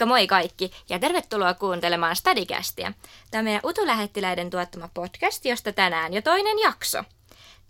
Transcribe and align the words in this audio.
Moikka 0.00 0.06
moi 0.06 0.26
kaikki 0.26 0.70
ja 0.88 0.98
tervetuloa 0.98 1.54
kuuntelemaan 1.54 2.16
Stadikästiä. 2.16 2.92
Tämä 3.30 3.40
on 3.40 3.44
meidän 3.44 3.60
Utulähettiläiden 3.64 4.50
tuottama 4.50 4.88
podcast, 4.94 5.44
josta 5.44 5.72
tänään 5.72 6.14
jo 6.14 6.22
toinen 6.22 6.58
jakso. 6.58 7.04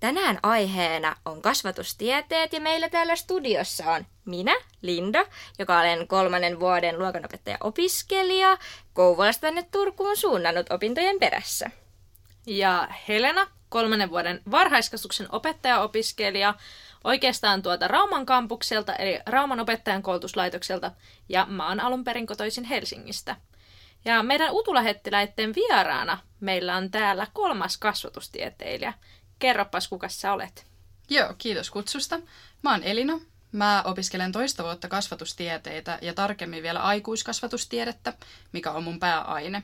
Tänään 0.00 0.38
aiheena 0.42 1.16
on 1.24 1.42
kasvatustieteet 1.42 2.52
ja 2.52 2.60
meillä 2.60 2.88
täällä 2.88 3.16
studiossa 3.16 3.92
on 3.92 4.06
minä, 4.24 4.56
Linda, 4.82 5.24
joka 5.58 5.78
olen 5.80 6.08
kolmannen 6.08 6.60
vuoden 6.60 6.98
luokanopettaja-opiskelija, 6.98 8.58
Kouvolasta 8.92 9.40
tänne 9.40 9.66
Turkuun 9.70 10.16
suunnannut 10.16 10.72
opintojen 10.72 11.18
perässä. 11.18 11.70
Ja 12.46 12.88
Helena, 13.08 13.46
kolmannen 13.68 14.10
vuoden 14.10 14.42
varhaiskasvatuksen 14.50 15.28
opettaja-opiskelija, 15.34 16.54
oikeastaan 17.04 17.62
tuolta 17.62 17.88
Rauman 17.88 18.26
kampukselta, 18.26 18.94
eli 18.94 19.20
Rauman 19.26 19.60
opettajan 19.60 20.02
koulutuslaitokselta, 20.02 20.92
ja 21.28 21.46
mä 21.46 21.68
oon 21.68 21.80
alun 21.80 22.04
perin 22.04 22.26
kotoisin 22.26 22.64
Helsingistä. 22.64 23.36
Ja 24.04 24.22
meidän 24.22 24.52
utulähettiläiden 24.52 25.54
vieraana 25.54 26.18
meillä 26.40 26.76
on 26.76 26.90
täällä 26.90 27.26
kolmas 27.32 27.78
kasvatustieteilijä. 27.78 28.94
Kerropas, 29.38 29.88
kuka 29.88 30.08
sä 30.08 30.32
olet. 30.32 30.66
Joo, 31.10 31.34
kiitos 31.38 31.70
kutsusta. 31.70 32.20
Mä 32.62 32.70
oon 32.70 32.82
Elina. 32.82 33.20
Mä 33.52 33.82
opiskelen 33.84 34.32
toista 34.32 34.62
vuotta 34.62 34.88
kasvatustieteitä 34.88 35.98
ja 36.02 36.14
tarkemmin 36.14 36.62
vielä 36.62 36.80
aikuiskasvatustiedettä, 36.80 38.12
mikä 38.52 38.70
on 38.70 38.84
mun 38.84 38.98
pääaine. 38.98 39.62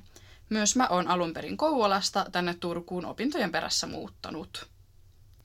Myös 0.49 0.77
mä 0.77 0.87
oon 0.91 1.09
alun 1.09 1.33
perin 1.33 1.57
Kouvolasta 1.57 2.27
tänne 2.33 2.55
Turkuun 2.55 3.05
opintojen 3.05 3.53
perässä 3.53 3.87
muuttanut. 3.87 4.67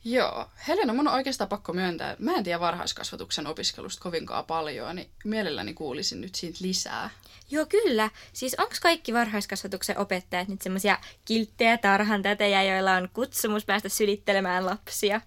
Joo, 0.04 0.50
Helena, 0.68 0.94
mun 0.94 1.08
on 1.08 1.14
oikeastaan 1.14 1.48
pakko 1.48 1.74
myöntää, 1.74 2.16
mä 2.20 2.36
en 2.36 2.44
tiedä 2.44 2.60
varhaiskasvatuksen 2.60 3.48
opiskelusta 3.48 4.04
kovinkaan 4.04 4.46
paljon, 4.46 4.96
niin 4.96 5.10
mielelläni 5.24 5.74
kuulisin 5.74 6.22
nyt 6.22 6.36
siitä 6.36 6.58
lisää. 6.62 7.10
Joo, 7.52 7.66
kyllä. 7.66 8.10
Siis 8.34 8.56
onko 8.60 8.74
kaikki 8.82 9.14
varhaiskasvatuksen 9.14 9.98
opettajat 9.98 10.48
nyt 10.48 10.62
semmoisia 10.62 10.98
kilttejä 11.26 11.78
tarhantätejä, 11.78 12.64
joilla 12.64 12.96
on 12.96 13.10
kutsumus 13.14 13.66
päästä 13.66 13.90
sylittelemään 13.90 14.66
lapsia? 14.66 15.22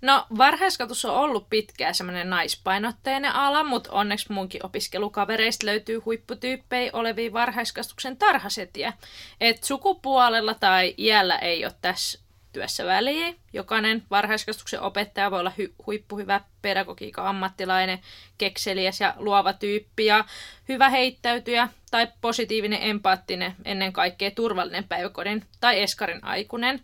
No, 0.00 0.26
varhaiskasvatus 0.38 1.04
on 1.04 1.14
ollut 1.14 1.50
pitkään 1.50 1.94
semmoinen 1.94 2.30
naispainotteinen 2.30 3.32
ala, 3.32 3.64
mutta 3.64 3.92
onneksi 3.92 4.32
munkin 4.32 4.66
opiskelukavereista 4.66 5.66
löytyy 5.66 5.98
huipputyyppejä 5.98 6.90
olevia 6.92 7.32
varhaiskasvatuksen 7.32 8.16
tarhasetiä. 8.16 8.92
Et 9.40 9.64
sukupuolella 9.64 10.54
tai 10.54 10.94
iällä 10.98 11.38
ei 11.38 11.64
ole 11.64 11.74
tässä 11.80 12.25
työssä 12.56 12.84
väliä. 12.84 13.34
Jokainen 13.52 14.02
varhaiskasvatuksen 14.10 14.80
opettaja 14.80 15.30
voi 15.30 15.40
olla 15.40 15.52
hy- 15.60 15.74
huippuhyvä 15.86 16.40
pedagogiikan 16.62 17.26
ammattilainen, 17.26 17.98
kekseliäs 18.38 19.00
ja 19.00 19.14
luova 19.16 19.52
tyyppi 19.52 20.06
ja 20.06 20.24
hyvä 20.68 20.88
heittäytyjä 20.88 21.68
tai 21.90 22.08
positiivinen, 22.20 22.82
empaattinen, 22.82 23.54
ennen 23.64 23.92
kaikkea 23.92 24.30
turvallinen 24.30 24.84
päiväkodin 24.84 25.44
tai 25.60 25.82
eskarin 25.82 26.24
aikuinen. 26.24 26.80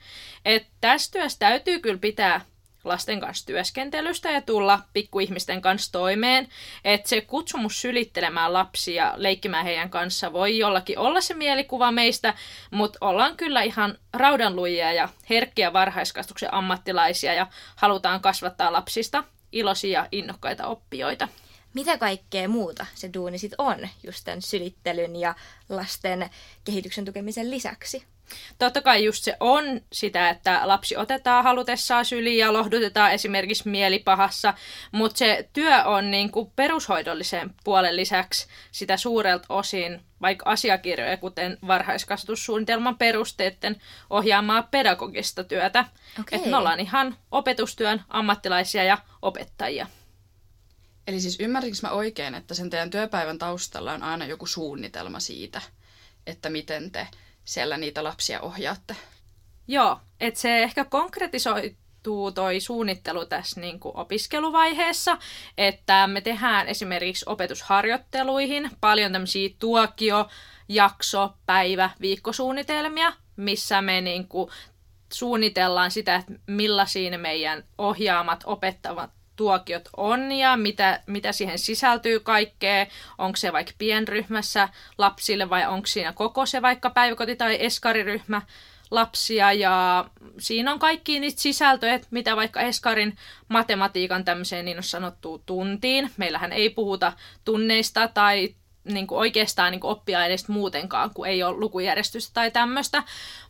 Tässä 0.81 1.13
työssä 1.13 1.39
täytyy 1.39 1.79
kyllä 1.81 1.99
pitää 1.99 2.41
lasten 2.85 3.21
kanssa 3.21 3.47
työskentelystä 3.47 4.31
ja 4.31 4.43
tulla 4.43 4.81
pikkuihmisten 4.93 5.63
kanssa 5.63 5.93
toimeen. 5.93 6.49
Että 6.85 7.09
se 7.09 7.21
kutsumus 7.21 7.81
sylittelemään 7.81 8.53
lapsia, 8.53 9.13
leikkimään 9.17 9.65
heidän 9.65 9.91
kanssa 9.91 10.33
voi 10.33 10.59
jollakin 10.59 10.99
olla 10.99 11.21
se 11.21 11.35
mielikuva 11.35 11.93
meistä, 11.93 12.35
mutta 12.71 12.99
ollaan 13.01 13.37
kyllä 13.37 13.63
ihan 13.63 13.99
raudanlujia 14.13 14.93
ja 14.93 15.09
herkkiä 15.31 15.73
varhaiskasvatuksen 15.73 16.55
ammattilaisia 16.55 17.35
ja 17.35 17.47
halutaan 17.77 18.21
kasvattaa 18.21 18.73
lapsista 18.73 19.25
iloisia 19.53 20.09
innokkaita 20.13 20.67
oppijoita. 20.67 21.29
Mitä 21.75 21.99
kaikkea 21.99 22.49
muuta 22.49 22.87
se 22.95 23.11
duuni 23.15 23.39
sit 23.39 23.53
on, 23.59 23.89
just 24.03 24.25
tämän 24.25 24.43
sylittelyn 24.43 25.17
ja 25.17 25.35
lasten 25.69 26.31
kehityksen 26.65 27.05
tukemisen 27.05 27.51
lisäksi? 27.51 28.12
Totta 28.59 28.83
kai 28.83 29.05
just 29.05 29.25
se 29.25 29.37
on 29.41 29.65
sitä, 29.93 30.31
että 30.31 30.61
lapsi 30.65 30.97
otetaan 30.97 31.45
halutessaan 31.45 32.05
syliin 32.05 32.39
ja 32.39 32.53
lohdutetaan 32.53 33.13
esimerkiksi 33.13 33.69
mielipahassa, 33.69 34.55
mutta 34.93 35.19
se 35.19 35.49
työ 35.53 35.85
on 35.85 36.11
niin 36.11 36.31
kuin 36.31 36.53
perushoidollisen 36.57 37.55
puolen 37.65 37.97
lisäksi 37.97 38.47
sitä 38.73 38.97
suurelta 38.97 39.47
osin 39.49 40.01
vaikka 40.23 40.51
asiakirjoja, 40.51 41.17
kuten 41.17 41.59
varhaiskasvatussuunnitelman 41.67 42.99
perusteiden 42.99 43.81
ohjaamaa 44.11 44.63
pedagogista 44.63 45.45
työtä. 45.45 45.85
Okay. 46.21 46.39
Että 46.39 46.51
me 46.51 46.57
ollaan 46.57 46.81
ihan 46.81 47.17
opetustyön 47.31 48.05
ammattilaisia 48.09 48.85
ja 48.85 48.99
opettajia. 49.23 49.87
Eli 51.07 51.21
siis 51.21 51.41
ymmärrinkö 51.41 51.79
mä 51.83 51.91
oikein, 51.91 52.35
että 52.35 52.55
sen 52.55 52.71
teidän 52.71 52.91
työpäivän 52.91 53.39
taustalla 53.39 53.93
on 53.93 54.03
aina 54.03 54.27
joku 54.27 54.47
suunnitelma 54.47 55.21
siitä, 55.21 55.61
että 56.27 56.51
miten 56.51 56.91
te 56.91 57.09
siellä 57.45 57.77
niitä 57.77 58.05
lapsia 58.05 58.41
ohjaatte. 58.41 58.97
Joo, 59.69 60.01
että 60.21 60.41
se 60.41 60.63
ehkä 60.63 60.85
konkretisoituu 60.85 62.33
toi 62.33 62.61
suunnittelu 62.61 63.27
tässä 63.27 63.61
niin 63.61 63.81
kuin 63.81 63.97
opiskeluvaiheessa, 63.97 65.19
että 65.59 66.07
me 66.07 66.21
tehdään 66.21 66.69
esimerkiksi 66.69 67.25
opetusharjoitteluihin 67.29 68.71
paljon 68.81 69.13
tämmöisiä 69.13 69.51
tuokio, 69.59 70.29
jakso, 70.69 71.35
päivä, 71.47 71.91
viikkosuunnitelmia, 72.01 73.13
missä 73.37 73.83
me 73.83 74.01
niin 74.01 74.29
kuin 74.29 74.51
suunnitellaan 75.13 75.91
sitä, 75.91 76.17
että 76.17 76.33
millaisia 76.47 77.19
meidän 77.19 77.65
ohjaamat 77.79 78.43
opettavat 78.47 79.11
tuokiot 79.37 79.89
on 79.97 80.33
ja 80.33 80.57
mitä, 80.57 81.01
mitä 81.07 81.33
siihen 81.33 81.59
sisältyy 81.59 82.21
kaikkea. 82.21 82.87
Onko 83.19 83.37
se 83.37 83.53
vaikka 83.53 83.73
pienryhmässä 83.79 84.69
lapsille 84.99 85.51
vai 85.51 85.67
onko 85.67 85.87
siinä 85.87 86.13
koko 86.13 86.47
se 86.47 86.63
vaikka 86.63 86.91
päiväkoti- 86.91 87.37
tai 87.37 87.65
eskariryhmä 87.65 88.43
lapsia 88.91 89.53
ja 89.53 90.05
siinä 90.39 90.73
on 90.73 90.79
kaikki 90.79 91.21
niitä 91.21 91.41
sisältöjä, 91.41 92.01
mitä 92.11 92.37
vaikka 92.37 92.61
Eskarin 92.61 93.17
matematiikan 93.49 94.25
tämmöiseen 94.25 94.65
niin 94.65 94.77
on 94.77 94.83
sanottu 94.83 95.43
tuntiin. 95.47 96.11
Meillähän 96.17 96.53
ei 96.53 96.71
puhuta 96.71 97.13
tunneista 97.45 98.09
tai 98.09 98.55
niin 98.85 99.07
kuin 99.07 99.19
oikeastaan 99.19 99.71
niin 99.71 99.81
kuin 99.81 99.91
oppiaineista 99.91 100.53
muutenkaan, 100.53 101.11
kun 101.15 101.27
ei 101.27 101.43
ole 101.43 101.57
lukujärjestystä 101.57 102.35
tai 102.35 102.51
tämmöistä. 102.51 103.03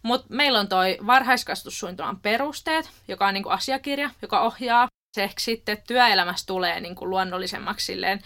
Mutta 0.02 0.26
meillä 0.28 0.60
on 0.60 0.68
toi 0.68 0.98
varhaiskasvatussuunnitelman 1.06 2.20
perusteet, 2.20 2.90
joka 3.08 3.26
on 3.26 3.34
niin 3.34 3.44
kuin 3.44 3.52
asiakirja, 3.52 4.10
joka 4.22 4.40
ohjaa 4.40 4.88
se 5.12 5.22
ehkä 5.24 5.40
sitten 5.40 5.82
työelämässä 5.86 6.46
tulee 6.46 6.80
niin 6.80 6.94
kuin 6.94 7.10
luonnollisemmaksi 7.10 7.86
silleen 7.86 8.20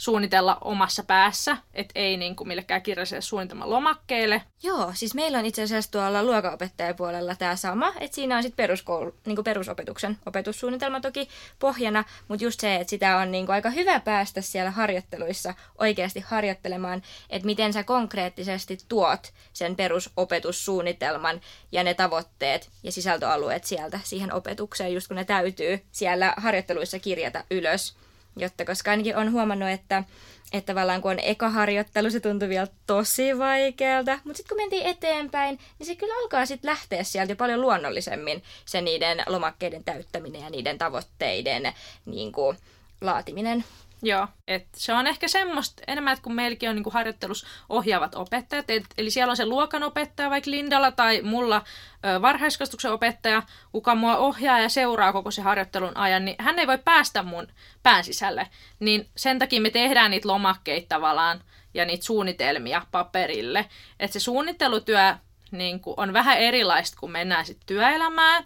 suunnitella 0.00 0.58
omassa 0.60 1.02
päässä, 1.02 1.56
että 1.74 1.92
ei 1.94 2.16
niin 2.16 2.36
kuin 2.36 2.48
millekään 2.48 2.82
kirjalliselle 2.82 3.20
suunnitelman 3.20 3.70
lomakkeelle. 3.70 4.42
Joo, 4.62 4.92
siis 4.94 5.14
meillä 5.14 5.38
on 5.38 5.46
itse 5.46 5.62
asiassa 5.62 5.90
tuolla 5.90 6.22
luokanopettajapuolella 6.22 7.34
tämä 7.34 7.56
sama, 7.56 7.92
että 8.00 8.14
siinä 8.14 8.36
on 8.36 8.42
sitten 8.42 8.56
peruskoulu, 8.56 9.14
niin 9.26 9.44
perusopetuksen 9.44 10.18
opetussuunnitelma 10.26 11.00
toki 11.00 11.28
pohjana, 11.58 12.04
mutta 12.28 12.44
just 12.44 12.60
se, 12.60 12.76
että 12.76 12.90
sitä 12.90 13.16
on 13.16 13.30
niin 13.30 13.46
kuin 13.46 13.54
aika 13.54 13.70
hyvä 13.70 14.00
päästä 14.00 14.40
siellä 14.40 14.70
harjoitteluissa 14.70 15.54
oikeasti 15.78 16.20
harjoittelemaan, 16.20 17.02
että 17.30 17.46
miten 17.46 17.72
sä 17.72 17.84
konkreettisesti 17.84 18.78
tuot 18.88 19.32
sen 19.52 19.76
perusopetussuunnitelman 19.76 21.40
ja 21.72 21.84
ne 21.84 21.94
tavoitteet 21.94 22.70
ja 22.82 22.92
sisältöalueet 22.92 23.64
sieltä 23.64 24.00
siihen 24.04 24.34
opetukseen, 24.34 24.94
just 24.94 25.08
kun 25.08 25.16
ne 25.16 25.24
täytyy 25.24 25.80
siellä 25.92 26.34
harjoitteluissa 26.36 26.98
kirjata 26.98 27.44
ylös 27.50 27.96
jotta 28.36 28.64
koska 28.64 28.90
ainakin 28.90 29.16
on 29.16 29.32
huomannut, 29.32 29.68
että, 29.68 30.04
että 30.52 30.72
tavallaan 30.72 31.02
kun 31.02 31.10
on 31.10 31.18
eka 31.22 31.48
harjoittelu, 31.50 32.10
se 32.10 32.20
tuntuu 32.20 32.48
vielä 32.48 32.66
tosi 32.86 33.38
vaikealta, 33.38 34.18
mutta 34.24 34.36
sitten 34.36 34.56
kun 34.56 34.62
mentiin 34.64 34.86
eteenpäin, 34.86 35.58
niin 35.78 35.86
se 35.86 35.94
kyllä 35.94 36.14
alkaa 36.22 36.46
sitten 36.46 36.70
lähteä 36.70 37.02
sieltä 37.04 37.32
jo 37.32 37.36
paljon 37.36 37.60
luonnollisemmin 37.60 38.42
se 38.64 38.80
niiden 38.80 39.22
lomakkeiden 39.26 39.84
täyttäminen 39.84 40.42
ja 40.42 40.50
niiden 40.50 40.78
tavoitteiden 40.78 41.72
niin 42.06 42.32
kuin, 42.32 42.56
laatiminen. 43.00 43.64
Joo, 44.02 44.26
et 44.48 44.68
se 44.76 44.92
on 44.92 45.06
ehkä 45.06 45.28
semmoista 45.28 45.82
enemmän, 45.86 46.12
että 46.12 46.22
kun 46.22 46.34
meilläkin 46.34 46.68
on 46.68 46.76
niinku 46.76 46.90
harjoittelus 46.90 47.46
ohjaavat 47.68 48.14
opettajat, 48.14 48.70
et, 48.70 48.84
eli 48.98 49.10
siellä 49.10 49.30
on 49.30 49.36
se 49.36 49.46
luokanopettaja 49.46 50.30
vaikka 50.30 50.50
Lindalla 50.50 50.90
tai 50.90 51.22
mulla 51.22 51.62
ö, 52.04 52.22
varhaiskasvatuksen 52.22 52.92
opettaja, 52.92 53.42
kuka 53.72 53.94
mua 53.94 54.16
ohjaa 54.16 54.60
ja 54.60 54.68
seuraa 54.68 55.12
koko 55.12 55.30
se 55.30 55.42
harjoittelun 55.42 55.96
ajan, 55.96 56.24
niin 56.24 56.36
hän 56.38 56.58
ei 56.58 56.66
voi 56.66 56.78
päästä 56.78 57.22
mun 57.22 57.48
pään 57.82 58.04
sisälle. 58.04 58.48
Niin 58.80 59.08
sen 59.16 59.38
takia 59.38 59.60
me 59.60 59.70
tehdään 59.70 60.10
niitä 60.10 60.28
lomakkeita 60.28 60.86
tavallaan 60.88 61.40
ja 61.74 61.84
niitä 61.84 62.04
suunnitelmia 62.04 62.86
paperille. 62.90 63.68
Että 64.00 64.12
se 64.12 64.20
suunnittelutyö 64.20 65.14
niin 65.50 65.80
on 65.96 66.12
vähän 66.12 66.38
erilaista, 66.38 66.96
kun 67.00 67.10
mennään 67.10 67.46
sitten 67.46 67.66
työelämään. 67.66 68.44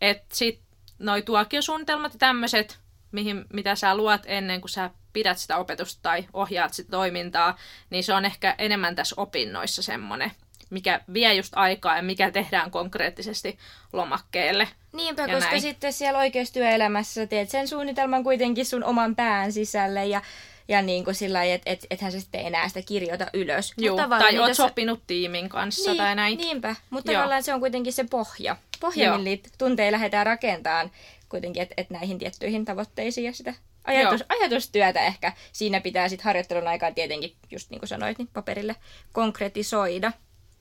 Että 0.00 0.36
sitten 0.36 0.64
noi 0.98 1.22
tuokiosuunnitelmat 1.22 2.12
ja 2.12 2.18
tämmöiset 2.18 2.78
mihin, 3.12 3.44
mitä 3.52 3.74
sä 3.74 3.96
luot 3.96 4.20
ennen 4.26 4.60
kuin 4.60 4.70
sä 4.70 4.90
pidät 5.12 5.38
sitä 5.38 5.56
opetusta 5.56 6.02
tai 6.02 6.26
ohjaat 6.32 6.74
sitä 6.74 6.90
toimintaa, 6.90 7.58
niin 7.90 8.04
se 8.04 8.14
on 8.14 8.24
ehkä 8.24 8.54
enemmän 8.58 8.94
tässä 8.94 9.14
opinnoissa 9.18 9.82
semmoinen 9.82 10.30
mikä 10.70 11.00
vie 11.12 11.34
just 11.34 11.52
aikaa 11.56 11.96
ja 11.96 12.02
mikä 12.02 12.30
tehdään 12.30 12.70
konkreettisesti 12.70 13.58
lomakkeelle. 13.92 14.68
Niinpä, 14.92 15.22
Ja 15.22 15.34
koska 15.34 15.50
näin. 15.50 15.60
sitten 15.62 15.92
siellä 15.92 16.18
oikeassa 16.18 16.54
työelämässä 16.54 17.14
sä 17.14 17.26
teet 17.26 17.50
sen 17.50 17.68
suunnitelman 17.68 18.24
kuitenkin 18.24 18.66
sun 18.66 18.84
oman 18.84 19.16
pään 19.16 19.52
sisälle 19.52 20.06
ja, 20.06 20.22
ja 20.68 20.82
niin 20.82 21.04
kuin 21.04 21.14
sillä 21.14 21.38
lailla, 21.38 21.54
että 21.54 21.70
et, 21.70 21.86
ethän 21.90 22.12
sä 22.12 22.20
sitten 22.20 22.46
enää 22.46 22.68
sitä 22.68 22.82
kirjoita 22.82 23.26
ylös. 23.34 23.72
Joo, 23.76 23.96
tavallaan 23.96 24.20
tai 24.34 24.38
oot 24.38 24.48
sä- 24.48 24.54
sopinut 24.54 25.02
tiimin 25.06 25.48
kanssa 25.48 25.90
niin, 25.90 25.98
tai 25.98 26.14
näin. 26.14 26.38
Niinpä, 26.38 26.76
mutta 26.90 27.12
Joo. 27.12 27.18
tavallaan 27.18 27.42
se 27.42 27.54
on 27.54 27.60
kuitenkin 27.60 27.92
se 27.92 28.04
pohja. 28.04 28.56
Pohja, 28.80 29.18
millä 29.18 29.48
tunteja 29.58 29.92
lähdetään 29.92 30.26
rakentamaan 30.26 30.90
kuitenkin, 31.28 31.62
että 31.62 31.74
et 31.76 31.90
näihin 31.90 32.18
tiettyihin 32.18 32.64
tavoitteisiin 32.64 33.24
ja 33.24 33.32
sitä 33.32 33.54
ajatus, 33.84 34.24
ajatustyötä 34.28 35.00
ehkä 35.00 35.32
siinä 35.52 35.80
pitää 35.80 36.08
sitten 36.08 36.24
harjoittelun 36.24 36.68
aikaan 36.68 36.94
tietenkin, 36.94 37.36
just 37.50 37.70
niin 37.70 37.80
kuin 37.80 37.88
sanoit, 37.88 38.18
niin 38.18 38.28
paperille 38.32 38.76
konkretisoida. 39.12 40.12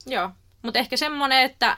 Joo, 0.06 0.30
mutta 0.62 0.80
ehkä 0.80 0.98
semmoinen, 0.98 1.42
että 1.42 1.78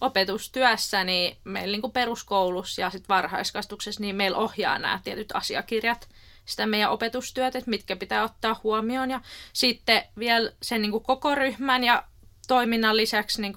opetustyössä, 0.00 1.04
niin 1.04 1.36
meillä 1.44 1.76
niin 1.76 1.92
peruskoulussa 1.92 2.80
ja 2.80 2.90
sit 2.90 3.08
varhaiskasvatuksessa, 3.08 4.00
niin 4.00 4.16
meillä 4.16 4.38
ohjaa 4.38 4.78
nämä 4.78 5.00
tietyt 5.04 5.32
asiakirjat, 5.34 6.08
sitä 6.44 6.66
meidän 6.66 6.90
opetustyötä, 6.90 7.58
että 7.58 7.70
mitkä 7.70 7.96
pitää 7.96 8.24
ottaa 8.24 8.60
huomioon. 8.64 9.10
Ja 9.10 9.20
sitten 9.52 10.02
vielä 10.18 10.52
sen 10.62 10.82
niin 10.82 11.02
koko 11.02 11.34
ryhmän 11.34 11.84
ja 11.84 12.04
toiminnan 12.48 12.96
lisäksi 12.96 13.42
niin 13.42 13.54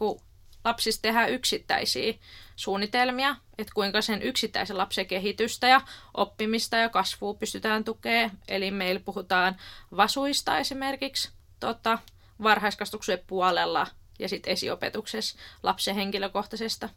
lapsista 0.63 1.01
tehdään 1.01 1.29
yksittäisiä 1.29 2.13
suunnitelmia, 2.55 3.35
että 3.57 3.73
kuinka 3.75 4.01
sen 4.01 4.21
yksittäisen 4.21 4.77
lapsen 4.77 5.05
kehitystä 5.05 5.67
ja 5.67 5.81
oppimista 6.13 6.77
ja 6.77 6.89
kasvua 6.89 7.33
pystytään 7.33 7.83
tukemaan. 7.83 8.31
Eli 8.47 8.71
meillä 8.71 8.99
puhutaan 8.99 9.55
vasuista 9.97 10.57
esimerkiksi 10.57 11.29
tota, 11.59 11.99
varhaiskasvatuksen 12.43 13.19
puolella 13.27 13.87
ja 14.19 14.29
sitten 14.29 14.53
esiopetuksessa 14.53 15.37
lapsen 15.63 15.95
henkilökohtaisesta 15.95 16.89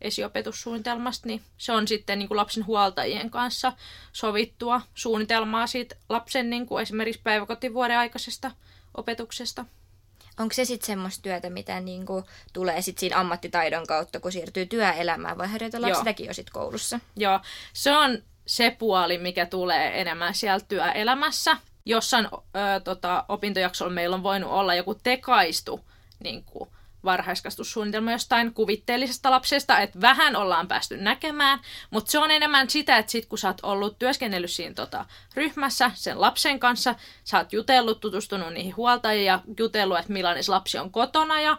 esiopetussuunnitelmasta, 0.00 1.28
niin 1.28 1.42
se 1.56 1.72
on 1.72 1.88
sitten 1.88 2.18
niin 2.18 2.28
kuin 2.28 2.36
lapsen 2.36 2.66
huoltajien 2.66 3.30
kanssa 3.30 3.72
sovittua 4.12 4.80
suunnitelmaa 4.94 5.66
siitä 5.66 5.94
lapsen 6.08 6.50
niin 6.50 6.66
kuin 6.66 6.82
esimerkiksi 6.82 7.22
päiväkotivuoden 7.24 7.98
aikaisesta 7.98 8.50
opetuksesta. 8.96 9.64
Onko 10.42 10.54
se 10.54 10.64
sitten 10.64 10.86
semmoista 10.86 11.22
työtä, 11.22 11.50
mitä 11.50 11.80
niinku 11.80 12.24
tulee 12.52 12.82
sit 12.82 12.98
siinä 12.98 13.20
ammattitaidon 13.20 13.86
kautta, 13.86 14.20
kun 14.20 14.32
siirtyy 14.32 14.66
työelämään, 14.66 15.38
vai 15.38 15.48
harjoitellaan 15.48 15.96
sitäkin 15.96 16.26
jo 16.26 16.34
sit 16.34 16.50
koulussa? 16.50 17.00
Joo, 17.16 17.40
se 17.72 17.92
on 17.96 18.18
se 18.46 18.76
puoli, 18.78 19.18
mikä 19.18 19.46
tulee 19.46 20.00
enemmän 20.00 20.34
siellä 20.34 20.64
työelämässä. 20.68 21.56
Jossain 21.84 22.28
ö, 22.34 22.80
tota, 22.84 23.24
opintojaksolla 23.28 23.92
meillä 23.92 24.16
on 24.16 24.22
voinut 24.22 24.50
olla 24.50 24.74
joku 24.74 24.94
tekaistu 24.94 25.80
niin 26.24 26.44
kuin 26.44 26.70
varhaiskasvatussuunnitelma 27.04 28.12
jostain 28.12 28.54
kuvitteellisesta 28.54 29.30
lapsesta, 29.30 29.78
että 29.78 30.00
vähän 30.00 30.36
ollaan 30.36 30.68
päästy 30.68 30.96
näkemään, 30.96 31.60
mutta 31.90 32.10
se 32.10 32.18
on 32.18 32.30
enemmän 32.30 32.70
sitä, 32.70 32.98
että 32.98 33.12
sit 33.12 33.26
kun 33.26 33.38
sä 33.38 33.48
oot 33.48 33.60
ollut 33.62 33.98
työskennellyt 33.98 34.50
siinä 34.50 34.74
tota, 34.74 35.04
ryhmässä 35.34 35.90
sen 35.94 36.20
lapsen 36.20 36.58
kanssa, 36.58 36.94
sä 37.24 37.38
oot 37.38 37.52
jutellut, 37.52 38.00
tutustunut 38.00 38.52
niihin 38.52 38.76
huoltajiin 38.76 39.26
ja 39.26 39.40
jutellut, 39.58 39.98
että 39.98 40.12
millainen 40.12 40.44
lapsi 40.48 40.78
on 40.78 40.92
kotona 40.92 41.40
ja 41.40 41.58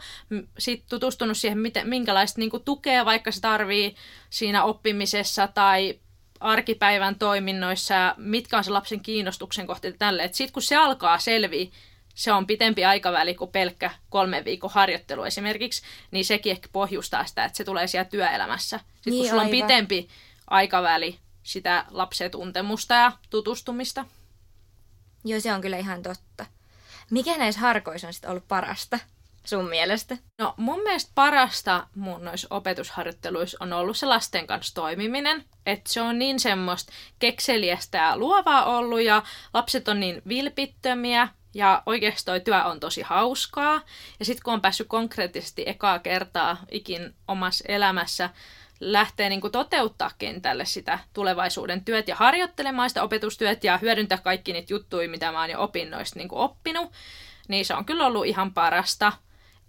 sitten 0.60 0.90
tutustunut 0.90 1.38
siihen, 1.38 1.60
miten, 1.60 1.90
minkälaista 1.90 2.40
niinku, 2.40 2.60
tukea 2.60 3.06
vaikka 3.06 3.32
se 3.32 3.42
tarvii 3.42 3.96
siinä 4.30 4.64
oppimisessa 4.64 5.48
tai 5.48 6.00
arkipäivän 6.40 7.16
toiminnoissa 7.16 7.94
ja 7.94 8.16
mitkä 8.18 8.58
on 8.58 8.64
se 8.64 8.72
lapsen 8.72 9.00
kiinnostuksen 9.00 9.68
kohteet 9.68 9.96
tälle. 10.00 10.30
Sitten 10.32 10.54
kun 10.54 10.62
se 10.62 10.76
alkaa 10.76 11.20
selviä, 11.20 11.68
se 12.14 12.34
on 12.34 12.48
pitempi 12.48 12.86
aikaväli 12.86 13.36
kuin 13.36 13.52
pelkkä 13.52 13.92
kolmen 14.10 14.46
viikon 14.46 14.72
harjoittelu 14.74 15.24
esimerkiksi, 15.24 15.82
niin 16.12 16.26
sekin 16.26 16.52
ehkä 16.52 16.70
pohjustaa 16.72 17.26
sitä, 17.26 17.46
että 17.46 17.58
se 17.58 17.64
tulee 17.64 17.88
siellä 17.88 18.10
työelämässä. 18.10 18.78
Sitten 18.78 19.14
Niin, 19.14 19.22
kun 19.22 19.30
sulla 19.30 19.42
on 19.42 19.48
aivan. 19.48 19.68
pitempi 19.68 20.10
aikaväli 20.48 21.20
sitä 21.44 21.86
lapsen 21.92 22.32
tuntemusta 22.32 22.94
ja 22.94 23.12
tutustumista. 23.30 24.06
Joo, 25.26 25.40
se 25.40 25.54
on 25.54 25.62
kyllä 25.62 25.78
ihan 25.78 26.04
totta. 26.04 26.46
Mikä 27.10 27.38
näissä 27.38 27.62
harkoissa 27.62 28.08
on 28.08 28.14
sitten 28.14 28.30
ollut 28.30 28.48
parasta 28.48 29.00
sun 29.46 29.70
mielestä? 29.70 30.18
No 30.38 30.54
mun 30.58 30.84
mielestä 30.84 31.12
parasta 31.16 31.88
mun 31.96 32.26
noissa 32.26 32.48
opetusharjoitteluissa 32.52 33.58
on 33.60 33.74
ollut 33.74 33.98
se 33.98 34.06
lasten 34.06 34.48
kanssa 34.48 34.76
toimiminen. 34.76 35.46
Että 35.66 35.94
se 35.94 36.02
on 36.02 36.20
niin 36.20 36.40
semmoista 36.40 36.94
kekseliästä 37.20 37.98
ja 37.98 38.18
luovaa 38.18 38.66
ollut 38.66 39.02
ja 39.02 39.24
lapset 39.54 39.88
on 39.88 40.00
niin 40.00 40.22
vilpittömiä 40.28 41.28
ja 41.54 41.84
oikeasti 41.86 42.26
toi 42.26 42.40
työ 42.40 42.64
on 42.64 42.80
tosi 42.80 43.02
hauskaa. 43.02 43.82
Ja 44.20 44.26
sitten 44.26 44.44
kun 44.44 44.54
on 44.54 44.62
päässyt 44.62 44.88
konkreettisesti 44.88 45.64
ekaa 45.66 46.00
kertaa 46.00 46.58
ikin 46.72 47.16
omassa 47.28 47.64
elämässä 47.68 48.30
lähtee 48.80 49.30
niin 49.30 49.52
toteuttaa 49.52 50.12
kentälle 50.18 50.66
sitä 50.66 51.00
tulevaisuuden 51.14 51.86
työt 51.86 52.08
ja 52.08 52.16
harjoittelemaan 52.16 52.90
sitä 52.90 53.04
opetustyöt 53.04 53.64
ja 53.64 53.78
hyödyntää 53.78 54.18
kaikki 54.18 54.54
niitä 54.54 54.74
juttuja, 54.74 55.10
mitä 55.10 55.32
mä 55.32 55.40
oon 55.40 55.50
jo 55.50 55.62
opinnoista 55.64 56.20
niin 56.20 56.30
oppinut, 56.32 56.92
niin 57.48 57.66
se 57.66 57.74
on 57.74 57.86
kyllä 57.86 58.06
ollut 58.06 58.26
ihan 58.26 58.54
parasta. 58.54 59.14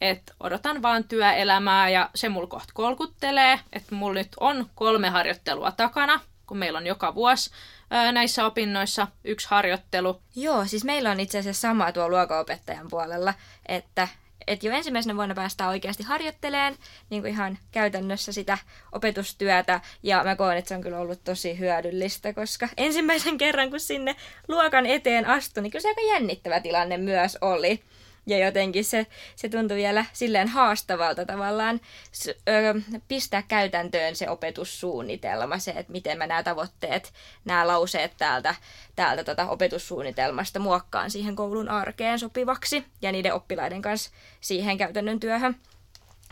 Että 0.01 0.35
odotan 0.41 0.83
vaan 0.83 1.05
työelämää 1.05 1.89
ja 1.89 2.11
se 2.15 2.29
mulla 2.29 2.47
kohta 2.47 2.73
kolkuttelee, 2.75 3.61
että 3.73 3.95
mulla 3.95 4.15
nyt 4.15 4.33
on 4.41 4.71
kolme 4.75 5.09
harjoittelua 5.09 5.73
takana, 5.73 6.21
kun 6.47 6.59
meillä 6.59 6.79
on 6.79 6.87
joka 6.87 7.15
vuosi 7.15 7.51
ää, 7.91 8.13
näissä 8.13 8.47
opinnoissa 8.47 9.07
yksi 9.25 9.49
harjoittelu. 9.51 10.21
Joo, 10.37 10.67
siis 10.67 10.85
meillä 10.85 11.11
on 11.11 11.21
itse 11.21 11.39
asiassa 11.39 11.61
sama 11.61 11.93
tuo 11.93 12.09
luokaopettajan 12.09 12.89
puolella, 12.91 13.35
että 13.67 14.09
et 14.47 14.63
jo 14.63 14.73
ensimmäisenä 14.73 15.17
vuonna 15.17 15.35
päästään 15.35 15.71
oikeasti 15.71 16.03
harjoitteleen 16.03 16.77
niin 17.11 17.23
kuin 17.23 17.33
ihan 17.33 17.59
käytännössä 17.73 18.33
sitä 18.33 18.59
opetustyötä. 18.93 19.81
Ja 20.03 20.25
mä 20.25 20.37
koen, 20.37 20.59
että 20.59 20.69
se 20.69 20.75
on 20.75 20.83
kyllä 20.83 20.99
ollut 20.99 21.25
tosi 21.25 21.59
hyödyllistä, 21.59 22.33
koska 22.33 22.69
ensimmäisen 22.77 23.39
kerran 23.39 23.71
kun 23.71 23.81
sinne 23.81 24.17
luokan 24.49 24.87
eteen 24.87 25.27
astui, 25.27 25.63
niin 25.63 25.71
kyllä 25.71 25.83
se 25.83 25.89
aika 25.89 26.01
jännittävä 26.01 26.61
tilanne 26.61 26.97
myös 26.97 27.39
oli. 27.41 27.83
Ja 28.27 28.39
jotenkin 28.39 28.85
se, 28.85 29.07
se 29.37 29.49
tuntui 29.49 29.77
vielä 29.77 30.05
silleen 30.13 30.49
haastavalta 30.49 31.27
tavallaan 31.27 31.81
ö, 32.29 32.81
pistää 33.09 33.43
käytäntöön 33.43 34.17
se 34.17 34.31
opetussuunnitelma, 34.31 35.59
se, 35.59 35.71
että 35.71 35.93
miten 35.93 36.19
mä 36.19 36.27
nämä 36.27 36.43
tavoitteet, 36.43 37.13
nämä 37.45 37.67
lauseet 37.67 38.13
täältä, 38.19 38.55
täältä 38.97 39.25
tota 39.25 39.49
opetussuunnitelmasta 39.49 40.59
muokkaan 40.59 41.11
siihen 41.11 41.37
koulun 41.37 41.69
arkeen 41.69 42.19
sopivaksi 42.19 42.85
ja 43.03 43.13
niiden 43.13 43.35
oppilaiden 43.35 43.83
kanssa 43.83 44.11
siihen 44.41 44.79
käytännön 44.79 45.21
työhön. 45.21 45.57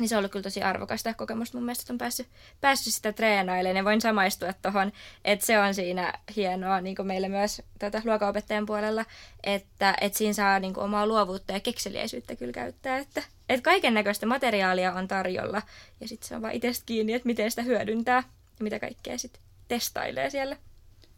Niin 0.00 0.08
se 0.08 0.16
on 0.16 0.18
ollut 0.18 0.32
kyllä 0.32 0.42
tosi 0.42 0.62
arvokasta 0.62 1.14
kokemusta 1.14 1.58
mun 1.58 1.64
mielestä, 1.64 1.82
että 1.82 1.92
on 1.92 1.98
päässyt, 1.98 2.28
päässyt 2.60 2.94
sitä 2.94 3.12
treenailemaan 3.12 3.76
ja 3.76 3.84
voin 3.84 4.00
samaistua 4.00 4.52
tuohon, 4.52 4.92
että 5.24 5.46
se 5.46 5.58
on 5.58 5.74
siinä 5.74 6.12
hienoa 6.36 6.80
niin 6.80 6.96
kuin 6.96 7.06
meillä 7.06 7.28
myös 7.28 7.62
tätä 7.78 8.02
luokanopettajan 8.04 8.66
puolella, 8.66 9.04
että, 9.44 9.94
että 10.00 10.18
siinä 10.18 10.32
saa 10.32 10.58
niin 10.58 10.74
kuin 10.74 10.84
omaa 10.84 11.06
luovuutta 11.06 11.52
ja 11.52 11.60
kekseliäisyyttä 11.60 12.36
kyllä 12.36 12.52
käyttää, 12.52 12.98
että, 12.98 13.22
että 13.48 13.64
kaiken 13.64 13.94
näköistä 13.94 14.26
materiaalia 14.26 14.92
on 14.92 15.08
tarjolla 15.08 15.62
ja 16.00 16.08
sitten 16.08 16.28
se 16.28 16.36
on 16.36 16.42
vaan 16.42 16.54
itsestä 16.54 16.86
kiinni, 16.86 17.12
että 17.12 17.26
miten 17.26 17.50
sitä 17.50 17.62
hyödyntää 17.62 18.22
ja 18.58 18.62
mitä 18.62 18.78
kaikkea 18.78 19.18
sitten 19.18 19.42
testailee 19.68 20.30
siellä. 20.30 20.56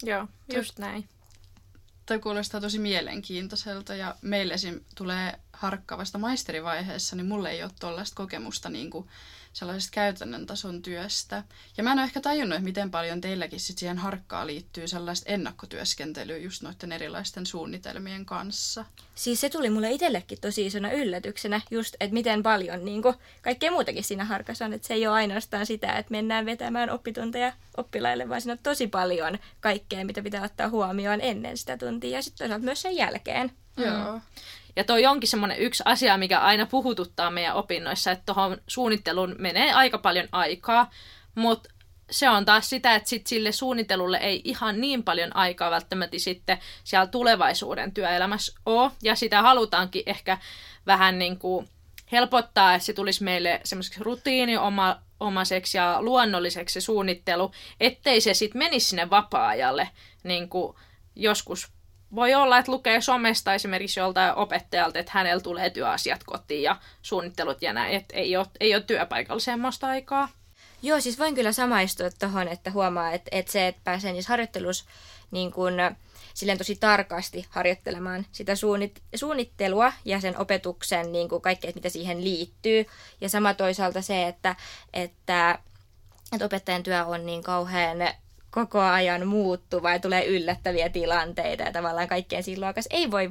Joo, 0.03 0.27
just 0.55 0.79
näin. 0.79 1.09
Toi 2.07 2.19
kuulostaa 2.19 2.61
tosi 2.61 2.79
mielenkiintoiselta 2.79 3.95
ja 3.95 4.17
meille 4.23 4.55
tulee 4.95 5.39
harkka 5.53 5.99
vasta 5.99 6.19
maisterivaiheessa, 6.19 7.17
niin 7.17 7.27
mulle 7.27 7.51
ei 7.51 7.63
ole 7.63 7.71
tuollaista 7.81 8.17
kokemusta 8.17 8.69
niin 8.69 8.91
kuin 8.91 9.09
sellaisesta 9.55 9.95
käytännön 9.95 10.47
tason 10.47 10.83
työstä. 10.83 11.43
Ja 11.77 11.85
mä 11.85 11.93
en 11.93 11.99
ole 11.99 12.05
ehkä 12.05 12.21
tajunnut, 12.21 12.57
että 12.57 12.65
miten 12.65 12.91
paljon 12.91 13.21
teilläkin 13.21 13.61
sit 13.61 13.79
siihen 13.79 13.99
harkkaan 13.99 14.47
liittyy 14.47 14.89
sellaista 14.89 15.31
ennakkotyöskentelyä 15.31 16.37
just 16.37 16.63
noiden 16.63 16.93
erilaisten 16.93 17.47
suunnitelmien 17.47 18.27
kanssa. 18.27 18.85
Siis 19.15 19.41
se 19.41 19.51
tuli 19.51 19.71
mulle 19.71 19.91
itsellekin 19.91 20.41
tosi 20.41 20.67
isona 20.67 20.93
yllätyksenä, 20.93 21.61
just, 21.71 21.95
että 22.01 22.15
miten 22.15 22.43
paljon 22.43 22.85
niin 22.85 23.03
kuin, 23.03 23.15
kaikkea 23.43 23.71
muutakin 23.71 24.05
siinä 24.05 24.25
harkassa 24.25 24.65
on. 24.65 24.73
Että 24.73 24.89
se 24.89 24.95
ei 24.95 25.07
ole 25.07 25.15
ainoastaan 25.15 25.67
sitä, 25.67 25.93
että 25.93 26.11
mennään 26.11 26.47
vetämään 26.47 26.91
oppitunteja 26.91 27.53
oppilaille, 27.77 28.29
vaan 28.29 28.41
siinä 28.41 28.53
on 28.53 28.59
tosi 28.63 28.87
paljon 28.87 29.39
kaikkea, 29.61 30.05
mitä 30.05 30.23
pitää 30.23 30.45
ottaa 30.45 30.69
huomioon 30.69 31.21
ennen 31.21 31.57
sitä 31.57 31.79
tuntia 31.79 32.11
ja 32.11 32.23
sitten 32.23 32.39
toisaalta 32.39 32.65
myös 32.65 32.83
sen 32.83 32.97
jälkeen. 32.97 33.53
Joo. 33.77 34.21
Ja 34.77 34.85
toi 34.85 35.07
onkin 35.07 35.29
semmoinen 35.29 35.59
yksi 35.59 35.83
asia, 35.87 36.17
mikä 36.17 36.41
aina 36.41 36.67
puhututtaa 36.67 37.31
meidän 37.31 37.55
opinnoissa, 37.55 38.11
että 38.11 38.23
tuohon 38.27 38.59
suunnitteluun 38.67 39.37
menee 39.39 39.73
aika 39.73 39.99
paljon 39.99 40.29
aikaa, 40.33 40.91
mutta 41.35 41.75
se 42.11 42.31
on 42.31 42.45
taas 42.45 42.71
sitä, 42.71 42.95
että 42.95 43.09
sit 43.09 43.27
sille 43.27 43.53
suunnittelulle 43.53 44.17
ei 44.17 44.41
ihan 44.45 44.81
niin 44.81 45.03
paljon 45.03 45.37
aikaa 45.37 45.71
välttämättä 45.71 46.19
sitten 46.19 46.59
siellä 46.85 47.07
tulevaisuuden 47.07 47.93
työelämässä 47.93 48.53
ole, 48.67 48.91
ja 49.03 49.15
sitä 49.15 49.43
halutaankin 49.43 50.03
ehkä 50.07 50.39
vähän 50.87 51.19
niin 51.19 51.39
kuin 51.39 51.69
helpottaa, 52.13 52.75
että 52.75 52.87
se 52.87 52.93
tulisi 52.93 53.25
meille 53.25 53.61
semmoiseksi 53.65 54.01
omaseksi 55.21 55.79
ja 55.79 56.03
luonnolliseksi 56.03 56.73
se 56.73 56.81
suunnittelu, 56.81 57.53
ettei 57.81 58.21
se 58.21 58.35
sitten 58.35 58.59
menisi 58.59 58.87
sinne 58.87 59.11
vapaa-ajalle 59.11 59.91
niin 60.23 60.49
kuin 60.49 60.77
joskus 61.17 61.74
voi 62.15 62.35
olla, 62.35 62.59
että 62.59 62.73
lukee 62.73 63.01
somesta 63.01 63.55
esimerkiksi 63.55 64.01
joltain 64.01 64.35
opettajalta, 64.35 64.99
että 64.99 65.13
hänellä 65.15 65.41
tulee 65.41 65.71
työasiat 65.71 66.25
kotiin 66.25 66.63
ja 66.63 66.77
suunnittelut 67.03 67.63
ja 67.63 67.73
näin, 67.73 67.97
että 67.97 68.17
ei 68.17 68.37
ole, 68.37 68.47
ei 68.61 68.75
ole 68.75 68.83
työpaikalla 68.83 69.41
semmoista 69.41 69.87
aikaa. 69.87 70.29
Joo, 70.83 71.01
siis 71.01 71.19
voin 71.19 71.35
kyllä 71.35 71.53
samaistua 71.53 72.11
tuohon, 72.11 72.49
että 72.49 72.71
huomaa, 72.71 73.13
että, 73.13 73.29
että 73.33 73.53
se, 73.53 73.67
että 73.67 73.81
pääsee 73.85 74.13
niissä 74.13 74.29
harjoittelussa 74.29 74.85
niin 75.31 75.53
kun, 75.53 75.73
silleen 76.35 76.59
tosi 76.59 76.77
tarkasti 76.77 77.47
harjoittelemaan 77.51 78.27
sitä 78.33 78.53
suunnit- 78.53 79.03
suunnittelua 79.15 79.93
ja 80.05 80.21
sen 80.21 80.41
opetuksen 80.41 81.13
niin 81.13 81.29
kuin 81.29 81.43
kaikkea, 81.43 81.73
mitä 81.75 81.89
siihen 81.89 82.25
liittyy. 82.25 82.87
Ja 83.21 83.29
sama 83.29 83.55
toisaalta 83.55 84.03
se, 84.03 84.27
että, 84.27 84.57
että, 84.93 85.59
että 86.33 86.45
opettajan 86.45 86.83
työ 86.83 87.05
on 87.05 87.27
niin 87.27 87.43
kauhean 87.43 87.99
koko 88.55 88.81
ajan 88.81 89.27
muuttuva 89.27 89.93
ja 89.93 89.99
tulee 89.99 90.27
yllättäviä 90.27 90.89
tilanteita 90.89 91.63
ja 91.63 91.73
tavallaan 91.73 92.09
kaikkeen 92.09 92.43
siinä 92.43 92.67
luokassa 92.67 92.91
ei 92.93 93.11
voi 93.11 93.31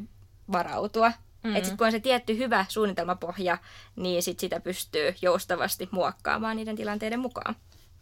varautua. 0.52 1.10
Mm-hmm. 1.10 1.56
Että 1.56 1.78
kun 1.78 1.86
on 1.88 1.92
se 1.92 2.00
tietty 2.00 2.38
hyvä 2.38 2.66
suunnitelmapohja, 2.70 3.58
niin 3.96 4.24
sit 4.24 4.40
sitä 4.40 4.60
pystyy 4.60 5.16
joustavasti 5.22 5.90
muokkaamaan 5.92 6.56
niiden 6.56 6.76
tilanteiden 6.76 7.20
mukaan. 7.20 7.56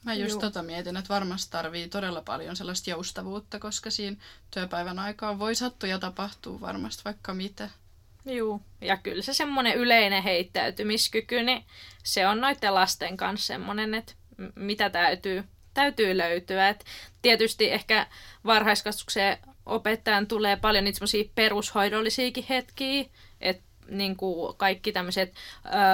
Mä 0.03 0.13
just 0.13 0.31
Juu. 0.31 0.41
tota 0.41 0.63
mietin, 0.63 0.97
että 0.97 1.13
varmasti 1.13 1.51
tarvii 1.51 1.89
todella 1.89 2.21
paljon 2.21 2.55
sellaista 2.55 2.89
joustavuutta, 2.89 3.59
koska 3.59 3.89
siinä 3.89 4.17
työpäivän 4.51 4.99
aikaan 4.99 5.39
voi 5.39 5.55
sattua 5.55 5.89
ja 5.89 5.99
tapahtuu 5.99 6.61
varmasti 6.61 7.01
vaikka 7.05 7.33
mitä. 7.33 7.69
Joo, 8.25 8.61
ja 8.81 8.97
kyllä 8.97 9.21
se 9.21 9.33
semmoinen 9.33 9.75
yleinen 9.75 10.23
heittäytymiskyky, 10.23 11.43
niin 11.43 11.65
se 12.03 12.27
on 12.27 12.41
noiden 12.41 12.75
lasten 12.75 13.17
kanssa 13.17 13.47
semmoinen, 13.47 13.93
että 13.93 14.13
mitä 14.55 14.89
täytyy, 14.89 15.43
täytyy 15.73 16.17
löytyä. 16.17 16.69
Et 16.69 16.85
tietysti 17.21 17.71
ehkä 17.71 18.07
varhaiskasvatuksen 18.45 19.37
opettajan 19.65 20.27
tulee 20.27 20.55
paljon 20.55 20.83
niitä 20.83 20.99
perushoidollisiakin 21.35 22.45
hetkiä, 22.49 23.05
että 23.41 23.63
niin 23.91 24.15
kuin 24.15 24.57
kaikki 24.57 24.91
tämmöiset 24.91 25.33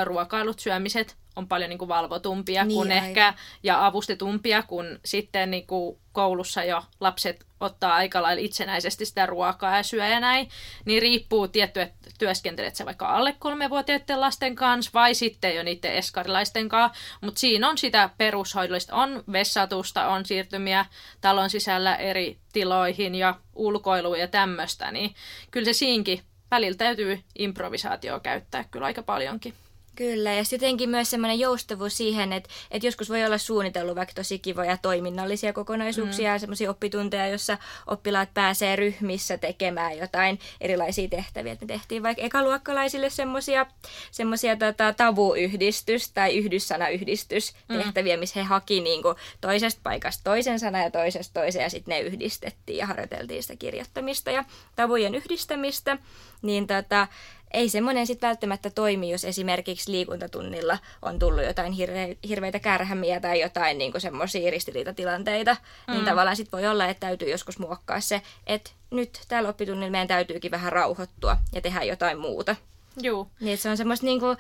ruokailut, 0.03 0.59
syömiset 0.59 1.17
on 1.37 1.47
paljon 1.47 1.69
niin 1.69 1.77
kuin 1.77 1.89
valvotumpia 1.89 2.63
niin, 2.63 2.75
kuin 2.75 2.91
aivan. 2.91 3.05
ehkä 3.05 3.33
ja 3.63 3.85
avustetumpia, 3.85 4.63
kun 4.63 4.99
sitten 5.05 5.51
niin 5.51 5.67
kuin 5.67 5.97
koulussa 6.11 6.63
jo 6.63 6.83
lapset 6.99 7.45
ottaa 7.59 7.95
aika 7.95 8.21
lailla 8.21 8.41
itsenäisesti 8.41 9.05
sitä 9.05 9.25
ruokaa 9.25 9.77
ja 9.77 9.83
syö 9.83 10.07
ja 10.07 10.19
näin, 10.19 10.49
niin 10.85 11.01
riippuu 11.01 11.47
tietty, 11.47 11.81
että 11.81 12.09
työskentelet 12.19 12.75
se 12.75 12.85
vaikka 12.85 13.07
alle 13.07 13.35
kolmevuotiaiden 13.39 14.21
lasten 14.21 14.55
kanssa 14.55 14.91
vai 14.93 15.13
sitten 15.13 15.55
jo 15.55 15.63
niiden 15.63 15.93
eskarilaisten 15.93 16.69
kanssa, 16.69 16.99
mutta 17.21 17.39
siinä 17.39 17.69
on 17.69 17.77
sitä 17.77 18.09
perushoidollista, 18.17 18.95
on 18.95 19.23
vessatusta, 19.31 20.07
on 20.07 20.25
siirtymiä 20.25 20.85
talon 21.21 21.49
sisällä 21.49 21.95
eri 21.95 22.37
tiloihin 22.53 23.15
ja 23.15 23.35
ulkoiluja 23.55 24.21
ja 24.21 24.27
tämmöistä, 24.27 24.91
niin 24.91 25.15
kyllä 25.51 25.65
se 25.65 25.73
siinkin 25.73 26.21
välillä 26.51 26.77
täytyy 26.77 27.19
improvisaatioa 27.37 28.19
käyttää 28.19 28.63
kyllä 28.71 28.85
aika 28.85 29.03
paljonkin. 29.03 29.53
Kyllä, 29.97 30.33
ja 30.33 30.43
jotenkin 30.51 30.89
myös 30.89 31.09
semmoinen 31.09 31.39
joustavuus 31.39 31.97
siihen, 31.97 32.33
että, 32.33 32.49
että 32.71 32.87
joskus 32.87 33.09
voi 33.09 33.25
olla 33.25 33.37
suunnitellut 33.37 33.95
vaikka 33.95 34.13
tosi 34.13 34.39
kivoja 34.39 34.77
toiminnallisia 34.77 35.53
kokonaisuuksia, 35.53 36.33
mm. 36.33 36.39
semmoisia 36.39 36.69
oppitunteja, 36.69 37.27
jossa 37.27 37.57
oppilaat 37.87 38.33
pääsee 38.33 38.75
ryhmissä 38.75 39.37
tekemään 39.37 39.97
jotain 39.97 40.39
erilaisia 40.61 41.07
tehtäviä. 41.07 41.53
Et 41.53 41.61
me 41.61 41.67
tehtiin 41.67 42.03
vaikka 42.03 42.23
ekaluokkalaisille 42.23 43.09
semmoisia 43.09 43.65
semmosia, 44.11 44.55
tota, 44.55 44.93
tavuyhdistys- 44.93 46.11
tai 46.13 46.37
yhdyssanayhdistystehtäviä, 46.37 48.15
mm. 48.15 48.19
missä 48.19 48.39
he 48.39 48.43
haki 48.43 48.79
niin 48.79 49.01
kuin, 49.01 49.15
toisesta 49.41 49.81
paikasta 49.83 50.23
toisen 50.23 50.59
sanan 50.59 50.83
ja 50.83 50.91
toisesta 50.91 51.41
toiseen, 51.41 51.63
ja 51.63 51.69
sitten 51.69 51.91
ne 51.91 52.01
yhdistettiin 52.01 52.77
ja 52.77 52.85
harjoiteltiin 52.85 53.43
sitä 53.43 53.55
kirjoittamista 53.55 54.31
ja 54.31 54.45
tavujen 54.75 55.15
yhdistämistä. 55.15 55.97
Niin 56.41 56.67
tota, 56.67 57.07
ei 57.51 57.69
semmoinen 57.69 58.07
sitten 58.07 58.27
välttämättä 58.27 58.69
toimi, 58.69 59.11
jos 59.11 59.25
esimerkiksi 59.25 59.91
liikuntatunnilla 59.91 60.77
on 61.01 61.19
tullut 61.19 61.43
jotain 61.43 61.71
hirve, 61.71 62.17
hirveitä 62.27 62.59
kärhämiä 62.59 63.19
tai 63.19 63.41
jotain 63.41 63.77
niin 63.77 64.01
semmoisia 64.01 64.51
ristiriitatilanteita, 64.51 65.53
mm. 65.87 65.93
niin 65.93 66.05
tavallaan 66.05 66.35
sitten 66.35 66.59
voi 66.59 66.67
olla, 66.67 66.85
että 66.85 67.07
täytyy 67.07 67.29
joskus 67.29 67.59
muokkaa 67.59 67.99
se, 67.99 68.21
että 68.47 68.71
nyt 68.91 69.19
täällä 69.27 69.49
oppitunnilla 69.49 69.91
meidän 69.91 70.07
täytyykin 70.07 70.51
vähän 70.51 70.73
rauhoittua 70.73 71.37
ja 71.53 71.61
tehdä 71.61 71.83
jotain 71.83 72.19
muuta. 72.19 72.55
Joo. 73.01 73.27
Niin, 73.39 73.57
se 73.57 73.69
on 73.69 73.77
semmoista, 73.77 74.05
niin 74.05 74.19
kuin, 74.19 74.37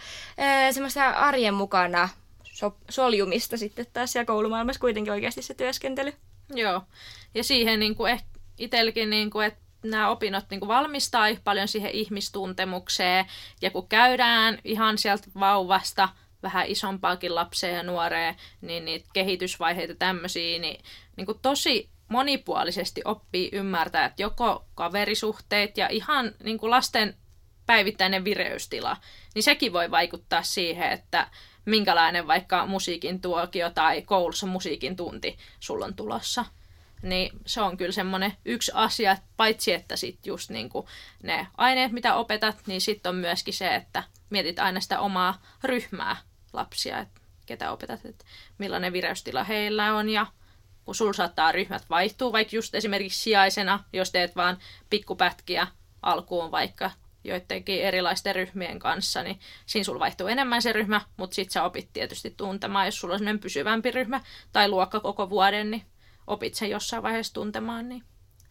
semmoista 0.71 1.09
arjen 1.09 1.53
mukana 1.53 2.09
so, 2.43 2.75
soljumista 2.89 3.57
sitten 3.57 3.85
taas 3.93 4.11
siellä 4.11 4.25
koulumaailmassa 4.25 4.79
kuitenkin 4.79 5.13
oikeasti 5.13 5.41
se 5.41 5.53
työskentely. 5.53 6.13
Joo, 6.55 6.81
ja 7.33 7.43
siihen 7.43 7.79
niin 7.79 7.95
kuin 7.95 8.11
ehkä 8.11 8.27
itselläkin, 8.57 9.09
niin 9.09 9.29
kuin, 9.29 9.47
että 9.47 9.59
nämä 9.83 10.09
opinnot 10.09 10.45
niin 10.49 10.59
kuin 10.59 10.67
valmistaa 10.67 11.27
paljon 11.43 11.67
siihen 11.67 11.91
ihmistuntemukseen. 11.91 13.25
Ja 13.61 13.71
kun 13.71 13.87
käydään 13.87 14.59
ihan 14.63 14.97
sieltä 14.97 15.27
vauvasta 15.39 16.09
vähän 16.43 16.67
isompaakin 16.67 17.35
lapseen 17.35 17.75
ja 17.75 17.83
nuoreen, 17.83 18.35
niin 18.61 18.85
niitä 18.85 19.09
kehitysvaiheita 19.13 19.95
tämmöisiä, 19.95 20.59
niin, 20.59 20.83
niin 21.15 21.25
kuin 21.25 21.39
tosi 21.41 21.89
monipuolisesti 22.09 23.01
oppii 23.05 23.49
ymmärtää, 23.53 24.05
että 24.05 24.21
joko 24.21 24.65
kaverisuhteet 24.75 25.77
ja 25.77 25.87
ihan 25.87 26.31
niin 26.43 26.57
kuin 26.57 26.71
lasten 26.71 27.15
päivittäinen 27.65 28.23
vireystila, 28.23 28.97
niin 29.35 29.43
sekin 29.43 29.73
voi 29.73 29.91
vaikuttaa 29.91 30.43
siihen, 30.43 30.91
että 30.91 31.27
minkälainen 31.65 32.27
vaikka 32.27 32.65
musiikin 32.65 33.21
tuokio 33.21 33.69
tai 33.69 34.01
koulussa 34.01 34.47
musiikin 34.47 34.95
tunti 34.95 35.37
sulla 35.59 35.85
on 35.85 35.95
tulossa. 35.95 36.45
Niin 37.01 37.31
se 37.45 37.61
on 37.61 37.77
kyllä 37.77 37.91
semmoinen 37.91 38.33
yksi 38.45 38.71
asia, 38.75 39.17
paitsi 39.37 39.73
että 39.73 39.95
sitten 39.95 40.31
just 40.31 40.49
niinku 40.49 40.87
ne 41.23 41.47
aineet, 41.57 41.91
mitä 41.91 42.15
opetat, 42.15 42.57
niin 42.67 42.81
sitten 42.81 43.09
on 43.09 43.15
myöskin 43.15 43.53
se, 43.53 43.75
että 43.75 44.03
mietit 44.29 44.59
aina 44.59 44.79
sitä 44.79 44.99
omaa 44.99 45.41
ryhmää 45.63 46.15
lapsia, 46.53 46.99
että 46.99 47.21
ketä 47.45 47.71
opetat, 47.71 48.05
että 48.05 48.25
millainen 48.57 48.93
vireystila 48.93 49.43
heillä 49.43 49.95
on 49.95 50.09
ja 50.09 50.25
kun 50.85 50.95
sulla 50.95 51.13
saattaa 51.13 51.51
ryhmät 51.51 51.89
vaihtua, 51.89 52.31
vaikka 52.31 52.55
just 52.55 52.75
esimerkiksi 52.75 53.19
sijaisena, 53.19 53.83
jos 53.93 54.11
teet 54.11 54.35
vaan 54.35 54.57
pikkupätkiä 54.89 55.67
alkuun 56.01 56.51
vaikka 56.51 56.91
joidenkin 57.23 57.81
erilaisten 57.81 58.35
ryhmien 58.35 58.79
kanssa, 58.79 59.23
niin 59.23 59.39
siinä 59.65 59.83
sulla 59.83 59.99
vaihtuu 59.99 60.27
enemmän 60.27 60.61
se 60.61 60.73
ryhmä, 60.73 61.01
mutta 61.17 61.35
sitten 61.35 61.53
sä 61.53 61.63
opit 61.63 61.89
tietysti 61.93 62.33
tuntemaan, 62.37 62.85
jos 62.85 62.99
sulla 62.99 63.15
on 63.15 63.39
pysyvämpi 63.39 63.91
ryhmä 63.91 64.21
tai 64.51 64.69
luokka 64.69 64.99
koko 64.99 65.29
vuoden, 65.29 65.71
niin 65.71 65.85
opit 66.27 66.53
sen 66.53 66.69
jossain 66.69 67.03
vaiheessa 67.03 67.33
tuntemaan. 67.33 67.89
Niin. 67.89 68.03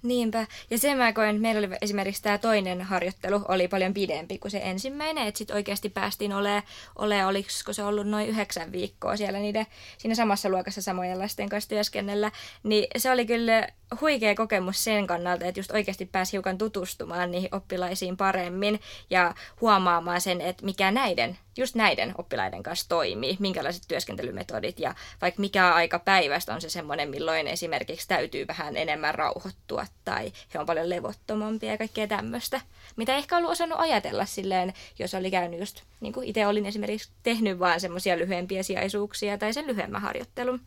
Niinpä. 0.02 0.46
Ja 0.70 0.78
sen 0.78 0.96
mä 0.96 1.12
koen, 1.12 1.30
että 1.30 1.42
meillä 1.42 1.58
oli 1.58 1.76
esimerkiksi 1.82 2.22
tämä 2.22 2.38
toinen 2.38 2.82
harjoittelu 2.82 3.42
oli 3.48 3.68
paljon 3.68 3.94
pidempi 3.94 4.38
kuin 4.38 4.50
se 4.50 4.60
ensimmäinen, 4.64 5.26
että 5.26 5.38
sitten 5.38 5.56
oikeasti 5.56 5.88
päästiin 5.88 6.32
ole, 6.32 6.62
ole 6.96 7.26
oliko 7.26 7.48
se 7.72 7.82
ollut 7.82 8.06
noin 8.06 8.28
yhdeksän 8.28 8.72
viikkoa 8.72 9.16
siellä 9.16 9.38
niiden, 9.38 9.66
siinä 9.98 10.14
samassa 10.14 10.48
luokassa 10.48 10.82
samojen 10.82 11.18
lasten 11.18 11.48
kanssa 11.48 11.68
työskennellä, 11.68 12.32
niin 12.62 12.86
se 12.96 13.10
oli 13.10 13.26
kyllä 13.26 13.68
huikea 14.00 14.34
kokemus 14.34 14.84
sen 14.84 15.06
kannalta, 15.06 15.44
että 15.44 15.60
just 15.60 15.70
oikeasti 15.70 16.06
pääsi 16.06 16.32
hiukan 16.32 16.58
tutustumaan 16.58 17.30
niihin 17.30 17.54
oppilaisiin 17.54 18.16
paremmin 18.16 18.80
ja 19.10 19.34
huomaamaan 19.60 20.20
sen, 20.20 20.40
että 20.40 20.64
mikä 20.64 20.90
näiden, 20.90 21.38
just 21.56 21.74
näiden 21.74 22.14
oppilaiden 22.18 22.62
kanssa 22.62 22.88
toimii, 22.88 23.36
minkälaiset 23.40 23.82
työskentelymetodit 23.88 24.80
ja 24.80 24.94
vaikka 25.20 25.40
mikä 25.40 25.74
aika 25.74 25.98
päivästä 25.98 26.54
on 26.54 26.60
se 26.60 26.68
semmoinen, 26.68 27.10
milloin 27.10 27.46
esimerkiksi 27.46 28.08
täytyy 28.08 28.46
vähän 28.46 28.76
enemmän 28.76 29.14
rauhoittua 29.14 29.86
tai 30.04 30.32
he 30.54 30.58
on 30.58 30.66
paljon 30.66 30.90
levottomampia 30.90 31.70
ja 31.70 31.78
kaikkea 31.78 32.06
tämmöistä, 32.06 32.60
mitä 32.96 33.16
ehkä 33.16 33.36
ollut 33.36 33.50
osannut 33.50 33.80
ajatella 33.80 34.24
silleen, 34.24 34.74
jos 34.98 35.14
oli 35.14 35.30
käynyt 35.30 35.60
just, 35.60 35.82
niin 36.00 36.12
kuin 36.12 36.28
itse 36.28 36.46
olin 36.46 36.66
esimerkiksi 36.66 37.10
tehnyt 37.22 37.58
vaan 37.58 37.80
semmoisia 37.80 38.18
lyhyempiä 38.18 38.62
sijaisuuksia 38.62 39.38
tai 39.38 39.52
sen 39.52 39.66
lyhyemmän 39.66 40.02
harjoittelun. 40.02 40.60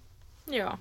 Joo. 0.47 0.77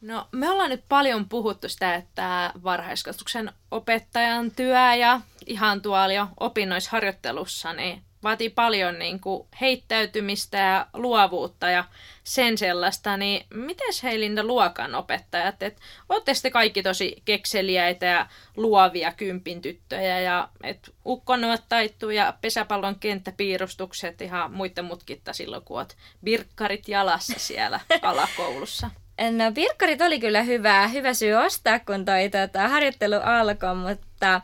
No, 0.00 0.28
me 0.32 0.50
ollaan 0.50 0.70
nyt 0.70 0.84
paljon 0.88 1.28
puhuttu 1.28 1.68
sitä, 1.68 1.94
että 1.94 2.52
varhaiskasvatuksen 2.62 3.52
opettajan 3.70 4.50
työ 4.50 4.94
ja 4.94 5.20
ihan 5.46 5.82
tuolla 5.82 6.12
jo 6.12 6.28
opinnoisharjoittelussa 6.40 7.72
niin 7.72 8.02
vaatii 8.22 8.50
paljon 8.50 8.98
niin 8.98 9.20
kuin 9.20 9.48
heittäytymistä 9.60 10.58
ja 10.58 10.86
luovuutta 10.92 11.70
ja 11.70 11.84
sen 12.24 12.58
sellaista, 12.58 13.16
niin 13.16 13.46
miten 13.54 13.88
Heilinda 14.02 14.44
luokan 14.44 14.94
opettajat, 14.94 15.62
että 15.62 15.82
olette 16.08 16.34
sitten 16.34 16.52
kaikki 16.52 16.82
tosi 16.82 17.22
kekseliäitä 17.24 18.06
ja 18.06 18.26
luovia 18.56 19.12
kympin 19.12 19.62
tyttöjä 19.62 20.20
ja 20.20 20.48
et 20.62 20.94
ukkonuot 21.06 21.62
taittuu 21.68 22.10
ja 22.10 22.34
pesäpallon 22.40 22.98
kenttäpiirustukset 22.98 24.20
ihan 24.20 24.52
muiden 24.52 24.84
mutkitta 24.84 25.32
silloin, 25.32 25.62
kun 25.62 25.78
oot 25.78 25.96
birkkarit 26.24 26.88
jalassa 26.88 27.38
siellä 27.38 27.80
alakoulussa? 28.02 28.90
No 29.30 29.52
Birkkarit 29.52 30.00
oli 30.00 30.20
kyllä 30.20 30.42
hyvä, 30.42 30.88
hyvä 30.88 31.14
syy 31.14 31.32
ostaa, 31.32 31.78
kun 31.78 32.04
toi 32.04 32.28
tota, 32.28 32.68
harjoittelu 32.68 33.14
alkoi, 33.24 33.74
mutta 33.74 34.40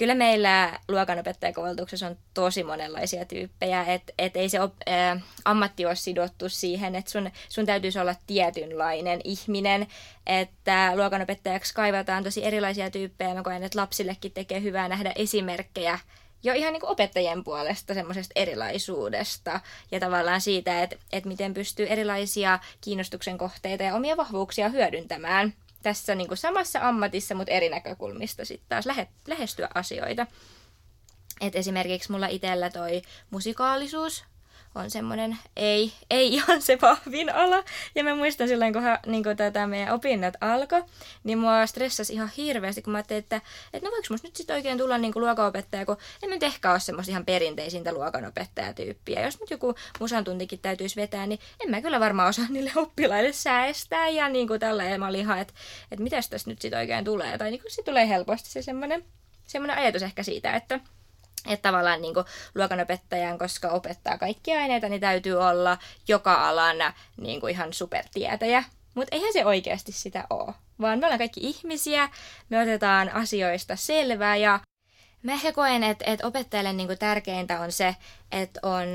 kyllä 0.00 0.14
meillä 0.14 0.78
luokanopettajakoulutuksessa 0.88 2.06
on 2.06 2.16
tosi 2.34 2.64
monenlaisia 2.64 3.24
tyyppejä, 3.24 3.84
että 3.84 4.12
et 4.18 4.36
ei 4.36 4.48
se 4.48 4.60
op, 4.60 4.74
ä, 4.88 5.20
ammatti 5.44 5.86
ole 5.86 5.96
sidottu 5.96 6.48
siihen, 6.48 6.94
että 6.94 7.10
sun, 7.10 7.30
sun 7.48 7.66
täytyisi 7.66 7.98
olla 7.98 8.14
tietynlainen 8.26 9.20
ihminen, 9.24 9.86
että 10.26 10.92
luokanopettajaksi 10.94 11.74
kaivataan 11.74 12.24
tosi 12.24 12.44
erilaisia 12.44 12.90
tyyppejä. 12.90 13.34
Mä 13.34 13.42
koen, 13.42 13.62
että 13.62 13.78
lapsillekin 13.78 14.32
tekee 14.32 14.62
hyvää 14.62 14.88
nähdä 14.88 15.12
esimerkkejä 15.16 15.98
jo 16.42 16.54
ihan 16.54 16.72
niin 16.72 16.80
kuin 16.80 16.90
opettajien 16.90 17.44
puolesta 17.44 17.94
semmoisesta 17.94 18.32
erilaisuudesta 18.36 19.60
ja 19.90 20.00
tavallaan 20.00 20.40
siitä, 20.40 20.82
että, 20.82 20.96
että 21.12 21.28
miten 21.28 21.54
pystyy 21.54 21.86
erilaisia 21.86 22.58
kiinnostuksen 22.80 23.38
kohteita 23.38 23.84
ja 23.84 23.94
omia 23.94 24.16
vahvuuksia 24.16 24.68
hyödyntämään 24.68 25.54
tässä 25.82 26.14
niin 26.14 26.28
kuin 26.28 26.38
samassa 26.38 26.88
ammatissa, 26.88 27.34
mutta 27.34 27.52
eri 27.52 27.68
näkökulmista 27.68 28.44
sitten 28.44 28.68
taas 28.68 28.86
lähe, 28.86 29.08
lähestyä 29.26 29.68
asioita. 29.74 30.26
Et 31.40 31.56
esimerkiksi 31.56 32.12
mulla 32.12 32.26
itsellä 32.26 32.70
toi 32.70 33.02
musikaalisuus 33.30 34.24
on 34.74 34.90
semmoinen 34.90 35.38
ei, 35.56 35.92
ei 36.10 36.32
ihan 36.34 36.62
se 36.62 36.78
vahvin 36.82 37.34
ala. 37.34 37.64
Ja 37.94 38.04
mä 38.04 38.14
muistan 38.14 38.48
silloin, 38.48 38.72
kun, 38.72 38.82
niin 39.06 39.24
kun 39.24 39.36
tätä 39.36 39.66
meidän 39.66 39.94
opinnot 39.94 40.34
alkoi, 40.40 40.82
niin 41.24 41.38
mua 41.38 41.66
stressasi 41.66 42.12
ihan 42.12 42.30
hirveästi, 42.36 42.82
kun 42.82 42.92
mä 42.92 42.98
ajattelin, 42.98 43.18
että, 43.18 43.40
että 43.72 43.88
no 43.88 43.92
voiko 43.92 44.06
musta 44.10 44.28
nyt 44.28 44.36
sitten 44.36 44.56
oikein 44.56 44.78
tulla 44.78 44.98
niin 44.98 45.12
luokanopettaja, 45.14 45.86
kun 45.86 45.96
en 46.22 46.30
nyt 46.30 46.42
ehkä 46.42 46.70
ole 46.70 46.80
semmoista 46.80 47.10
ihan 47.10 47.24
perinteisintä 47.24 47.92
luokanopettajatyyppiä. 47.92 49.24
Jos 49.24 49.40
nyt 49.40 49.50
joku 49.50 49.74
musantuntikin 50.00 50.58
täytyisi 50.58 50.96
vetää, 50.96 51.26
niin 51.26 51.40
en 51.60 51.70
mä 51.70 51.82
kyllä 51.82 52.00
varmaan 52.00 52.28
osaa 52.28 52.46
niille 52.48 52.72
oppilaille 52.76 53.32
säästää. 53.32 54.08
Ja 54.08 54.28
niin 54.28 54.48
kuin 54.48 54.60
tällä 54.60 54.98
mä 54.98 55.08
olin 55.08 55.20
ihan, 55.20 55.38
että, 55.38 55.54
että 55.90 56.02
mitäs 56.02 56.28
tässä 56.28 56.50
nyt 56.50 56.60
sitten 56.60 56.80
oikein 56.80 57.04
tulee. 57.04 57.38
Tai 57.38 57.50
niin 57.50 57.60
kuin 57.60 57.72
se 57.72 57.82
tulee 57.82 58.08
helposti 58.08 58.50
se 58.50 58.62
semmoinen, 58.62 59.04
semmoinen 59.46 59.78
ajatus 59.78 60.02
ehkä 60.02 60.22
siitä, 60.22 60.56
että 60.56 60.80
että 61.46 61.68
tavallaan 61.68 62.02
niin 62.02 62.14
luokanopettajan, 62.54 63.38
koska 63.38 63.68
opettaa 63.68 64.18
kaikkia 64.18 64.60
aineita, 64.60 64.88
niin 64.88 65.00
täytyy 65.00 65.34
olla 65.34 65.78
joka 66.08 66.48
alana 66.48 66.92
niin 67.16 67.40
kuin 67.40 67.50
ihan 67.50 67.72
supertietäjä. 67.72 68.64
Mutta 68.94 69.16
eihän 69.16 69.32
se 69.32 69.46
oikeasti 69.46 69.92
sitä 69.92 70.24
ole, 70.30 70.54
vaan 70.80 70.98
me 70.98 71.06
ollaan 71.06 71.18
kaikki 71.18 71.40
ihmisiä, 71.42 72.08
me 72.48 72.62
otetaan 72.62 73.08
asioista 73.08 73.76
selvää 73.76 74.36
ja 74.36 74.60
mä 75.22 75.32
ehkä 75.32 75.52
koen, 75.52 75.84
että, 75.84 76.04
että 76.08 76.26
opettajalle 76.26 76.72
niin 76.72 76.86
kuin 76.86 76.98
tärkeintä 76.98 77.60
on 77.60 77.72
se, 77.72 77.96
että 78.32 78.60
on 78.62 78.88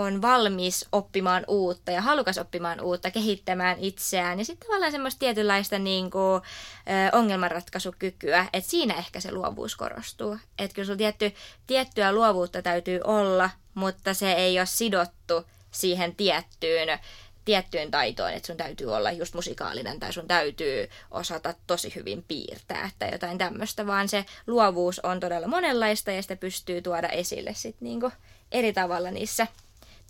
on 0.00 0.22
valmis 0.22 0.86
oppimaan 0.92 1.44
uutta 1.48 1.92
ja 1.92 2.00
halukas 2.00 2.38
oppimaan 2.38 2.80
uutta, 2.80 3.10
kehittämään 3.10 3.76
itseään. 3.78 4.38
Ja 4.38 4.44
sitten 4.44 4.68
tavallaan 4.68 4.92
semmoista 4.92 5.18
tietynlaista 5.18 5.78
niin 5.78 6.10
kuin, 6.10 6.42
ö, 6.42 7.16
ongelmanratkaisukykyä, 7.16 8.46
että 8.52 8.70
siinä 8.70 8.94
ehkä 8.94 9.20
se 9.20 9.32
luovuus 9.32 9.76
korostuu. 9.76 10.36
Että 10.58 10.74
kyllä 10.74 10.86
sulla 10.86 10.98
tietty, 10.98 11.32
tiettyä 11.66 12.12
luovuutta 12.12 12.62
täytyy 12.62 13.00
olla, 13.04 13.50
mutta 13.74 14.14
se 14.14 14.32
ei 14.32 14.58
ole 14.58 14.66
sidottu 14.66 15.44
siihen 15.70 16.16
tiettyyn 16.16 16.98
tiettyyn 17.44 17.90
taitoon, 17.90 18.32
että 18.32 18.46
sun 18.46 18.56
täytyy 18.56 18.94
olla 18.94 19.12
just 19.12 19.34
musikaalinen 19.34 20.00
tai 20.00 20.12
sun 20.12 20.28
täytyy 20.28 20.88
osata 21.10 21.54
tosi 21.66 21.94
hyvin 21.94 22.24
piirtää 22.28 22.90
tai 22.98 23.12
jotain 23.12 23.38
tämmöistä, 23.38 23.86
vaan 23.86 24.08
se 24.08 24.24
luovuus 24.46 24.98
on 24.98 25.20
todella 25.20 25.48
monenlaista 25.48 26.10
ja 26.10 26.22
sitä 26.22 26.36
pystyy 26.36 26.82
tuoda 26.82 27.08
esille 27.08 27.54
sit 27.54 27.76
niinku 27.80 28.12
eri 28.52 28.72
tavalla 28.72 29.10
niissä 29.10 29.46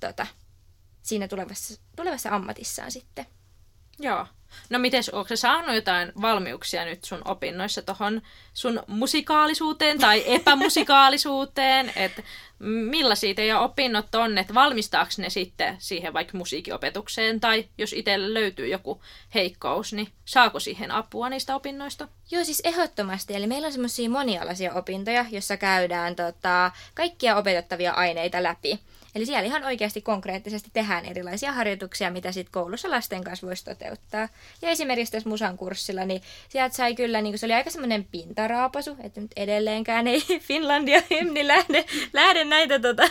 tota, 0.01 0.27
siinä 1.03 1.29
tulevassa, 1.29 1.81
tulevassa 1.97 2.31
ammatissaan 2.31 2.91
sitten. 2.91 3.27
Joo. 3.99 4.27
No 4.71 4.79
mites, 4.79 5.09
onko 5.09 5.37
saanut 5.37 5.75
jotain 5.75 6.13
valmiuksia 6.23 6.85
nyt 6.85 7.05
sun 7.05 7.23
opinnoissa 7.25 7.83
tuohon 7.83 8.23
sun 8.53 8.83
musikaalisuuteen 8.87 9.99
tai 9.99 10.23
epämusikaalisuuteen? 10.37 11.93
Että 11.97 12.23
millaisia 12.59 13.35
teidän 13.35 13.61
opinnot 13.61 14.15
on, 14.15 14.39
että 14.39 14.55
valmistaako 14.55 15.11
ne 15.19 15.31
sitten 15.31 15.77
siihen 15.79 16.13
vaikka 16.13 16.39
musiikinopetukseen 16.39 17.41
tai 17.41 17.69
jos 17.79 17.93
itselle 17.93 18.35
löytyy 18.35 18.69
joku 18.69 19.03
heikkous, 19.35 19.93
niin 19.93 20.09
saako 20.25 20.61
siihen 20.61 20.91
apua 20.91 21.29
niistä 21.29 21.55
opinnoista? 21.55 22.09
Joo, 22.31 22.45
siis 22.45 22.63
ehdottomasti. 22.65 23.35
Eli 23.35 23.47
meillä 23.47 23.67
on 23.67 23.73
semmoisia 23.73 24.11
monialaisia 24.11 24.75
opintoja, 24.75 25.25
jossa 25.31 25.57
käydään 25.57 26.17
tota, 26.17 26.71
kaikkia 26.95 27.37
opetettavia 27.37 27.93
aineita 27.93 28.43
läpi. 28.43 28.81
Eli 29.15 29.27
siellä 29.27 29.47
ihan 29.47 29.65
oikeasti 29.65 30.01
konkreettisesti 30.01 30.71
tehdään 30.73 31.05
erilaisia 31.05 31.53
harjoituksia, 31.53 32.11
mitä 32.11 32.33
sitten 32.33 32.53
koulussa 32.53 32.91
lasten 32.91 33.25
kanssa 33.25 33.47
voisi 33.47 33.65
toteuttaa. 33.65 34.29
Ja 34.63 34.69
esimerkiksi 34.69 35.13
tässä 35.13 35.29
musan 35.29 35.57
kurssilla, 35.57 36.05
niin 36.05 36.23
sieltä 36.49 36.77
sai 36.77 36.95
kyllä, 36.95 37.21
niin 37.21 37.39
se 37.39 37.47
oli 37.47 37.55
aika 37.55 37.71
semmoinen 37.71 38.07
pintaraapasu, 38.11 38.97
että 39.03 39.21
nyt 39.21 39.31
edelleenkään 39.37 40.07
ei 40.07 40.21
Finlandia 40.49 41.03
hymni 41.11 41.47
lähde, 41.47 41.85
lähde 42.13 42.45
näitä 42.45 42.79
tota, 42.79 43.03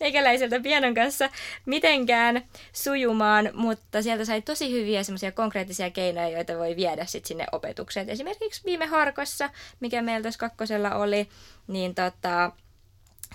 meikäläiseltä 0.00 0.60
pianon 0.60 0.94
kanssa 0.94 1.30
mitenkään 1.66 2.42
sujumaan, 2.72 3.50
mutta 3.54 4.02
sieltä 4.02 4.24
sai 4.24 4.42
tosi 4.42 4.72
hyviä 4.72 5.02
semmoisia 5.02 5.32
konkreettisia 5.32 5.90
keinoja, 5.90 6.28
joita 6.28 6.58
voi 6.58 6.76
viedä 6.76 7.06
sitten 7.06 7.28
sinne 7.28 7.46
opetukseen. 7.52 8.10
Esimerkiksi 8.10 8.62
viime 8.64 8.86
harkossa, 8.86 9.50
mikä 9.80 10.02
meillä 10.02 10.22
tässä 10.22 10.38
kakkosella 10.38 10.94
oli, 10.94 11.28
niin 11.66 11.94
tota, 11.94 12.52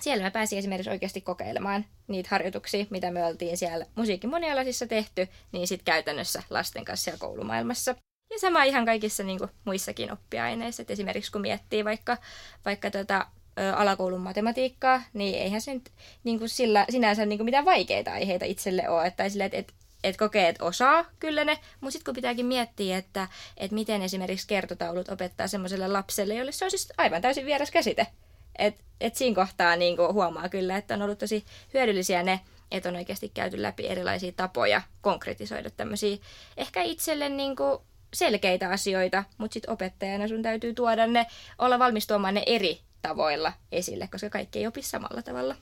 siellä 0.00 0.24
mä 0.24 0.30
pääsin 0.30 0.58
esimerkiksi 0.58 0.90
oikeasti 0.90 1.20
kokeilemaan 1.20 1.84
niitä 2.06 2.28
harjoituksia, 2.32 2.86
mitä 2.90 3.10
me 3.10 3.24
oltiin 3.24 3.56
siellä 3.56 3.86
musiikin 3.94 4.30
monialaisissa 4.30 4.86
tehty, 4.86 5.28
niin 5.52 5.68
sitten 5.68 5.84
käytännössä 5.84 6.42
lasten 6.50 6.84
kanssa 6.84 7.04
siellä 7.04 7.18
koulumaailmassa. 7.18 7.94
Ja 8.30 8.38
sama 8.38 8.64
ihan 8.64 8.84
kaikissa 8.84 9.22
niin 9.22 9.38
kuin, 9.38 9.50
muissakin 9.64 10.12
oppiaineissa. 10.12 10.82
Et 10.82 10.90
esimerkiksi 10.90 11.32
kun 11.32 11.40
miettii 11.40 11.84
vaikka, 11.84 12.16
vaikka 12.64 12.90
tota, 12.90 13.26
ö, 13.58 13.74
alakoulun 13.74 14.20
matematiikkaa, 14.20 15.02
niin 15.12 15.38
eihän 15.38 15.60
se 15.60 15.74
nyt 15.74 15.90
niin 16.24 16.38
kuin 16.38 16.48
sillä, 16.48 16.86
sinänsä 16.90 17.26
niin 17.26 17.38
kuin 17.38 17.44
mitään 17.44 17.64
vaikeita 17.64 18.12
aiheita 18.12 18.44
itselle 18.44 18.88
ole. 18.88 19.06
Että 19.06 19.28
sille, 19.28 19.44
että 19.44 19.58
et, 19.58 19.74
et 20.04 20.16
kokee, 20.16 20.48
että 20.48 20.64
osaa 20.64 21.04
kyllä 21.20 21.44
ne, 21.44 21.58
mutta 21.80 21.92
sitten 21.92 22.04
kun 22.04 22.14
pitääkin 22.14 22.46
miettiä, 22.46 22.98
että, 22.98 23.28
että 23.56 23.74
miten 23.74 24.02
esimerkiksi 24.02 24.46
kertotaulut 24.46 25.08
opettaa 25.08 25.48
semmoiselle 25.48 25.88
lapselle, 25.88 26.34
jolle 26.34 26.52
se 26.52 26.64
on 26.64 26.70
siis 26.70 26.92
aivan 26.96 27.22
täysin 27.22 27.46
vieras 27.46 27.70
käsite. 27.70 28.06
Et, 28.58 28.84
et 29.00 29.16
siinä 29.16 29.34
kohtaa 29.34 29.76
niin 29.76 29.96
kuin 29.96 30.12
huomaa 30.12 30.48
kyllä, 30.48 30.76
että 30.76 30.94
on 30.94 31.02
ollut 31.02 31.18
tosi 31.18 31.44
hyödyllisiä 31.74 32.22
ne, 32.22 32.40
että 32.70 32.88
on 32.88 32.96
oikeasti 32.96 33.28
käyty 33.28 33.62
läpi 33.62 33.86
erilaisia 33.86 34.32
tapoja 34.32 34.82
konkretisoida 35.00 35.70
tämmöisiä 35.70 36.16
ehkä 36.56 36.82
itselle 36.82 37.28
niin 37.28 37.56
kuin 37.56 37.78
selkeitä 38.14 38.68
asioita, 38.70 39.24
mutta 39.38 39.54
sitten 39.54 39.72
opettajana 39.72 40.28
sun 40.28 40.42
täytyy 40.42 40.74
tuoda 40.74 41.06
ne, 41.06 41.26
olla 41.58 41.78
valmis 41.78 42.06
tuomaan 42.06 42.34
ne 42.34 42.42
eri 42.46 42.80
tavoilla 43.02 43.52
esille, 43.72 44.08
koska 44.08 44.30
kaikki 44.30 44.58
ei 44.58 44.66
opi 44.66 44.82
samalla 44.82 45.22
tavalla. 45.22 45.56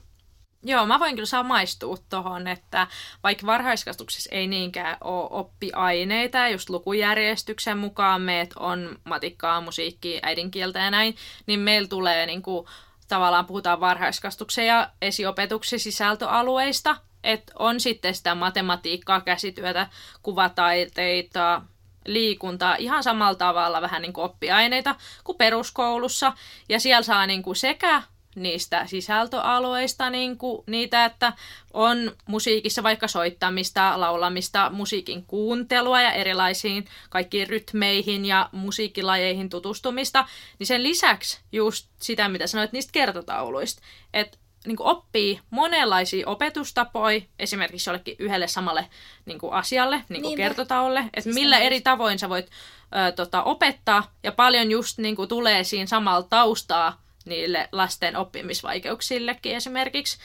Joo, 0.65 0.85
mä 0.85 0.99
voin 0.99 1.15
kyllä 1.15 1.25
samaistua 1.25 1.97
tuohon, 2.09 2.47
että 2.47 2.87
vaikka 3.23 3.45
varhaiskasvatuksessa 3.45 4.29
ei 4.35 4.47
niinkään 4.47 4.97
ole 5.01 5.27
oppiaineita, 5.29 6.47
just 6.47 6.69
lukujärjestyksen 6.69 7.77
mukaan 7.77 8.21
meet 8.21 8.53
on 8.59 8.99
matikkaa, 9.03 9.61
musiikkia, 9.61 10.19
äidinkieltä 10.23 10.79
ja 10.79 10.91
näin, 10.91 11.15
niin 11.45 11.59
meillä 11.59 11.87
tulee 11.87 12.25
niin 12.25 12.41
kuin, 12.41 12.67
tavallaan 13.07 13.45
puhutaan 13.45 13.79
varhaiskasvatuksen 13.79 14.67
ja 14.67 14.89
esiopetuksen 15.01 15.79
sisältöalueista, 15.79 16.95
että 17.23 17.53
on 17.59 17.79
sitten 17.79 18.15
sitä 18.15 18.35
matematiikkaa, 18.35 19.21
käsityötä, 19.21 19.87
kuvataiteita, 20.21 21.61
liikuntaa 22.05 22.75
ihan 22.75 23.03
samalla 23.03 23.35
tavalla 23.35 23.81
vähän 23.81 24.01
niin 24.01 24.13
kuin 24.13 24.25
oppiaineita 24.25 24.95
kuin 25.23 25.37
peruskoulussa. 25.37 26.33
Ja 26.69 26.79
siellä 26.79 27.03
saa 27.03 27.27
niin 27.27 27.43
kuin 27.43 27.55
sekä 27.55 28.03
niistä 28.35 28.85
sisältöalueista 28.85 30.09
niin 30.09 30.37
kuin 30.37 30.63
niitä, 30.67 31.05
että 31.05 31.33
on 31.73 32.11
musiikissa 32.27 32.83
vaikka 32.83 33.07
soittamista, 33.07 33.99
laulamista, 33.99 34.69
musiikin 34.69 35.25
kuuntelua 35.25 36.01
ja 36.01 36.11
erilaisiin 36.11 36.85
kaikkiin 37.09 37.49
rytmeihin 37.49 38.25
ja 38.25 38.49
musiikkilajeihin 38.51 39.49
tutustumista, 39.49 40.27
niin 40.59 40.67
sen 40.67 40.83
lisäksi 40.83 41.39
just 41.51 41.87
sitä, 42.01 42.29
mitä 42.29 42.47
sanoit 42.47 42.71
niistä 42.71 42.91
kertotauluista, 42.91 43.81
että 44.13 44.37
niin 44.67 44.77
kuin 44.77 44.87
oppii 44.87 45.39
monenlaisia 45.49 46.29
opetustapoja 46.29 47.21
esimerkiksi 47.39 47.89
jollekin 47.89 48.15
yhdelle 48.19 48.47
samalle 48.47 48.87
niin 49.25 49.39
kuin 49.39 49.53
asialle, 49.53 50.03
niin 50.09 50.21
kuin 50.21 50.37
kertotaulle, 50.37 50.99
että 50.99 51.21
siis 51.21 51.35
millä 51.35 51.59
eri 51.59 51.81
tavoin 51.81 52.19
sä 52.19 52.29
voit 52.29 52.45
ö, 52.45 53.11
tota, 53.11 53.43
opettaa, 53.43 54.11
ja 54.23 54.31
paljon 54.31 54.71
just 54.71 54.97
niin 54.97 55.15
kuin, 55.15 55.29
tulee 55.29 55.63
siinä 55.63 55.85
samalla 55.85 56.27
taustaa 56.29 57.02
niille 57.25 57.69
lasten 57.71 58.15
oppimisvaikeuksillekin 58.15 59.55
esimerkiksi. 59.55 60.17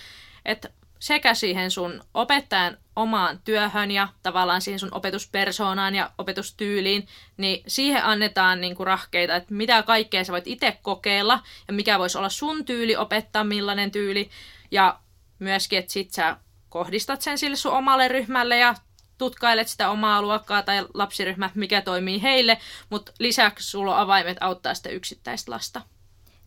Että 0.45 0.71
sekä 0.99 1.35
siihen 1.35 1.71
sun 1.71 2.03
opettajan 2.15 2.79
omaan 2.97 3.41
työhön 3.45 3.91
ja 3.91 4.09
tavallaan 4.23 4.61
siihen 4.61 4.79
sun 4.79 4.95
opetuspersoonaan 4.95 5.95
ja 5.95 6.11
opetustyyliin, 6.19 7.09
niin 7.37 7.63
siihen 7.67 8.05
annetaan 8.05 8.61
niinku 8.61 8.85
rahkeita, 8.85 9.37
että 9.37 9.55
mitä 9.55 9.83
kaikkea 9.83 10.25
sä 10.25 10.33
voit 10.33 10.47
itse 10.47 10.79
kokeilla 10.83 11.43
ja 11.69 11.75
mikä 11.75 11.99
voisi 11.99 12.19
olla 12.19 12.29
sun 12.29 12.65
tyyli 12.65 12.97
opettaa, 12.97 13.45
millainen 13.45 13.91
tyyli. 13.91 14.31
Ja 14.71 14.99
myöskin, 15.39 15.79
että 15.79 15.93
sit 15.93 16.11
sä 16.13 16.37
kohdistat 16.69 17.23
sen 17.23 17.39
sille 17.39 17.57
sun 17.57 17.73
omalle 17.73 18.09
ryhmälle 18.09 18.59
ja 18.59 18.75
tutkailet 19.19 19.69
sitä 19.69 19.91
omaa 19.91 20.23
luokkaa 20.23 20.63
tai 20.63 20.87
lapsiryhmää, 20.95 21.51
mikä 21.55 21.81
toimii 21.81 22.23
heille, 22.23 22.59
mutta 22.91 23.13
lisäksi 23.19 23.71
sulla 23.71 23.95
on 23.95 24.01
avaimet 24.01 24.37
auttaa 24.41 24.75
sitä 24.75 24.89
yksittäistä 24.89 25.53
lasta. 25.53 25.83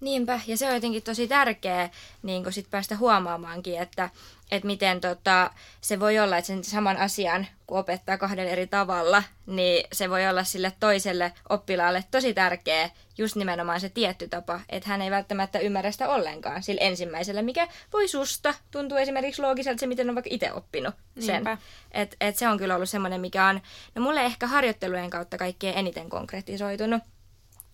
Niinpä, 0.02 0.40
ja 0.48 0.58
se 0.58 0.68
on 0.68 0.74
jotenkin 0.74 1.04
tosi 1.04 1.28
tärkeä 1.28 1.90
niin 2.24 2.54
sit 2.54 2.70
päästä 2.70 2.98
huomaamaankin, 2.98 3.80
että, 3.80 4.10
että 4.52 4.68
miten 4.68 5.02
tota, 5.02 5.52
se 5.82 6.00
voi 6.00 6.20
olla, 6.20 6.38
että 6.38 6.48
sen 6.48 6.64
saman 6.64 6.98
asian, 6.98 7.48
kun 7.68 7.80
opettaa 7.80 8.18
kahden 8.18 8.48
eri 8.48 8.68
tavalla, 8.68 9.24
niin 9.46 9.88
se 9.94 10.10
voi 10.10 10.28
olla 10.28 10.44
sille 10.44 10.74
toiselle 10.80 11.34
oppilaalle 11.50 12.04
tosi 12.12 12.34
tärkeä 12.34 12.90
just 13.18 13.36
nimenomaan 13.36 13.80
se 13.80 13.90
tietty 13.90 14.28
tapa, 14.28 14.60
että 14.70 14.90
hän 14.90 15.02
ei 15.02 15.12
välttämättä 15.12 15.60
ymmärrä 15.60 15.92
sitä 15.92 16.10
ollenkaan 16.10 16.64
sillä 16.64 16.82
ensimmäisellä, 16.82 17.42
mikä 17.42 17.68
voi 17.94 18.08
susta 18.08 18.54
tuntuu 18.72 18.98
esimerkiksi 18.98 19.42
loogiselta 19.42 19.80
se, 19.80 19.88
miten 19.88 20.10
on 20.10 20.16
vaikka 20.16 20.30
itse 20.34 20.54
oppinut 20.54 20.96
sen. 21.20 21.44
Että 21.92 22.18
et 22.22 22.38
se 22.38 22.48
on 22.48 22.58
kyllä 22.58 22.76
ollut 22.76 22.90
semmoinen, 22.90 23.22
mikä 23.22 23.46
on, 23.46 23.62
no 23.96 24.02
mulle 24.02 24.22
ehkä 24.22 24.48
harjoittelujen 24.48 25.10
kautta 25.10 25.38
kaikkein 25.38 25.78
eniten 25.78 26.10
konkretisoitunut 26.10 27.04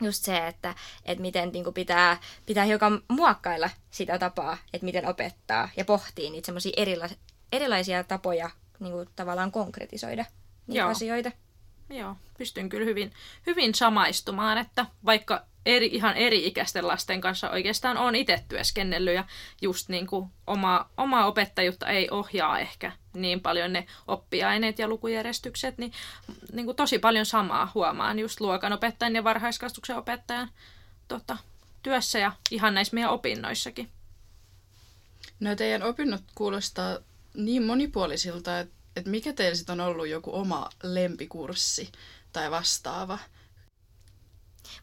just 0.01 0.23
se, 0.23 0.47
että, 0.47 0.75
että 1.05 1.21
miten 1.21 1.49
niin 1.49 1.73
pitää, 1.73 2.17
pitää 2.45 2.63
hiukan 2.65 3.01
muokkailla 3.07 3.69
sitä 3.89 4.19
tapaa, 4.19 4.57
että 4.73 4.86
miten 4.86 5.07
opettaa 5.07 5.69
ja 5.77 5.86
pohtii 5.86 6.29
niitä 6.29 6.45
semmoisia 6.45 6.73
erila- 6.77 7.15
erilaisia 7.51 8.03
tapoja 8.03 8.49
niin 8.79 8.91
kuin 8.91 9.10
tavallaan 9.15 9.51
konkretisoida 9.51 10.25
niitä 10.67 10.79
Joo. 10.79 10.89
asioita. 10.89 11.31
Joo, 11.89 12.15
pystyn 12.38 12.69
kyllä 12.69 12.86
hyvin, 12.86 13.13
hyvin 13.45 13.75
samaistumaan, 13.75 14.57
että 14.57 14.86
vaikka 15.05 15.45
eri, 15.67 15.88
ihan 15.88 16.17
eri-ikäisten 16.17 16.88
lasten 16.88 17.21
kanssa 17.21 17.49
oikeastaan 17.49 17.97
on 17.97 18.15
itse 18.15 18.43
työskennellyt 18.49 19.15
ja 19.15 19.25
just 19.62 19.89
niin 19.89 20.08
kuin 20.08 20.30
oma, 20.47 20.89
oma 20.97 21.25
opettajuutta 21.25 21.88
ei 21.88 22.10
ohjaa 22.12 22.60
ehkä 22.60 22.91
niin 23.13 23.41
paljon 23.41 23.73
ne 23.73 23.88
oppiaineet 24.08 24.80
ja 24.80 24.88
lukujärjestykset, 24.88 25.77
niin, 25.77 25.91
niin 26.51 26.65
kuin 26.65 26.75
tosi 26.75 26.99
paljon 26.99 27.25
samaa 27.25 27.71
huomaan 27.75 28.19
just 28.19 28.41
luokanopettajan 28.41 29.15
ja 29.15 29.23
varhaiskastuksen 29.23 29.97
opettajan 29.97 30.49
tota, 31.08 31.38
työssä 31.84 32.19
ja 32.19 32.32
ihan 32.51 32.73
näissä 32.73 32.93
meidän 32.93 33.12
opinnoissakin. 33.12 33.89
No 35.39 35.56
teidän 35.56 35.84
opinnot 35.84 36.23
kuulostaa 36.36 36.97
niin 37.34 37.63
monipuolisilta, 37.63 38.60
että, 38.60 38.73
että 38.95 39.10
mikä 39.10 39.34
teillä 39.34 39.56
sitten 39.56 39.82
on 39.82 39.88
ollut 39.88 40.08
joku 40.08 40.36
oma 40.36 40.69
lempikurssi 40.84 41.91
tai 42.34 42.51
vastaava– 42.51 43.19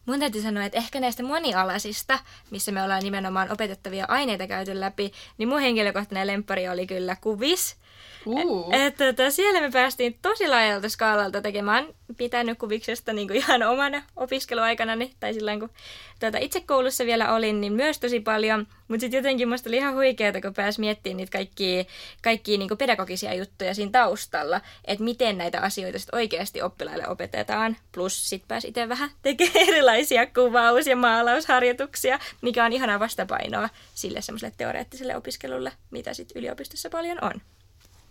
mun 0.06 0.20
täytyy 0.20 0.42
sanoa, 0.42 0.64
että 0.64 0.78
ehkä 0.78 1.00
näistä 1.00 1.22
monialaisista, 1.22 2.18
missä 2.50 2.72
me 2.72 2.82
ollaan 2.82 3.02
nimenomaan 3.02 3.52
opetettavia 3.52 4.04
aineita 4.08 4.46
käyty 4.46 4.80
läpi, 4.80 5.12
niin 5.38 5.48
mun 5.48 5.60
henkilökohtainen 5.60 6.26
lempari 6.26 6.68
oli 6.68 6.86
kyllä 6.86 7.16
kuvis. 7.20 7.76
Uh. 8.26 8.74
Et, 8.74 9.00
et, 9.00 9.16
tota, 9.16 9.30
siellä 9.30 9.60
me 9.60 9.70
päästiin 9.70 10.18
tosi 10.22 10.48
laajalta 10.48 10.88
skaalalta 10.88 11.42
tekemään 11.42 11.86
pitänyt 12.16 12.58
kuviksesta 12.58 13.12
niin 13.12 13.28
kuin 13.28 13.36
ihan 13.36 13.62
omana 13.62 14.02
opiskeluaikana, 14.16 14.92
tai 15.20 15.34
silloin 15.34 15.60
kun 15.60 15.70
tuota, 16.20 16.38
itse 16.38 16.60
koulussa 16.60 17.06
vielä 17.06 17.34
olin, 17.34 17.60
niin 17.60 17.72
myös 17.72 17.98
tosi 17.98 18.20
paljon. 18.20 18.66
Mutta 18.88 19.00
sitten 19.00 19.18
jotenkin 19.18 19.48
musta 19.48 19.70
oli 19.70 19.76
ihan 19.76 19.94
huikeaa, 19.94 20.40
kun 20.42 20.54
pääsi 20.54 20.80
miettimään 20.80 21.16
niitä 21.16 21.32
kaikkia, 21.32 21.84
kaikkia 22.22 22.58
niin 22.58 22.78
pedagogisia 22.78 23.34
juttuja 23.34 23.74
siinä 23.74 23.90
taustalla, 23.90 24.60
että 24.84 25.04
miten 25.04 25.38
näitä 25.38 25.60
asioita 25.60 25.98
sit 25.98 26.08
oikeasti 26.12 26.62
oppilaille 26.62 27.08
opetetaan. 27.08 27.76
Plus 27.92 28.28
sitten 28.28 28.48
pääsi 28.48 28.68
itse 28.68 28.88
vähän 28.88 29.10
tekemään 29.22 29.56
erilaisia 29.68 30.26
kuvaus- 30.26 30.86
ja 30.86 30.96
maalausharjoituksia, 30.96 32.18
mikä 32.42 32.64
on 32.64 32.72
ihanaa 32.72 33.00
vastapainoa 33.00 33.68
sille 33.94 34.20
semmoiselle 34.20 34.54
teoreettiselle 34.56 35.16
opiskelulle, 35.16 35.72
mitä 35.90 36.14
sitten 36.14 36.38
yliopistossa 36.38 36.90
paljon 36.90 37.18
on. 37.24 37.40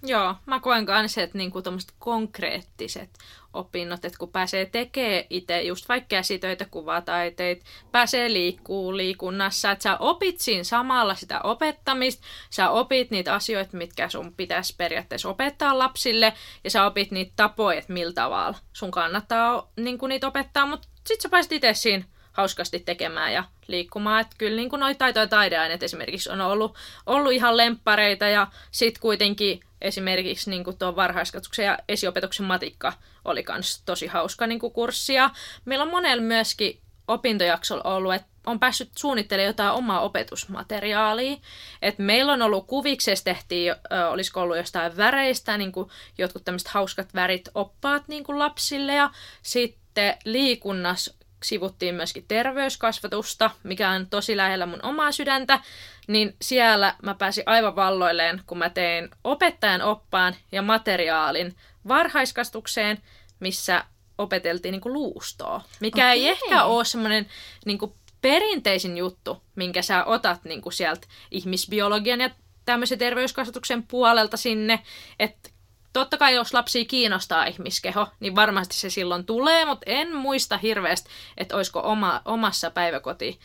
Joo, 0.06 0.36
mä 0.46 0.60
koen 0.60 0.86
kanssa, 0.86 1.22
että 1.22 1.38
niinku 1.38 1.62
konkreettiset 2.00 3.10
opinnot, 3.54 4.06
että 4.06 4.18
kun 4.20 4.32
pääsee 4.32 4.66
tekemään 4.66 5.24
itse 5.30 5.62
just 5.62 5.90
vaikka 5.90 6.08
käsitöitä, 6.08 6.66
kuvataiteita, 6.72 7.66
pääsee 7.92 8.34
liikkuu 8.34 8.98
liikunnassa, 8.98 9.72
että 9.72 9.84
sä 9.84 9.98
opit 9.98 10.40
siinä 10.40 10.64
samalla 10.64 11.16
sitä 11.16 11.42
opettamista, 11.42 12.24
sä 12.50 12.70
opit 12.70 13.12
niitä 13.12 13.34
asioita, 13.34 13.78
mitkä 13.78 14.10
sun 14.10 14.34
pitäisi 14.34 14.76
periaatteessa 14.78 15.30
opettaa 15.30 15.80
lapsille, 15.80 16.34
ja 16.64 16.70
sä 16.70 16.86
opit 16.86 17.12
niitä 17.12 17.34
tapoja, 17.36 17.78
että 17.78 17.94
millä 17.94 18.14
tavalla 18.14 18.58
sun 18.74 18.92
kannattaa 18.92 19.72
niin 19.78 20.00
niitä 20.08 20.28
opettaa, 20.28 20.66
mutta 20.66 20.88
sit 21.08 21.22
sä 21.22 21.30
pääsit 21.30 21.52
itse 21.52 21.74
siinä 21.74 22.06
hauskasti 22.34 22.80
tekemään 22.80 23.34
ja 23.34 23.44
liikkumaan. 23.68 24.22
Että 24.22 24.36
kyllä 24.38 24.56
niin 24.56 24.70
noita 24.78 24.98
taito- 24.98 25.20
ja 25.20 25.28
taideaineet 25.28 25.84
esimerkiksi 25.84 26.30
on 26.30 26.42
ollut, 26.42 26.76
ollut 27.06 27.34
ihan 27.34 27.58
lemppareita 27.58 28.26
ja 28.26 28.48
sitten 28.72 29.02
kuitenkin 29.02 29.60
esimerkiksi 29.82 30.50
niin 30.50 30.64
kuin 30.64 30.78
tuo 30.78 30.96
varhaiskasvatuksen 30.96 31.66
ja 31.66 31.78
esiopetuksen 31.90 32.46
matikka 32.46 32.94
oli 33.26 33.46
myös 33.50 33.82
tosi 33.86 34.08
hauska 34.08 34.48
niin 34.48 34.60
kuin 34.60 34.74
kurssi. 34.74 35.14
Ja 35.14 35.30
meillä 35.66 35.84
on 35.84 35.92
monella 35.92 36.24
myöskin 36.24 36.80
opintojaksolla 37.08 37.84
ollut, 37.84 38.14
että 38.14 38.28
on 38.46 38.60
päässyt 38.60 38.90
suunnittelemaan 38.98 39.48
jotain 39.48 39.72
omaa 39.72 40.02
opetusmateriaalia. 40.02 41.38
Et 41.82 42.00
meillä 42.00 42.34
on 42.34 42.42
ollut 42.42 42.68
kuviksessa 42.68 43.26
tehtiin, 43.26 43.76
olisiko 44.10 44.42
ollut 44.42 44.58
jostain 44.58 44.98
väreistä, 44.98 45.58
niin 45.58 45.72
kuin 45.72 45.90
jotkut 46.18 46.46
tämmöiset 46.46 46.68
hauskat 46.68 47.14
värit 47.14 47.50
oppaat 47.56 48.08
niin 48.08 48.24
kuin 48.24 48.40
lapsille. 48.40 48.94
Ja 48.94 49.10
sitten 49.42 50.18
liikunnassa 50.26 51.14
sivuttiin 51.44 51.96
myöskin 51.96 52.26
terveyskasvatusta, 52.28 53.52
mikä 53.64 53.90
on 53.90 54.08
tosi 54.10 54.38
lähellä 54.38 54.66
mun 54.66 54.86
omaa 54.86 55.12
sydäntä, 55.12 55.60
niin 56.08 56.36
siellä 56.42 56.96
mä 57.04 57.14
pääsin 57.14 57.44
aivan 57.46 57.76
valloilleen, 57.76 58.42
kun 58.48 58.58
mä 58.58 58.70
tein 58.70 59.10
opettajan 59.24 59.82
oppaan 59.82 60.36
ja 60.52 60.62
materiaalin 60.62 61.56
varhaiskastukseen, 61.88 62.98
missä 63.40 63.86
opeteltiin 64.18 64.72
niin 64.72 64.82
kuin 64.82 64.94
luustoa, 64.94 65.62
mikä 65.80 66.02
okay. 66.02 66.12
ei 66.12 66.30
ehkä 66.30 66.64
ole 66.64 66.86
semmoinen 66.86 67.28
niin 67.66 67.78
kuin 67.78 67.94
perinteisin 68.22 68.98
juttu, 68.98 69.44
minkä 69.56 69.82
sä 69.82 70.06
otat 70.06 70.44
niin 70.44 70.62
kuin 70.62 70.74
sieltä 70.74 71.08
ihmisbiologian 71.32 72.22
ja 72.22 72.30
tämmöisen 72.66 73.00
terveyskasvatuksen 73.00 73.84
puolelta 73.84 74.38
sinne, 74.38 74.80
että 75.20 75.50
totta 75.94 76.18
kai 76.18 76.36
jos 76.36 76.54
lapsi 76.54 76.86
kiinnostaa 76.86 77.46
ihmiskeho, 77.46 78.08
niin 78.20 78.36
varmasti 78.36 78.76
se 78.76 78.90
silloin 78.90 79.26
tulee, 79.26 79.66
mutta 79.66 79.84
en 79.86 80.16
muista 80.16 80.58
hirveästi, 80.58 81.10
että 81.38 81.56
olisiko 81.56 81.82
oma, 81.84 82.22
omassa 82.26 82.72
päiväkoti 82.72 83.40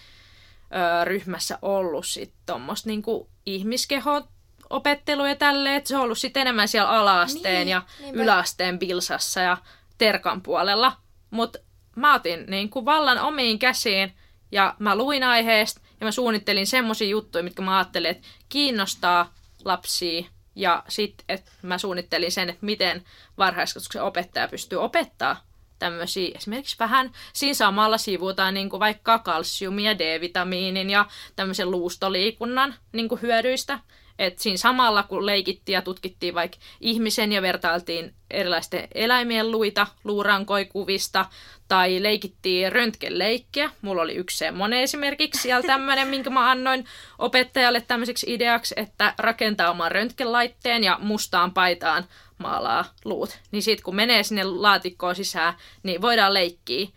ryhmässä 1.05 1.59
ollut 1.63 2.07
sitten 2.07 2.39
tuommoista 2.47 2.89
niinku 2.89 3.31
ihmiskeho 3.47 4.23
opettelu 4.71 5.27
ja 5.27 5.37
tälleen, 5.37 5.75
että 5.75 5.89
se 5.89 5.97
on 5.97 6.03
ollut 6.03 6.19
sitten 6.19 6.41
enemmän 6.41 6.69
siellä 6.69 6.91
alaasteen 6.91 7.55
niin, 7.55 7.69
ja 7.69 7.83
niinpä. 8.01 8.23
yläasteen 8.23 8.79
bilsassa 8.79 9.41
ja 9.41 9.57
terkan 9.99 10.43
puolella. 10.43 10.93
Mutta 11.31 11.59
mä 11.97 12.15
otin 12.15 12.45
niin 12.49 12.71
kuin 12.71 12.85
vallan 12.85 13.19
omiin 13.19 13.59
käsiin 13.59 14.13
ja 14.53 14.75
mä 14.79 14.97
luin 14.97 15.23
aiheesta 15.25 15.81
ja 16.01 16.07
mä 16.07 16.13
suunnittelin 16.13 16.67
semmoisia 16.67 17.09
juttuja, 17.09 17.45
mitkä 17.45 17.63
mä 17.63 17.79
ajattelin, 17.79 18.11
että 18.11 18.29
kiinnostaa 18.49 19.35
lapsia 19.65 20.25
ja 20.59 20.83
sitten, 20.89 21.25
että 21.29 21.51
mä 21.63 21.79
suunnittelin 21.79 22.33
sen, 22.33 22.51
että 22.51 22.67
miten 22.67 23.05
varhaiskasvatuksen 23.39 24.03
opettaja 24.03 24.49
pystyy 24.49 24.79
opettaa 24.83 25.45
tämmöisiä, 25.79 26.33
esimerkiksi 26.37 26.77
vähän 26.79 27.13
siinä 27.33 27.55
samalla 27.55 27.99
sivutaan 27.99 28.55
niin 28.55 28.71
kuin 28.71 28.81
vaikka 28.81 29.19
kalsiumia, 29.19 29.99
D-vitamiinin 29.99 30.91
ja 30.91 31.07
tämmöisen 31.37 31.71
luustoliikunnan 31.71 32.75
niin 32.93 33.09
kuin 33.09 33.23
hyödyistä. 33.23 33.79
Et 34.19 34.39
siinä 34.39 34.57
samalla, 34.57 35.03
kun 35.03 35.27
leikittiin 35.27 35.75
ja 35.75 35.83
tutkittiin 35.83 36.35
vaikka 36.35 36.59
ihmisen 36.81 37.33
ja 37.33 37.43
vertailtiin 37.43 38.15
erilaisten 38.31 38.89
eläimien 38.95 39.51
luita 39.51 39.87
luurankoikuvista, 40.05 41.27
tai 41.69 42.03
leikittiin 42.03 42.73
röntgenleikkiä. 42.73 43.71
Mulla 43.83 44.03
oli 44.03 44.15
yksi 44.15 44.39
semmoinen 44.39 44.81
esimerkiksi 44.81 45.43
siellä 45.43 45.67
tämmöinen, 45.73 46.09
minkä 46.09 46.31
mä 46.31 46.51
annoin 46.51 46.85
opettajalle 47.19 47.81
tämmöiseksi 47.81 48.35
ideaksi, 48.35 48.75
että 48.77 49.15
rakentaa 49.19 49.71
oman 49.71 49.93
röntgenlaitteen 49.93 50.85
ja 50.85 50.99
mustaan 51.01 51.55
paitaan 51.55 52.05
maalaa 52.39 52.85
luut. 53.05 53.39
Niin 53.51 53.63
sitten 53.63 53.85
kun 53.85 53.97
menee 53.97 54.23
sinne 54.23 54.45
laatikkoon 54.45 55.17
sisään, 55.17 55.55
niin 55.83 56.03
voidaan 56.03 56.35
leikkiä, 56.35 56.89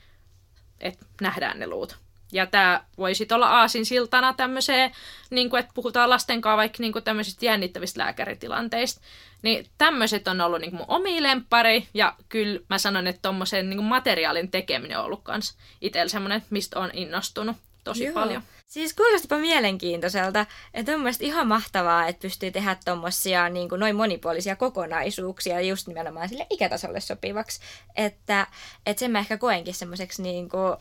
että 0.79 1.05
nähdään 1.21 1.59
ne 1.59 1.67
luut. 1.67 1.97
Ja 2.31 2.45
tämä 2.45 2.83
voi 2.97 3.15
sitten 3.15 3.35
olla 3.35 3.49
aasinsiltana 3.49 4.33
tämmöiseen, 4.33 4.91
niin 5.29 5.49
kuin, 5.49 5.59
että 5.59 5.71
puhutaan 5.73 6.09
lasten 6.09 6.41
kanssa 6.41 6.57
vaikka 6.57 6.77
niin 6.79 6.93
kuin 6.93 7.03
tämmöisistä 7.03 7.45
jännittävistä 7.45 7.99
lääkäritilanteista. 7.99 9.01
Niin 9.41 9.67
tämmöiset 9.77 10.27
on 10.27 10.41
ollut 10.41 10.61
niin 10.61 10.71
kuin 10.71 10.79
mun 10.79 10.97
omia 10.97 11.23
lemppari, 11.23 11.87
ja 11.93 12.15
kyllä 12.29 12.59
mä 12.69 12.77
sanon, 12.77 13.07
että 13.07 13.21
tuommoisen 13.21 13.69
niin 13.69 13.83
materiaalin 13.83 14.51
tekeminen 14.51 14.99
on 14.99 15.05
ollut 15.05 15.23
kans 15.23 15.57
itsellä 15.81 16.09
semmoinen, 16.09 16.43
mistä 16.49 16.79
on 16.79 16.89
innostunut 16.93 17.55
tosi 17.83 18.03
Joo. 18.03 18.13
paljon. 18.13 18.43
Siis 18.67 18.93
kuulostipa 18.93 19.37
mielenkiintoiselta, 19.37 20.45
että 20.73 20.91
on 20.91 20.99
mielestäni 20.99 21.27
ihan 21.27 21.47
mahtavaa, 21.47 22.07
että 22.07 22.21
pystyy 22.21 22.51
tehdä 22.51 22.77
tuommoisia 22.85 23.49
niin 23.49 23.69
noin 23.77 23.95
monipuolisia 23.95 24.55
kokonaisuuksia 24.55 25.61
just 25.61 25.87
nimenomaan 25.87 26.29
sille 26.29 26.47
ikätasolle 26.49 26.99
sopivaksi. 26.99 27.61
Että, 27.95 28.47
että 28.85 28.99
sen 28.99 29.11
mä 29.11 29.19
ehkä 29.19 29.37
koenkin 29.37 29.73
semmoiseksi 29.73 30.21
niin 30.21 30.49
kuin, 30.49 30.77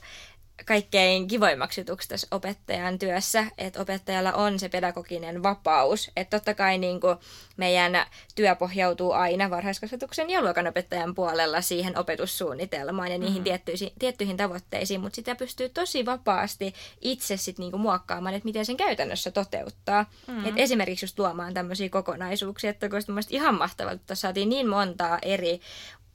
kaikkein 0.66 1.26
kivoimmaksi 1.26 1.80
jutuksi 1.80 2.08
tässä 2.08 2.26
opettajan 2.30 2.98
työssä, 2.98 3.46
että 3.58 3.80
opettajalla 3.80 4.32
on 4.32 4.58
se 4.58 4.68
pedagoginen 4.68 5.42
vapaus. 5.42 6.10
Että 6.16 6.38
totta 6.38 6.54
kai 6.54 6.78
niin 6.78 7.00
kuin 7.00 7.16
meidän 7.56 8.06
työ 8.34 8.54
pohjautuu 8.54 9.12
aina 9.12 9.50
varhaiskasvatuksen 9.50 10.30
ja 10.30 10.42
luokanopettajan 10.42 11.14
puolella 11.14 11.60
siihen 11.60 11.98
opetussuunnitelmaan 11.98 13.12
ja 13.12 13.18
niihin 13.18 13.32
mm-hmm. 13.32 13.44
tiettyihin, 13.44 13.92
tiettyihin 13.98 14.36
tavoitteisiin, 14.36 15.00
mutta 15.00 15.16
sitä 15.16 15.34
pystyy 15.34 15.68
tosi 15.68 16.06
vapaasti 16.06 16.74
itse 17.00 17.36
sit 17.36 17.58
niin 17.58 17.70
kuin 17.70 17.80
muokkaamaan, 17.80 18.34
että 18.34 18.44
miten 18.44 18.66
sen 18.66 18.76
käytännössä 18.76 19.30
toteuttaa. 19.30 20.06
Mm-hmm. 20.26 20.46
Et 20.46 20.54
esimerkiksi 20.56 21.04
just 21.04 21.18
luomaan 21.18 21.54
tämmöisiä 21.54 21.88
kokonaisuuksia, 21.88 22.70
että 22.70 22.88
kun 22.88 23.00
ihan 23.30 23.54
mahtavaa, 23.54 23.92
että 23.92 24.14
saatiin 24.14 24.48
niin 24.48 24.68
montaa 24.68 25.18
eri 25.22 25.60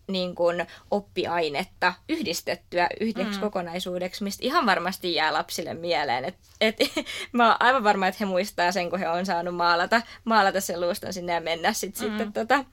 niin 0.07 0.35
kuin 0.35 0.67
oppiainetta 0.91 1.93
yhdistettyä 2.09 2.89
yhdeksi 2.99 3.39
mm. 3.39 3.41
kokonaisuudeksi, 3.41 4.23
mistä 4.23 4.45
ihan 4.45 4.65
varmasti 4.65 5.13
jää 5.13 5.33
lapsille 5.33 5.73
mieleen. 5.73 6.25
Et, 6.25 6.35
et, 6.61 6.75
mä 7.31 7.47
oon 7.47 7.57
aivan 7.59 7.83
varma, 7.83 8.07
että 8.07 8.17
he 8.19 8.25
muistaa 8.25 8.71
sen, 8.71 8.89
kun 8.89 8.99
he 8.99 9.09
on 9.09 9.25
saanut 9.25 9.55
maalata, 9.55 10.01
maalata 10.23 10.61
sen 10.61 10.81
luuston 10.81 11.13
sinne 11.13 11.33
ja 11.33 11.41
mennä 11.41 11.73
sit, 11.73 11.95
mm. 11.95 11.99
sitten 11.99 12.33
tota, 12.33 12.65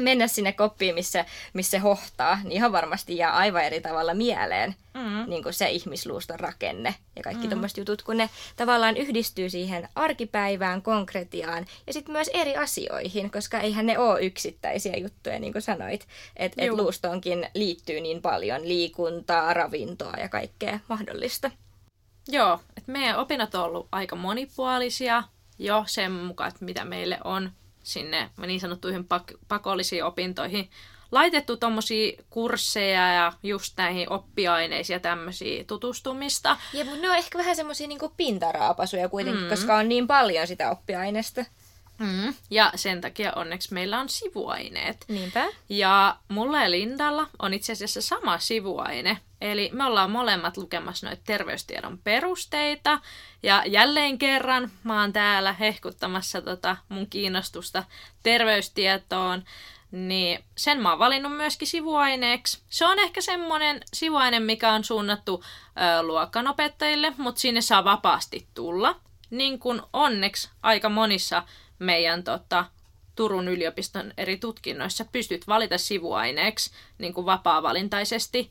mennä 0.00 0.26
sinne 0.26 0.52
koppiin, 0.52 0.94
missä, 0.94 1.24
missä 1.52 1.70
se 1.70 1.78
hohtaa, 1.78 2.38
niin 2.42 2.52
ihan 2.52 2.72
varmasti 2.72 3.16
jää 3.16 3.32
aivan 3.32 3.64
eri 3.64 3.80
tavalla 3.80 4.14
mieleen 4.14 4.74
mm. 4.94 5.30
niin 5.30 5.42
kuin 5.42 5.52
se 5.52 5.70
ihmisluuston 5.70 6.40
rakenne 6.40 6.94
ja 7.16 7.22
kaikki 7.22 7.44
mm. 7.44 7.48
tuommoiset 7.50 7.78
jutut, 7.78 8.02
kun 8.02 8.16
ne 8.16 8.30
tavallaan 8.56 8.96
yhdistyy 8.96 9.50
siihen 9.50 9.88
arkipäivään, 9.94 10.82
konkretiaan 10.82 11.66
ja 11.86 11.92
sitten 11.92 12.12
myös 12.12 12.30
eri 12.34 12.56
asioihin, 12.56 13.30
koska 13.30 13.60
eihän 13.60 13.86
ne 13.86 13.98
ole 13.98 14.20
yksittäisiä 14.20 14.96
juttuja, 14.96 15.38
niin 15.38 15.52
kuin 15.52 15.62
sanoit, 15.62 16.06
että 16.36 16.62
et 16.62 16.72
luustoonkin 16.72 17.48
liittyy 17.54 18.00
niin 18.00 18.22
paljon 18.22 18.68
liikuntaa, 18.68 19.54
ravintoa 19.54 20.14
ja 20.18 20.28
kaikkea 20.28 20.80
mahdollista. 20.88 21.50
Joo, 22.28 22.60
että 22.76 22.92
meidän 22.92 23.18
opinnot 23.18 23.54
on 23.54 23.64
ollut 23.64 23.88
aika 23.92 24.16
monipuolisia 24.16 25.22
jo 25.58 25.84
sen 25.86 26.12
mukaan, 26.12 26.48
että 26.48 26.64
mitä 26.64 26.84
meille 26.84 27.18
on 27.24 27.50
sinne 27.84 28.30
niin 28.46 28.60
sanottuihin 28.60 29.04
pak- 29.04 29.34
pakollisiin 29.48 30.04
opintoihin 30.04 30.70
laitettu 31.12 31.56
tuommoisia 31.56 32.22
kursseja 32.30 33.12
ja 33.12 33.32
just 33.42 33.76
näihin 33.76 34.12
oppiaineisiin 34.12 34.94
ja 34.94 35.00
tämmöisiä 35.00 35.64
tutustumista. 35.64 36.56
Ja 36.72 36.84
ne 36.84 37.10
on 37.10 37.16
ehkä 37.16 37.38
vähän 37.38 37.56
semmoisia 37.56 37.88
niin 37.88 38.00
pintaraapasuja 38.16 39.08
kuitenkin, 39.08 39.42
mm. 39.42 39.48
koska 39.48 39.76
on 39.76 39.88
niin 39.88 40.06
paljon 40.06 40.46
sitä 40.46 40.70
oppiaineesta. 40.70 41.44
Mm. 41.98 42.34
Ja 42.50 42.72
sen 42.74 43.00
takia 43.00 43.32
onneksi 43.36 43.74
meillä 43.74 44.00
on 44.00 44.08
sivuaineet. 44.08 45.04
Niinpä. 45.08 45.46
Ja 45.68 46.16
mulla 46.28 46.62
ja 46.62 46.70
Lindalla 46.70 47.26
on 47.38 47.54
itse 47.54 47.72
asiassa 47.72 48.02
sama 48.02 48.38
sivuaine. 48.38 49.18
Eli 49.44 49.70
me 49.72 49.84
ollaan 49.84 50.10
molemmat 50.10 50.56
lukemassa 50.56 51.06
noita 51.06 51.22
terveystiedon 51.26 51.98
perusteita. 51.98 53.00
Ja 53.42 53.62
jälleen 53.66 54.18
kerran 54.18 54.70
mä 54.84 55.00
oon 55.00 55.12
täällä 55.12 55.52
hehkuttamassa 55.52 56.42
tota 56.42 56.76
mun 56.88 57.06
kiinnostusta 57.06 57.84
terveystietoon. 58.22 59.44
Niin 59.90 60.44
sen 60.56 60.80
mä 60.80 60.90
oon 60.90 60.98
valinnut 60.98 61.36
myöskin 61.36 61.68
sivuaineeksi. 61.68 62.62
Se 62.68 62.86
on 62.86 62.98
ehkä 62.98 63.20
semmoinen 63.20 63.80
sivuaine, 63.92 64.40
mikä 64.40 64.72
on 64.72 64.84
suunnattu 64.84 65.44
ö, 65.98 66.02
luokkanopettajille, 66.02 67.12
mutta 67.18 67.40
sinne 67.40 67.60
saa 67.60 67.84
vapaasti 67.84 68.48
tulla. 68.54 69.00
Niin 69.30 69.58
kuin 69.58 69.82
onneksi 69.92 70.50
aika 70.62 70.88
monissa 70.88 71.42
meidän 71.78 72.24
tota, 72.24 72.64
Turun 73.16 73.48
yliopiston 73.48 74.12
eri 74.16 74.36
tutkinnoissa 74.36 75.04
pystyt 75.12 75.48
valita 75.48 75.78
sivuaineeksi 75.78 76.70
niin 76.98 77.14
kuin 77.14 77.26
vapaa-valintaisesti 77.26 78.50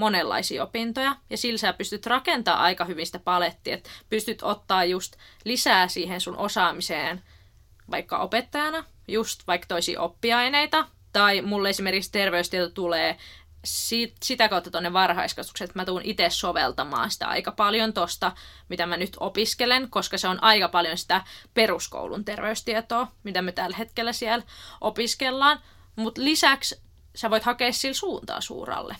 monenlaisia 0.00 0.62
opintoja, 0.62 1.16
ja 1.30 1.36
sillä 1.36 1.58
sä 1.58 1.72
pystyt 1.72 2.06
rakentaa 2.06 2.62
aika 2.62 2.84
hyvin 2.84 3.06
sitä 3.06 3.18
palettia, 3.18 3.74
että 3.74 3.90
pystyt 4.08 4.42
ottaa 4.42 4.84
just 4.84 5.16
lisää 5.44 5.88
siihen 5.88 6.20
sun 6.20 6.36
osaamiseen 6.36 7.22
vaikka 7.90 8.18
opettajana, 8.18 8.84
just 9.08 9.46
vaikka 9.46 9.66
toisia 9.66 10.00
oppiaineita, 10.00 10.86
tai 11.12 11.42
mulle 11.42 11.70
esimerkiksi 11.70 12.12
terveystieto 12.12 12.68
tulee 12.68 13.16
sit, 13.64 14.16
sitä 14.22 14.48
kautta 14.48 14.70
tuonne 14.70 14.92
varhaiskasvatukseen, 14.92 15.66
että 15.66 15.78
mä 15.78 15.84
tuun 15.84 16.02
itse 16.04 16.30
soveltamaan 16.30 17.10
sitä 17.10 17.26
aika 17.26 17.52
paljon 17.52 17.92
tosta, 17.92 18.32
mitä 18.68 18.86
mä 18.86 18.96
nyt 18.96 19.16
opiskelen, 19.20 19.90
koska 19.90 20.18
se 20.18 20.28
on 20.28 20.42
aika 20.42 20.68
paljon 20.68 20.98
sitä 20.98 21.24
peruskoulun 21.54 22.24
terveystietoa, 22.24 23.08
mitä 23.22 23.42
me 23.42 23.52
tällä 23.52 23.76
hetkellä 23.76 24.12
siellä 24.12 24.44
opiskellaan. 24.80 25.60
Mutta 25.96 26.24
lisäksi 26.24 26.80
sä 27.14 27.30
voit 27.30 27.42
hakea 27.42 27.72
sillä 27.72 27.94
suuntaa 27.94 28.40
suuralle. 28.40 28.96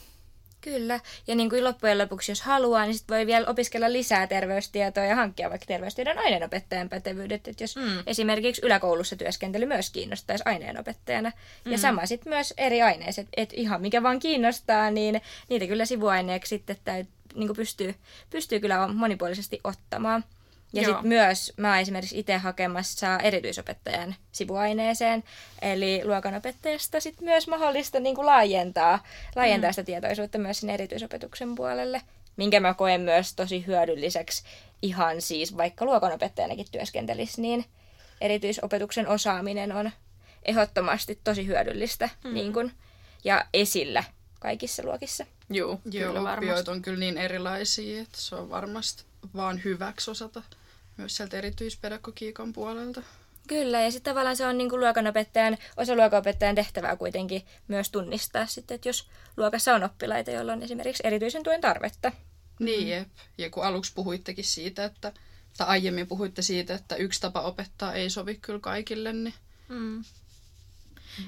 Kyllä, 0.61 1.01
ja 1.27 1.35
niin 1.35 1.51
kuin 1.51 1.65
loppujen 1.65 1.99
lopuksi, 1.99 2.33
jos 2.33 2.43
haluaa, 2.43 2.85
niin 2.85 2.95
sit 2.95 3.09
voi 3.09 3.27
vielä 3.27 3.47
opiskella 3.47 3.93
lisää 3.93 4.27
terveystietoa 4.27 5.05
ja 5.05 5.17
hankkia 5.17 5.51
vaikka 5.51 5.67
terveystiedon 5.67 6.19
aineenopettajan 6.19 6.89
pätevyydet. 6.89 7.49
Että 7.49 7.65
jos 7.65 7.77
mm. 7.77 8.03
esimerkiksi 8.07 8.63
yläkoulussa 8.65 9.17
työskentely 9.17 9.67
myös 9.67 9.91
kiinnostaisi 9.91 10.45
aineenopettajana. 10.47 11.33
Mm. 11.65 11.73
Ja 11.73 11.79
sama 11.79 12.07
sitten 12.07 12.33
myös 12.33 12.55
eri 12.57 12.83
aineiset, 12.83 13.29
että 13.37 13.55
ihan 13.59 13.81
mikä 13.81 14.03
vaan 14.03 14.19
kiinnostaa, 14.19 14.91
niin 14.91 15.21
niitä 15.49 15.67
kyllä 15.67 15.85
sivuaineeksi 15.85 16.49
sitten 16.49 16.77
täyt, 16.85 17.09
niin 17.35 17.57
pystyy, 17.57 17.95
pystyy 18.31 18.61
kyllä 18.61 18.89
monipuolisesti 18.89 19.61
ottamaan. 19.65 20.25
Ja 20.73 20.85
sitten 20.85 21.07
myös 21.07 21.53
mä 21.57 21.69
oon 21.69 21.79
esimerkiksi 21.79 22.19
itse 22.19 22.37
hakemassa 22.37 23.19
erityisopettajan 23.19 24.15
sivuaineeseen, 24.33 25.25
eli 25.63 26.01
luokanopettajasta 26.05 27.01
sitten 27.01 27.25
myös 27.25 27.49
mahdollista 27.49 28.01
niin 28.01 28.15
kuin 28.15 28.27
laajentaa, 28.27 29.03
laajentaa 29.37 29.71
mm. 29.71 29.73
sitä 29.73 29.85
tietoisuutta 29.85 30.39
myös 30.39 30.61
sinne 30.61 30.75
erityisopetuksen 30.75 31.55
puolelle, 31.55 32.03
minkä 32.37 32.61
mä 32.61 32.75
koen 32.75 33.01
myös 33.01 33.35
tosi 33.35 33.67
hyödylliseksi 33.67 34.45
ihan 34.83 35.23
siis 35.23 35.57
vaikka 35.57 35.85
luokanopettajanakin 35.85 36.67
työskentelisi, 36.73 37.41
niin 37.41 37.65
erityisopetuksen 38.21 39.09
osaaminen 39.09 39.73
on 39.73 39.91
ehdottomasti 40.43 41.21
tosi 41.25 41.47
hyödyllistä 41.47 42.11
mm. 42.25 42.35
niin 42.35 42.53
kuin, 42.53 42.73
ja 43.25 43.47
esillä 43.55 44.05
kaikissa 44.41 44.83
luokissa. 44.83 45.27
Joo, 45.51 45.81
Joo 45.91 46.13
kyllä 46.13 46.23
varmasti. 46.23 46.71
on 46.71 46.83
kyllä 46.83 46.99
niin 46.99 47.19
erilaisia, 47.19 48.03
että 48.03 48.19
se 48.21 48.35
on 48.35 48.51
varmasti 48.51 49.05
vaan 49.37 49.65
hyväksi 49.65 50.11
osata 50.11 50.43
myös 51.01 51.17
sieltä 51.17 51.37
erityispedagogiikan 51.37 52.53
puolelta. 52.53 53.03
Kyllä, 53.49 53.81
ja 53.81 53.91
sitten 53.91 54.11
tavallaan 54.11 54.37
se 54.37 54.47
on 54.47 54.59
niin 54.59 54.71
kuin 54.71 54.81
luokanopettajan, 54.81 55.59
osa 55.77 55.97
luokanopettajan 55.97 56.55
tehtävää 56.55 56.97
kuitenkin 56.97 57.47
myös 57.69 57.91
tunnistaa 57.91 58.47
sitten, 58.47 58.75
että 58.75 58.89
jos 58.89 59.09
luokassa 59.37 59.75
on 59.75 59.85
oppilaita, 59.85 60.31
joilla 60.31 60.53
on 60.53 60.63
esimerkiksi 60.63 61.03
erityisen 61.07 61.43
tuen 61.43 61.61
tarvetta. 61.61 62.13
Niin, 62.59 62.89
jep. 62.89 63.09
Ja 63.39 63.51
kun 63.51 63.65
aluksi 63.65 63.93
puhuittekin 63.95 64.45
siitä, 64.45 64.85
että, 64.85 65.13
tai 65.59 65.67
aiemmin 65.67 66.07
puhuitte 66.07 66.43
siitä, 66.43 66.75
että 66.75 66.97
yksi 66.97 67.21
tapa 67.21 67.41
opettaa 67.41 67.95
ei 67.95 68.11
sovi 68.11 68.35
kyllä 68.35 68.61
kaikille, 68.61 69.13
niin... 69.13 69.35
Mm. 69.69 70.05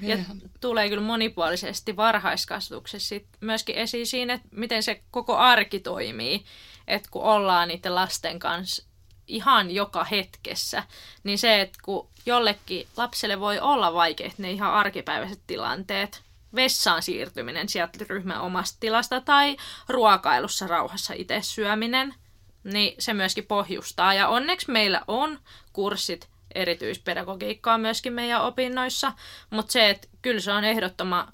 Ja 0.01 0.17
tulee 0.61 0.89
kyllä 0.89 1.03
monipuolisesti 1.03 1.95
varhaiskasvatuksessa 1.95 3.15
myöskin 3.39 3.75
esiin 3.75 4.07
siinä, 4.07 4.33
että 4.33 4.47
miten 4.51 4.83
se 4.83 5.03
koko 5.11 5.37
arki 5.37 5.79
toimii. 5.79 6.45
Että 6.87 7.09
kun 7.11 7.21
ollaan 7.21 7.67
niiden 7.67 7.95
lasten 7.95 8.39
kanssa 8.39 8.83
ihan 9.27 9.71
joka 9.71 10.03
hetkessä, 10.03 10.83
niin 11.23 11.37
se, 11.37 11.61
että 11.61 11.79
kun 11.83 12.07
jollekin 12.25 12.87
lapselle 12.97 13.39
voi 13.39 13.59
olla 13.59 13.93
vaikeat 13.93 14.37
ne 14.37 14.51
ihan 14.51 14.73
arkipäiväiset 14.73 15.39
tilanteet, 15.47 16.21
vessaan 16.55 17.01
siirtyminen 17.01 17.69
sieltä 17.69 18.05
ryhmän 18.09 18.41
omasta 18.41 18.77
tilasta 18.79 19.21
tai 19.21 19.57
ruokailussa 19.89 20.67
rauhassa 20.67 21.13
itse 21.13 21.39
syöminen, 21.41 22.15
niin 22.63 22.95
se 22.99 23.13
myöskin 23.13 23.45
pohjustaa. 23.45 24.13
Ja 24.13 24.27
onneksi 24.27 24.71
meillä 24.71 25.01
on 25.07 25.39
kurssit 25.73 26.29
erityispedagogiikkaa 26.55 27.77
myöskin 27.77 28.13
meidän 28.13 28.41
opinnoissa, 28.41 29.11
mutta 29.49 29.71
se, 29.71 29.89
että 29.89 30.07
kyllä 30.21 30.39
se 30.41 30.51
on 30.51 30.63
ehdottoman 30.63 31.33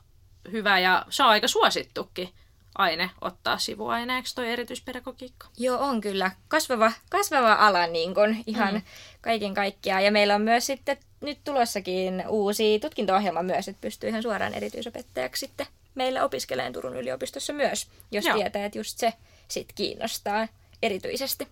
hyvä 0.51 0.79
ja 0.79 1.05
se 1.09 1.23
on 1.23 1.29
aika 1.29 1.47
suosittukin 1.47 2.29
aine 2.79 3.09
ottaa 3.21 3.57
sivuaineeksi 3.57 4.35
toi 4.35 4.51
erityispedagogiikka. 4.51 5.47
Joo, 5.57 5.79
on 5.79 6.01
kyllä. 6.01 6.31
Kasvava, 6.47 6.91
kasvava 7.09 7.53
ala 7.53 7.87
niin 7.87 8.15
kun, 8.15 8.35
ihan 8.47 8.73
mm. 8.73 8.81
kaiken 9.21 9.53
kaikkiaan. 9.53 10.03
Ja 10.03 10.11
meillä 10.11 10.35
on 10.35 10.41
myös 10.41 10.65
sitten 10.65 10.97
nyt 11.21 11.39
tulossakin 11.43 12.23
uusi 12.27 12.79
tutkinto-ohjelma 12.79 13.43
myös, 13.43 13.67
että 13.67 13.81
pystyy 13.81 14.09
ihan 14.09 14.23
suoraan 14.23 14.53
erityisopettajaksi 14.53 15.39
sitten 15.39 15.67
meillä 15.95 16.23
opiskeleen 16.23 16.73
Turun 16.73 16.97
yliopistossa 16.97 17.53
myös, 17.53 17.87
jos 18.11 18.25
Joo. 18.25 18.37
tietää, 18.37 18.65
että 18.65 18.77
just 18.77 18.97
se 18.97 19.13
sit 19.47 19.73
kiinnostaa 19.75 20.47
erityisesti. 20.83 21.47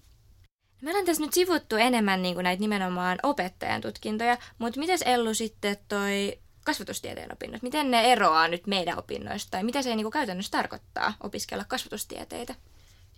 Me 0.82 0.90
ollaan 0.90 1.06
tässä 1.06 1.24
nyt 1.24 1.34
sivuttu 1.34 1.76
enemmän 1.76 2.22
niin 2.22 2.34
kuin 2.34 2.44
näitä 2.44 2.62
nimenomaan 2.62 3.20
opettajan 3.24 3.82
tutkintoja, 3.82 4.38
mutta 4.60 4.80
miten 4.80 4.98
Ellu 5.06 5.34
sitten 5.34 5.78
toi 5.88 6.40
kasvatustieteen 6.68 7.34
opinnot? 7.34 7.62
Miten 7.62 7.92
ne 7.92 8.12
eroaa 8.12 8.48
nyt 8.48 8.68
meidän 8.68 9.00
opinnoista 9.00 9.52
tai 9.52 9.64
mitä 9.64 9.82
se 9.82 9.96
niin 9.96 10.04
kuin 10.04 10.12
käytännössä 10.12 10.52
tarkoittaa 10.52 11.14
opiskella 11.24 11.66
kasvatustieteitä? 11.68 12.56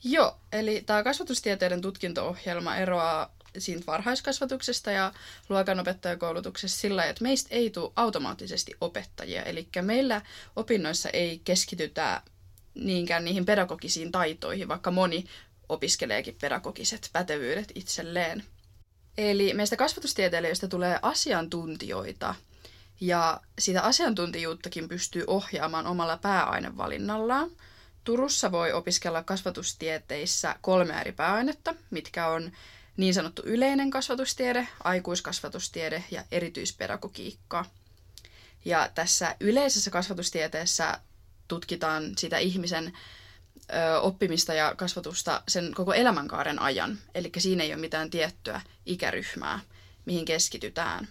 Joo, 0.03 0.37
eli 0.51 0.83
tämä 0.85 1.03
kasvatustieteiden 1.03 1.81
tutkinto-ohjelma 1.81 2.75
eroaa 2.75 3.35
siitä 3.57 3.85
varhaiskasvatuksesta 3.87 4.91
ja 4.91 5.13
luokanopettajakoulutuksesta 5.49 6.79
sillä 6.79 7.05
että 7.05 7.23
meistä 7.23 7.49
ei 7.51 7.69
tule 7.69 7.91
automaattisesti 7.95 8.75
opettajia. 8.81 9.43
Eli 9.43 9.67
meillä 9.81 10.21
opinnoissa 10.55 11.09
ei 11.09 11.41
keskitytä 11.43 12.21
niinkään 12.73 13.25
niihin 13.25 13.45
pedagogisiin 13.45 14.11
taitoihin, 14.11 14.67
vaikka 14.67 14.91
moni 14.91 15.25
opiskeleekin 15.69 16.37
pedagogiset 16.41 17.09
pätevyydet 17.13 17.71
itselleen. 17.75 18.43
Eli 19.17 19.53
meistä 19.53 19.75
kasvatustieteilijöistä 19.75 20.67
tulee 20.67 20.99
asiantuntijoita, 21.01 22.35
ja 23.01 23.39
sitä 23.59 23.81
asiantuntijuuttakin 23.81 24.87
pystyy 24.87 25.23
ohjaamaan 25.27 25.87
omalla 25.87 26.17
pääainevalinnallaan. 26.17 27.49
Turussa 28.03 28.51
voi 28.51 28.73
opiskella 28.73 29.23
kasvatustieteissä 29.23 30.55
kolme 30.61 31.01
eri 31.01 31.11
pääainetta, 31.11 31.75
mitkä 31.89 32.27
on 32.27 32.51
niin 32.97 33.13
sanottu 33.13 33.41
yleinen 33.45 33.89
kasvatustiede, 33.89 34.67
aikuiskasvatustiede 34.83 36.03
ja 36.11 36.23
erityispedagogiikka. 36.31 37.65
Ja 38.65 38.89
tässä 38.95 39.35
yleisessä 39.39 39.91
kasvatustieteessä 39.91 40.99
tutkitaan 41.47 42.03
sitä 42.17 42.37
ihmisen 42.37 42.93
ö, 43.73 43.99
oppimista 43.99 44.53
ja 44.53 44.75
kasvatusta 44.75 45.43
sen 45.47 45.73
koko 45.75 45.93
elämänkaaren 45.93 46.59
ajan. 46.61 46.97
Eli 47.15 47.31
siinä 47.37 47.63
ei 47.63 47.73
ole 47.73 47.81
mitään 47.81 48.09
tiettyä 48.09 48.61
ikäryhmää, 48.85 49.59
mihin 50.05 50.25
keskitytään. 50.25 51.07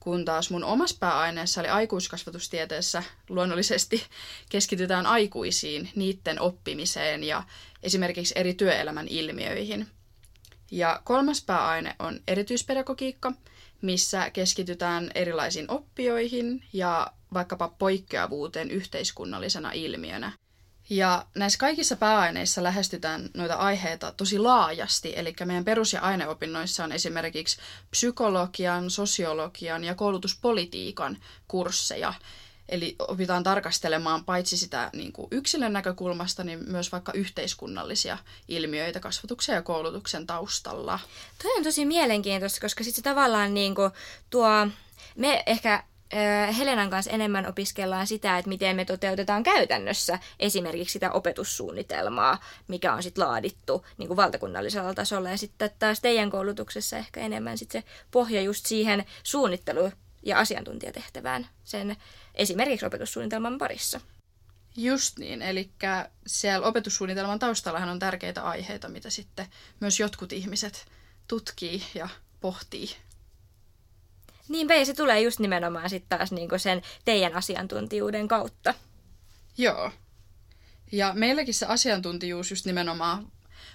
Kun 0.00 0.24
taas 0.24 0.50
mun 0.50 0.64
omassa 0.64 0.96
pääaineessa 1.00 1.60
eli 1.60 1.68
aikuiskasvatustieteessä 1.68 3.02
luonnollisesti 3.28 4.02
keskitytään 4.48 5.06
aikuisiin, 5.06 5.90
niiden 5.94 6.40
oppimiseen 6.40 7.24
ja 7.24 7.42
esimerkiksi 7.82 8.34
eri 8.36 8.54
työelämän 8.54 9.08
ilmiöihin. 9.08 9.86
Ja 10.70 11.00
kolmas 11.04 11.42
pääaine 11.44 11.96
on 11.98 12.20
erityispedagogiikka, 12.28 13.32
missä 13.82 14.30
keskitytään 14.30 15.10
erilaisiin 15.14 15.70
oppijoihin 15.70 16.64
ja 16.72 17.12
vaikkapa 17.34 17.68
poikkeavuuteen 17.78 18.70
yhteiskunnallisena 18.70 19.72
ilmiönä. 19.72 20.32
Ja 20.90 21.26
näissä 21.34 21.58
kaikissa 21.58 21.96
pääaineissa 21.96 22.62
lähestytään 22.62 23.30
noita 23.34 23.54
aiheita 23.54 24.12
tosi 24.12 24.38
laajasti, 24.38 25.12
eli 25.16 25.34
meidän 25.44 25.64
perus- 25.64 25.92
ja 25.92 26.00
aineopinnoissa 26.00 26.84
on 26.84 26.92
esimerkiksi 26.92 27.58
psykologian, 27.90 28.90
sosiologian 28.90 29.84
ja 29.84 29.94
koulutuspolitiikan 29.94 31.18
kursseja. 31.48 32.14
Eli 32.68 32.96
opitaan 32.98 33.42
tarkastelemaan 33.42 34.24
paitsi 34.24 34.56
sitä 34.56 34.90
niin 34.92 35.12
kuin 35.12 35.28
yksilön 35.30 35.72
näkökulmasta, 35.72 36.44
niin 36.44 36.58
myös 36.66 36.92
vaikka 36.92 37.12
yhteiskunnallisia 37.12 38.18
ilmiöitä 38.48 39.00
kasvatuksen 39.00 39.54
ja 39.54 39.62
koulutuksen 39.62 40.26
taustalla. 40.26 40.98
Toi 41.42 41.56
on 41.56 41.62
tosi 41.62 41.84
mielenkiintoista, 41.84 42.60
koska 42.60 42.84
sitten 42.84 42.96
se 42.96 43.02
tavallaan 43.02 43.54
niin 43.54 43.74
kuin 43.74 43.90
tuo, 44.30 44.48
me 45.16 45.42
ehkä 45.46 45.84
Helenan 46.58 46.90
kanssa 46.90 47.10
enemmän 47.10 47.46
opiskellaan 47.46 48.06
sitä, 48.06 48.38
että 48.38 48.48
miten 48.48 48.76
me 48.76 48.84
toteutetaan 48.84 49.42
käytännössä 49.42 50.18
esimerkiksi 50.38 50.92
sitä 50.92 51.12
opetussuunnitelmaa, 51.12 52.40
mikä 52.68 52.94
on 52.94 53.02
sitten 53.02 53.24
laadittu 53.24 53.86
niin 53.98 54.06
kuin 54.06 54.16
valtakunnallisella 54.16 54.94
tasolla. 54.94 55.30
Ja 55.30 55.38
sitten 55.38 55.70
taas 55.78 56.00
teidän 56.00 56.30
koulutuksessa 56.30 56.96
ehkä 56.96 57.20
enemmän 57.20 57.58
sit 57.58 57.70
se 57.70 57.84
pohja 58.10 58.42
just 58.42 58.66
siihen 58.66 59.04
suunnittelu- 59.22 59.92
ja 60.22 60.38
asiantuntijatehtävään 60.38 61.48
sen 61.64 61.96
esimerkiksi 62.34 62.86
opetussuunnitelman 62.86 63.58
parissa. 63.58 64.00
Just 64.76 65.18
niin, 65.18 65.42
eli 65.42 65.70
siellä 66.26 66.66
opetussuunnitelman 66.66 67.38
taustallahan 67.38 67.88
on 67.88 67.98
tärkeitä 67.98 68.42
aiheita, 68.42 68.88
mitä 68.88 69.10
sitten 69.10 69.46
myös 69.80 70.00
jotkut 70.00 70.32
ihmiset 70.32 70.86
tutkii 71.28 71.82
ja 71.94 72.08
pohtii 72.40 72.88
Niinpä, 74.48 74.74
ja 74.74 74.86
se 74.86 74.94
tulee 74.94 75.20
just 75.20 75.38
nimenomaan 75.38 75.90
sitten 75.90 76.18
taas 76.18 76.32
niinku 76.32 76.58
sen 76.58 76.82
teidän 77.04 77.34
asiantuntijuuden 77.34 78.28
kautta. 78.28 78.74
Joo. 79.58 79.90
Ja 80.92 81.12
meilläkin 81.14 81.54
se 81.54 81.66
asiantuntijuus 81.66 82.50
just 82.50 82.66
nimenomaan 82.66 83.32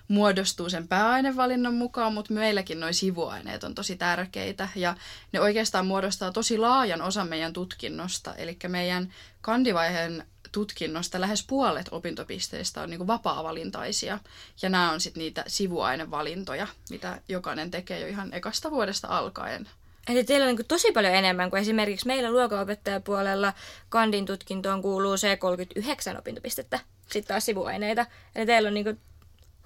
muodostuu 0.08 0.70
sen 0.70 0.88
pääainevalinnan 0.88 1.74
mukaan, 1.74 2.14
mutta 2.14 2.34
meilläkin 2.34 2.80
nuo 2.80 2.94
sivuaineet 2.94 3.64
on 3.64 3.76
tosi 3.76 3.96
tärkeitä 3.96 4.70
ja 4.76 4.96
ne 5.32 5.40
oikeastaan 5.40 5.88
muodostaa 5.88 6.32
tosi 6.32 6.58
laajan 6.58 7.02
osan 7.02 7.30
meidän 7.30 7.54
tutkinnosta. 7.54 8.36
Eli 8.36 8.58
meidän 8.68 9.14
kandivaiheen 9.42 10.26
tutkinnosta 10.52 11.22
lähes 11.22 11.46
puolet 11.48 11.88
opintopisteistä 11.92 12.82
on 12.82 12.90
niin 12.90 13.08
vapaa-valintaisia 13.08 14.20
ja 14.62 14.70
nämä 14.70 14.92
on 14.92 15.02
sitten 15.02 15.22
niitä 15.22 15.44
sivuainevalintoja, 15.48 16.68
mitä 16.90 17.22
jokainen 17.28 17.72
tekee 17.72 18.00
jo 18.00 18.08
ihan 18.08 18.34
ekasta 18.34 18.72
vuodesta 18.72 19.08
alkaen. 19.08 19.70
Eli 20.08 20.24
teillä 20.24 20.48
on 20.48 20.56
niin 20.56 20.68
tosi 20.68 20.92
paljon 20.92 21.14
enemmän 21.14 21.50
kuin 21.50 21.62
esimerkiksi 21.62 22.08
meillä 22.08 22.32
luokanopettajapuolella 22.32 23.54
kandin 23.90 24.26
tutkintoon 24.26 24.82
kuuluu 24.82 25.16
C39 25.16 26.18
opintopistettä, 26.18 26.80
sitten 27.02 27.28
taas 27.28 27.46
sivuaineita. 27.46 28.06
Eli 28.36 28.46
teillä 28.46 28.68
on 28.68 28.74
niin 28.74 29.00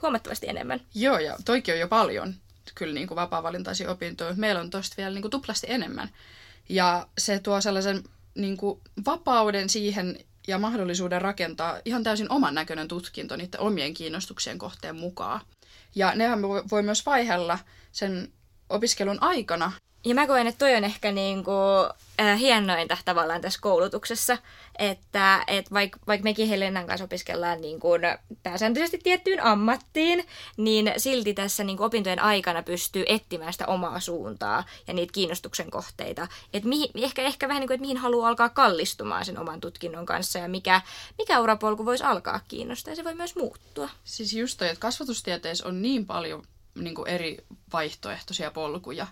huomattavasti 0.01 0.49
enemmän. 0.49 0.81
Joo, 0.95 1.19
ja 1.19 1.37
toikin 1.45 1.73
on 1.73 1.79
jo 1.79 1.87
paljon 1.87 2.33
kyllä 2.75 2.93
niin 2.93 3.09
vapaa-valintaisia 3.09 3.91
opintoja. 3.91 4.33
Meillä 4.35 4.61
on 4.61 4.69
tosta 4.69 4.97
vielä 4.97 5.13
niin 5.13 5.21
kuin 5.21 5.31
tuplasti 5.31 5.67
enemmän. 5.69 6.09
Ja 6.69 7.07
se 7.17 7.39
tuo 7.39 7.61
sellaisen 7.61 8.03
niin 8.35 8.57
kuin 8.57 8.81
vapauden 9.05 9.69
siihen 9.69 10.19
ja 10.47 10.57
mahdollisuuden 10.59 11.21
rakentaa 11.21 11.79
ihan 11.85 12.03
täysin 12.03 12.31
oman 12.31 12.55
näköinen 12.55 12.87
tutkinto 12.87 13.35
niiden 13.35 13.59
omien 13.59 13.93
kiinnostuksien 13.93 14.57
kohteen 14.57 14.95
mukaan. 14.95 15.41
Ja 15.95 16.15
nehän 16.15 16.41
voi 16.41 16.83
myös 16.83 17.05
vaihella 17.05 17.59
sen 17.91 18.33
opiskelun 18.69 19.23
aikana 19.23 19.71
ja 20.05 20.15
mä 20.15 20.27
koen, 20.27 20.47
että 20.47 20.65
toi 20.65 20.75
on 20.75 20.83
ehkä 20.83 21.11
niinku, 21.11 21.51
äh, 22.21 22.39
hienointa 22.39 22.97
tavallaan 23.05 23.41
tässä 23.41 23.59
koulutuksessa, 23.61 24.37
että 24.79 25.43
et 25.47 25.71
vaikka 25.71 25.99
vaik 26.07 26.23
mekin 26.23 26.47
Helenan 26.47 26.87
kanssa 26.87 27.05
opiskellaan 27.05 27.61
niinku, 27.61 27.87
pääsääntöisesti 28.43 28.97
tiettyyn 28.97 29.43
ammattiin, 29.43 30.25
niin 30.57 30.93
silti 30.97 31.33
tässä 31.33 31.63
niinku, 31.63 31.83
opintojen 31.83 32.21
aikana 32.21 32.63
pystyy 32.63 33.03
etsimään 33.07 33.53
sitä 33.53 33.65
omaa 33.65 33.99
suuntaa 33.99 34.63
ja 34.87 34.93
niitä 34.93 35.13
kiinnostuksen 35.13 35.71
kohteita. 35.71 36.27
Et 36.53 36.63
mihin, 36.63 36.89
ehkä, 36.95 37.21
ehkä 37.21 37.47
vähän 37.47 37.59
niin 37.59 37.67
kuin, 37.67 37.75
että 37.75 37.81
mihin 37.81 37.97
haluaa 37.97 38.29
alkaa 38.29 38.49
kallistumaan 38.49 39.25
sen 39.25 39.39
oman 39.39 39.61
tutkinnon 39.61 40.05
kanssa 40.05 40.39
ja 40.39 40.47
mikä, 40.47 40.81
mikä 41.17 41.39
urapolku 41.39 41.85
voisi 41.85 42.03
alkaa 42.03 42.39
kiinnostaa 42.47 42.91
ja 42.91 42.95
se 42.95 43.03
voi 43.03 43.15
myös 43.15 43.35
muuttua. 43.35 43.89
Siis 44.03 44.33
just 44.33 44.57
toi, 44.57 44.67
että 44.67 44.79
kasvatustieteessä 44.79 45.67
on 45.67 45.81
niin 45.81 46.05
paljon 46.05 46.43
niin 46.75 46.95
kuin 46.95 47.07
eri 47.07 47.37
vaihtoehtoisia 47.73 48.51
polkuja, 48.51 49.07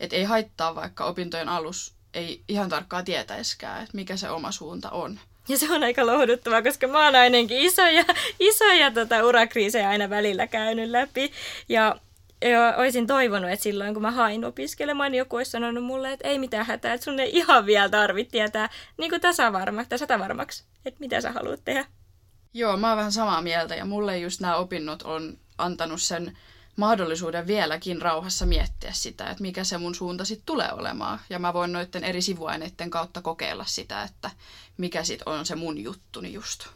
että 0.00 0.16
ei 0.16 0.24
haittaa 0.24 0.74
vaikka 0.74 1.04
opintojen 1.04 1.48
alus 1.48 1.94
ei 2.14 2.42
ihan 2.48 2.68
tarkkaan 2.68 3.04
tietäiskään, 3.04 3.82
että 3.82 3.96
mikä 3.96 4.16
se 4.16 4.30
oma 4.30 4.52
suunta 4.52 4.90
on. 4.90 5.20
Ja 5.48 5.58
se 5.58 5.72
on 5.72 5.82
aika 5.82 6.06
lohduttavaa, 6.06 6.62
koska 6.62 6.88
mä 6.88 7.04
oon 7.04 7.16
ainakin 7.16 7.58
isoja, 7.58 8.04
isoja 8.50 8.90
tota, 8.90 9.24
urakriisejä 9.24 9.88
aina 9.88 10.10
välillä 10.10 10.46
käynyt 10.46 10.90
läpi. 10.90 11.32
Ja 11.68 11.96
ja 12.42 12.74
olisin 12.76 13.06
toivonut, 13.06 13.50
että 13.50 13.62
silloin 13.62 13.94
kun 13.94 14.02
mä 14.02 14.10
hain 14.10 14.44
opiskelemaan, 14.44 15.12
niin 15.12 15.18
joku 15.18 15.36
olisi 15.36 15.50
sanonut 15.50 15.84
mulle, 15.84 16.12
että 16.12 16.28
ei 16.28 16.38
mitään 16.38 16.66
hätää, 16.66 16.94
että 16.94 17.04
sun 17.04 17.20
ei 17.20 17.30
ihan 17.36 17.66
vielä 17.66 17.88
tarvitse 17.88 18.30
tietää 18.30 18.68
niin 18.96 19.10
kuin 19.10 19.20
tasavarma, 19.20 19.84
tai 19.84 19.98
satavarmaksi, 19.98 20.64
että 20.84 21.00
mitä 21.00 21.20
sä 21.20 21.32
haluat 21.32 21.60
tehdä. 21.64 21.84
Joo, 22.54 22.76
mä 22.76 22.88
oon 22.88 22.96
vähän 22.96 23.12
samaa 23.12 23.42
mieltä 23.42 23.74
ja 23.74 23.84
mulle 23.84 24.18
just 24.18 24.40
nämä 24.40 24.56
opinnot 24.56 25.02
on 25.02 25.38
antanut 25.58 26.02
sen 26.02 26.38
mahdollisuuden 26.76 27.46
vieläkin 27.46 28.02
rauhassa 28.02 28.46
miettiä 28.46 28.92
sitä, 28.92 29.30
että 29.30 29.42
mikä 29.42 29.64
se 29.64 29.78
mun 29.78 29.94
suunta 29.94 30.24
sitten 30.24 30.46
tulee 30.46 30.72
olemaan. 30.72 31.20
Ja 31.30 31.38
mä 31.38 31.54
voin 31.54 31.72
noiden 31.72 32.04
eri 32.04 32.22
sivuaineiden 32.22 32.90
kautta 32.90 33.22
kokeilla 33.22 33.64
sitä, 33.64 34.02
että 34.02 34.30
mikä 34.76 35.04
sitten 35.04 35.28
on 35.28 35.46
se 35.46 35.54
mun 35.54 35.78
juttuni 35.78 36.32
just. 36.32 36.66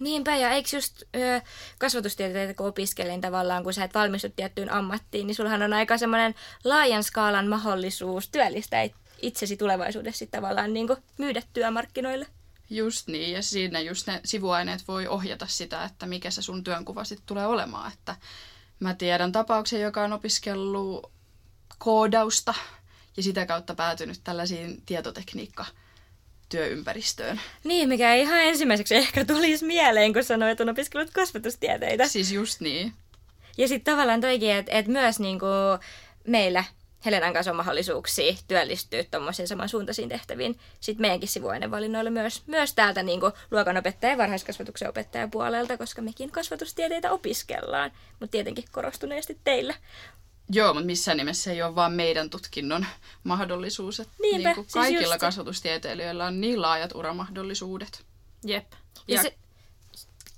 Niinpä, 0.00 0.36
ja 0.36 0.50
eikö 0.50 0.68
just 0.76 1.02
ö, 1.16 1.40
kasvatustieteitä 1.78 2.54
kun 2.54 2.66
opiskelin 2.66 3.20
tavallaan, 3.20 3.64
kun 3.64 3.74
sä 3.74 3.84
et 3.84 3.94
valmistu 3.94 4.28
tiettyyn 4.36 4.72
ammattiin, 4.72 5.26
niin 5.26 5.34
sullahan 5.34 5.62
on 5.62 5.72
aika 5.72 5.98
semmoinen 5.98 6.34
laajan 6.64 7.04
skaalan 7.04 7.46
mahdollisuus 7.46 8.28
työllistää 8.28 8.88
itsesi 9.22 9.56
tulevaisuudessa 9.56 10.26
tavallaan 10.26 10.72
niin 10.72 10.86
kuin 10.86 11.02
myydä 11.18 11.42
työmarkkinoille. 11.52 12.26
Just 12.70 13.08
niin, 13.08 13.32
ja 13.32 13.42
siinä 13.42 13.80
just 13.80 14.06
ne 14.06 14.20
sivuaineet 14.24 14.88
voi 14.88 15.06
ohjata 15.06 15.46
sitä, 15.46 15.84
että 15.84 16.06
mikä 16.06 16.30
se 16.30 16.42
sun 16.42 16.64
työnkuva 16.64 17.04
sitten 17.04 17.26
tulee 17.26 17.46
olemaan, 17.46 17.92
että 17.92 18.16
Mä 18.80 18.94
tiedän 18.94 19.32
tapauksen, 19.32 19.80
joka 19.80 20.04
on 20.04 20.12
opiskellut 20.12 21.12
koodausta 21.78 22.54
ja 23.16 23.22
sitä 23.22 23.46
kautta 23.46 23.74
päätynyt 23.74 24.20
tällaisiin 24.24 24.82
tietotekniikka 24.86 25.64
työympäristöön. 26.48 27.40
Niin, 27.64 27.88
mikä 27.88 28.14
ei 28.14 28.22
ihan 28.22 28.40
ensimmäiseksi 28.40 28.94
ehkä 28.94 29.24
tulisi 29.24 29.64
mieleen, 29.64 30.12
kun 30.12 30.24
sanoit, 30.24 30.52
että 30.52 30.64
on 30.64 30.68
opiskellut 30.68 31.10
kasvatustieteitä. 31.10 32.08
Siis 32.08 32.32
just 32.32 32.60
niin. 32.60 32.92
Ja 33.58 33.68
sitten 33.68 33.92
tavallaan 33.92 34.20
toikin, 34.20 34.50
että 34.50 34.72
et 34.72 34.86
myös 34.86 35.20
niinku 35.20 35.46
meillä 36.26 36.64
Helenan 37.04 37.32
kanssa 37.32 37.50
on 37.50 37.56
mahdollisuuksia 37.56 38.36
työllistyä 38.48 39.04
tuommoisiin 39.10 39.48
samansuuntaisiin 39.48 40.08
tehtäviin 40.08 40.58
sitten 40.80 41.00
meidänkin 41.02 41.28
sivuainevalinnoilla 41.28 42.10
myös, 42.10 42.42
myös 42.46 42.74
täältä 42.74 43.02
niin 43.02 43.20
luokanopettaja 43.50 44.12
ja 44.12 44.18
varhaiskasvatuksen 44.18 44.88
opettajan 44.88 45.30
puolelta, 45.30 45.78
koska 45.78 46.02
mekin 46.02 46.30
kasvatustieteitä 46.30 47.12
opiskellaan, 47.12 47.92
mutta 48.10 48.30
tietenkin 48.30 48.64
korostuneesti 48.72 49.38
teillä. 49.44 49.74
Joo, 50.50 50.74
mutta 50.74 50.86
missään 50.86 51.16
nimessä 51.16 51.52
ei 51.52 51.62
ole 51.62 51.74
vaan 51.74 51.92
meidän 51.92 52.30
tutkinnon 52.30 52.86
mahdollisuus. 53.24 54.00
Että 54.00 54.14
Niinpä, 54.22 54.48
niin 54.48 54.54
kuin 54.54 54.66
kaikilla 54.72 55.14
siis 55.14 55.20
kasvatustieteilijöillä 55.20 56.26
on 56.26 56.40
niin 56.40 56.62
laajat 56.62 56.94
uramahdollisuudet. 56.94 58.04
Jep. 58.44 58.72
Ja, 59.08 59.16
ja 59.16 59.22
se, 59.22 59.34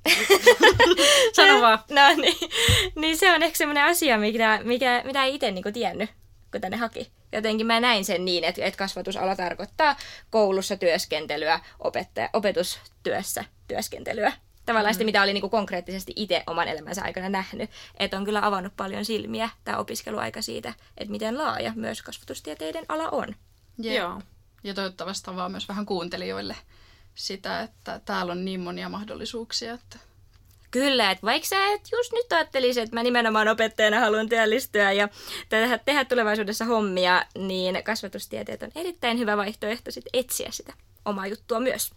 Sano 1.36 1.60
vaan. 1.60 1.78
No 1.90 2.02
niin, 2.16 2.50
niin 2.94 3.16
se 3.16 3.32
on 3.32 3.42
ehkä 3.42 3.58
semmoinen 3.58 3.84
asia, 3.84 4.18
mikä, 4.18 4.60
mikä, 4.64 5.02
mitä 5.06 5.24
ei 5.24 5.34
itse 5.34 5.50
niinku 5.50 5.72
tiennyt, 5.72 6.10
kun 6.52 6.60
tänne 6.60 6.76
haki. 6.76 7.12
Jotenkin 7.32 7.66
mä 7.66 7.80
näin 7.80 8.04
sen 8.04 8.24
niin, 8.24 8.44
että, 8.44 8.64
että 8.64 8.78
kasvatusala 8.78 9.36
tarkoittaa 9.36 9.96
koulussa 10.30 10.76
työskentelyä, 10.76 11.60
opettaja, 11.78 12.30
opetustyössä 12.32 13.44
työskentelyä. 13.68 14.32
Tavallaan 14.66 14.92
mm. 14.92 14.94
sitä, 14.94 15.04
mitä 15.04 15.22
oli 15.22 15.32
niinku 15.32 15.48
konkreettisesti 15.48 16.12
itse 16.16 16.42
oman 16.46 16.68
elämänsä 16.68 17.02
aikana 17.02 17.28
nähnyt. 17.28 17.70
Että 17.98 18.16
on 18.16 18.24
kyllä 18.24 18.46
avannut 18.46 18.76
paljon 18.76 19.04
silmiä 19.04 19.50
tämä 19.64 19.78
opiskeluaika 19.78 20.42
siitä, 20.42 20.74
että 20.98 21.12
miten 21.12 21.38
laaja 21.38 21.72
myös 21.76 22.02
kasvatustieteiden 22.02 22.84
ala 22.88 23.08
on. 23.08 23.34
Yeah. 23.84 23.96
Joo. 23.96 24.22
Ja 24.64 24.74
toivottavasti 24.74 25.30
avaa 25.30 25.48
myös 25.48 25.68
vähän 25.68 25.86
kuuntelijoille 25.86 26.56
sitä, 27.14 27.60
että 27.60 28.00
täällä 28.04 28.32
on 28.32 28.44
niin 28.44 28.60
monia 28.60 28.88
mahdollisuuksia, 28.88 29.74
että 29.74 29.98
Kyllä, 30.70 31.10
että 31.10 31.26
vaikka 31.26 31.48
sä 31.48 31.66
et 31.66 31.88
just 31.92 32.12
nyt 32.12 32.32
ajattelisi, 32.32 32.80
että 32.80 32.96
mä 32.96 33.02
nimenomaan 33.02 33.48
opettajana 33.48 34.00
haluan 34.00 34.28
työllistyä 34.28 34.92
ja 34.92 35.08
tehdä, 35.48 35.78
tehdä 35.78 36.04
tulevaisuudessa 36.04 36.64
hommia, 36.64 37.24
niin 37.38 37.84
kasvatustieteet 37.84 38.62
on 38.62 38.70
erittäin 38.74 39.18
hyvä 39.18 39.36
vaihtoehto 39.36 39.90
sit 39.90 40.04
etsiä 40.12 40.50
sitä 40.50 40.72
omaa 41.04 41.26
juttua 41.26 41.60
myös. 41.60 41.90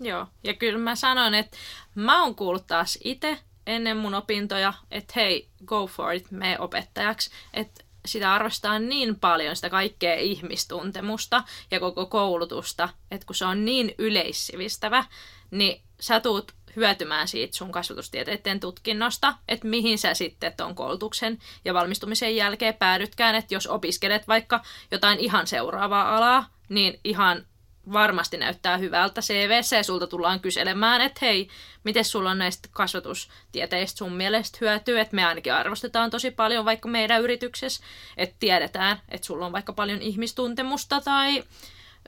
Joo, 0.00 0.26
ja 0.44 0.54
kyllä 0.54 0.78
mä 0.78 0.96
sanon, 0.96 1.34
että 1.34 1.56
mä 1.94 2.22
oon 2.22 2.34
kuullut 2.34 2.66
taas 2.66 2.98
itse 3.04 3.38
ennen 3.66 3.96
mun 3.96 4.14
opintoja, 4.14 4.72
että 4.90 5.12
hei, 5.16 5.48
go 5.64 5.86
for 5.86 6.12
it, 6.12 6.30
me 6.30 6.58
opettajaksi. 6.58 7.30
Että 7.54 7.84
sitä 8.06 8.34
arvostaa 8.34 8.78
niin 8.78 9.20
paljon, 9.20 9.56
sitä 9.56 9.70
kaikkea 9.70 10.14
ihmistuntemusta 10.14 11.44
ja 11.70 11.80
koko 11.80 12.06
koulutusta, 12.06 12.88
että 13.10 13.26
kun 13.26 13.34
se 13.34 13.44
on 13.44 13.64
niin 13.64 13.94
yleissivistävä, 13.98 15.04
niin 15.50 15.82
sä 16.00 16.20
tuut 16.20 16.52
hyötymään 16.76 17.28
siitä 17.28 17.56
sun 17.56 17.72
kasvatustieteiden 17.72 18.60
tutkinnosta, 18.60 19.34
että 19.48 19.68
mihin 19.68 19.98
sä 19.98 20.14
sitten 20.14 20.52
tuon 20.56 20.74
koulutuksen 20.74 21.38
ja 21.64 21.74
valmistumisen 21.74 22.36
jälkeen 22.36 22.74
päädytkään, 22.74 23.34
että 23.34 23.54
jos 23.54 23.66
opiskelet 23.66 24.28
vaikka 24.28 24.62
jotain 24.90 25.18
ihan 25.18 25.46
seuraavaa 25.46 26.16
alaa, 26.16 26.46
niin 26.68 27.00
ihan 27.04 27.46
varmasti 27.92 28.36
näyttää 28.36 28.76
hyvältä 28.76 29.20
CVC 29.20 29.76
ja 29.76 29.82
sulta 29.82 30.06
tullaan 30.06 30.40
kyselemään, 30.40 31.00
että 31.00 31.18
hei, 31.22 31.48
miten 31.84 32.04
sulla 32.04 32.30
on 32.30 32.38
näistä 32.38 32.68
kasvatustieteistä 32.72 33.98
sun 33.98 34.12
mielestä 34.12 34.58
hyötyä, 34.60 35.00
että 35.00 35.16
me 35.16 35.24
ainakin 35.24 35.54
arvostetaan 35.54 36.10
tosi 36.10 36.30
paljon 36.30 36.64
vaikka 36.64 36.88
meidän 36.88 37.22
yrityksessä, 37.22 37.84
että 38.16 38.36
tiedetään, 38.38 39.00
että 39.08 39.26
sulla 39.26 39.46
on 39.46 39.52
vaikka 39.52 39.72
paljon 39.72 40.02
ihmistuntemusta 40.02 41.00
tai 41.00 41.44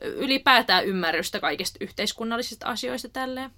ylipäätään 0.00 0.84
ymmärrystä 0.84 1.40
kaikista 1.40 1.78
yhteiskunnallisista 1.80 2.66
asioista 2.66 3.08
tälleen. 3.08 3.50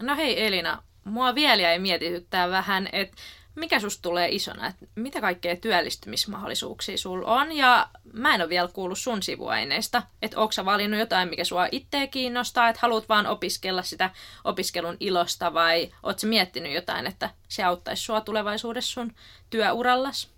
No 0.00 0.16
hei 0.16 0.46
Elina, 0.46 0.82
mua 1.04 1.34
vielä 1.34 1.62
jäi 1.62 1.78
mietityttää 1.78 2.50
vähän, 2.50 2.88
että 2.92 3.16
mikä 3.56 3.80
susta 3.80 4.02
tulee 4.02 4.28
isona, 4.28 4.66
että 4.66 4.86
mitä 4.94 5.20
kaikkea 5.20 5.56
työllistymismahdollisuuksia 5.56 6.98
sulla 6.98 7.26
on, 7.26 7.52
ja 7.56 7.88
mä 8.12 8.34
en 8.34 8.40
ole 8.40 8.48
vielä 8.48 8.68
kuullut 8.68 8.98
sun 8.98 9.22
sivuaineista, 9.22 10.02
että 10.22 10.40
onko 10.40 10.52
valinnut 10.64 11.00
jotain, 11.00 11.28
mikä 11.28 11.44
sua 11.44 11.68
itseä 11.72 12.06
kiinnostaa, 12.06 12.68
että 12.68 12.80
haluat 12.82 13.08
vaan 13.08 13.26
opiskella 13.26 13.82
sitä 13.82 14.10
opiskelun 14.44 14.96
ilosta, 15.00 15.54
vai 15.54 15.92
oot 16.02 16.22
miettinyt 16.22 16.72
jotain, 16.72 17.06
että 17.06 17.30
se 17.48 17.62
auttaisi 17.62 18.02
sua 18.02 18.20
tulevaisuudessa 18.20 18.92
sun 18.92 19.14
työurallas? 19.50 20.35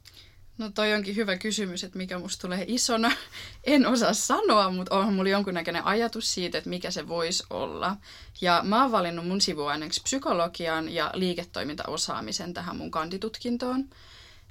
No 0.58 0.70
toi 0.70 0.94
onkin 0.94 1.16
hyvä 1.16 1.36
kysymys, 1.36 1.84
että 1.84 1.98
mikä 1.98 2.18
musta 2.18 2.40
tulee 2.40 2.64
isona. 2.68 3.12
En 3.64 3.86
osaa 3.86 4.12
sanoa, 4.12 4.70
mutta 4.70 4.94
onhan 4.94 5.14
mulla 5.14 5.30
jonkunnäköinen 5.30 5.84
ajatus 5.84 6.34
siitä, 6.34 6.58
että 6.58 6.70
mikä 6.70 6.90
se 6.90 7.08
voisi 7.08 7.44
olla. 7.50 7.96
Ja 8.40 8.60
mä 8.64 8.82
oon 8.82 8.92
valinnut 8.92 9.26
mun 9.26 9.40
sivuaineeksi 9.40 10.02
psykologian 10.02 10.88
ja 10.88 11.10
liiketoimintaosaamisen 11.14 12.54
tähän 12.54 12.76
mun 12.76 12.90
kanditutkintoon. 12.90 13.88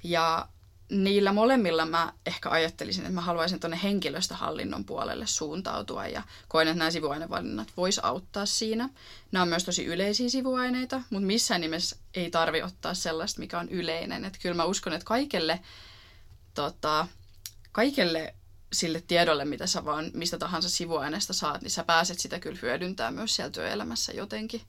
Ja 0.04 0.48
niillä 0.90 1.34
molemmilla 1.34 1.86
mä 1.86 2.14
ehkä 2.26 2.50
ajattelisin, 2.50 3.04
että 3.04 3.14
mä 3.14 3.22
haluaisin 3.22 3.60
tuonne 3.60 3.80
henkilöstöhallinnon 3.84 4.86
puolelle 4.86 5.28
suuntautua 5.28 6.08
ja 6.08 6.24
koen, 6.48 6.68
että 6.68 6.80
nämä 6.80 6.92
sivuainevalinnat 6.92 7.68
vois 7.78 8.00
auttaa 8.00 8.46
siinä. 8.46 8.90
Nämä 9.32 9.44
on 9.44 9.50
myös 9.50 9.64
tosi 9.64 9.86
yleisiä 9.86 10.30
sivuaineita, 10.30 11.02
mutta 11.10 11.28
missään 11.28 11.62
nimessä 11.62 11.96
ei 12.14 12.32
tarvi 12.32 12.62
ottaa 12.62 12.94
sellaista, 12.94 13.40
mikä 13.40 13.60
on 13.60 13.70
yleinen. 13.70 14.26
Että 14.26 14.40
kyllä 14.42 14.56
mä 14.56 14.66
uskon, 14.66 14.94
että 14.94 15.06
kaikelle 15.06 15.60
tota, 16.58 17.08
kaikelle 17.72 18.36
sille 18.74 19.04
tiedolle, 19.08 19.46
mitä 19.46 19.68
sä 19.68 19.86
vaan 19.86 20.12
mistä 20.14 20.38
tahansa 20.38 20.70
sivuaineesta 20.70 21.34
saat, 21.34 21.62
niin 21.62 21.72
sä 21.72 21.84
pääset 21.84 22.20
sitä 22.20 22.40
kyllä 22.40 22.60
hyödyntämään 22.62 23.14
myös 23.14 23.36
siellä 23.36 23.52
työelämässä 23.52 24.12
jotenkin. 24.12 24.62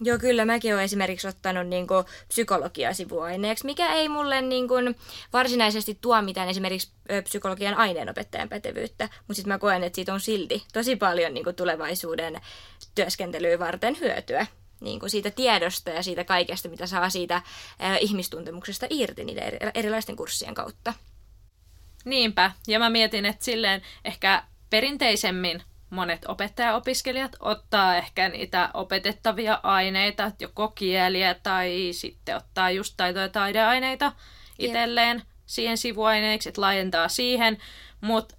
Joo, 0.00 0.18
kyllä. 0.18 0.44
Mäkin 0.44 0.72
olen 0.72 0.84
esimerkiksi 0.84 1.28
ottanut 1.28 1.66
niin 1.66 1.86
kuin, 1.86 2.04
psykologia 2.28 2.94
sivuaineeksi, 2.94 3.66
mikä 3.66 3.92
ei 3.92 4.08
mulle 4.08 4.42
niin 4.42 4.68
kuin, 4.68 4.96
varsinaisesti 5.32 5.98
tuo 6.00 6.22
mitään 6.22 6.48
esimerkiksi 6.48 6.92
psykologian 7.24 7.74
aineenopettajan 7.74 8.48
pätevyyttä, 8.48 9.04
mutta 9.04 9.34
sitten 9.34 9.52
mä 9.52 9.58
koen, 9.58 9.84
että 9.84 9.96
siitä 9.96 10.14
on 10.14 10.20
silti 10.20 10.64
tosi 10.72 10.96
paljon 10.96 11.34
niin 11.34 11.44
kuin, 11.44 11.56
tulevaisuuden 11.56 12.40
työskentelyä 12.94 13.58
varten 13.58 14.00
hyötyä 14.00 14.46
niin 14.82 15.00
kuin 15.00 15.10
siitä 15.10 15.30
tiedosta 15.30 15.90
ja 15.90 16.02
siitä 16.02 16.24
kaikesta, 16.24 16.68
mitä 16.68 16.86
saa 16.86 17.10
siitä 17.10 17.42
ää, 17.78 17.96
ihmistuntemuksesta 17.96 18.86
irti 18.90 19.24
niiden 19.24 19.44
eri, 19.44 19.58
erilaisten 19.74 20.16
kurssien 20.16 20.54
kautta. 20.54 20.94
Niinpä, 22.04 22.52
ja 22.68 22.78
mä 22.78 22.90
mietin, 22.90 23.26
että 23.26 23.44
silleen 23.44 23.82
ehkä 24.04 24.42
perinteisemmin 24.70 25.62
monet 25.90 26.24
opettajaopiskelijat 26.28 27.36
ottaa 27.40 27.96
ehkä 27.96 28.28
niitä 28.28 28.70
opetettavia 28.74 29.60
aineita, 29.62 30.32
joko 30.40 30.68
kieliä 30.68 31.34
tai 31.34 31.88
sitten 31.92 32.36
ottaa 32.36 32.70
just 32.70 32.94
taito- 32.96 33.18
ja 33.18 33.28
taideaineita 33.28 34.12
itselleen 34.58 35.22
siihen 35.46 35.78
sivuaineeksi, 35.78 36.48
että 36.48 36.60
laajentaa 36.60 37.08
siihen, 37.08 37.58
mutta 38.00 38.34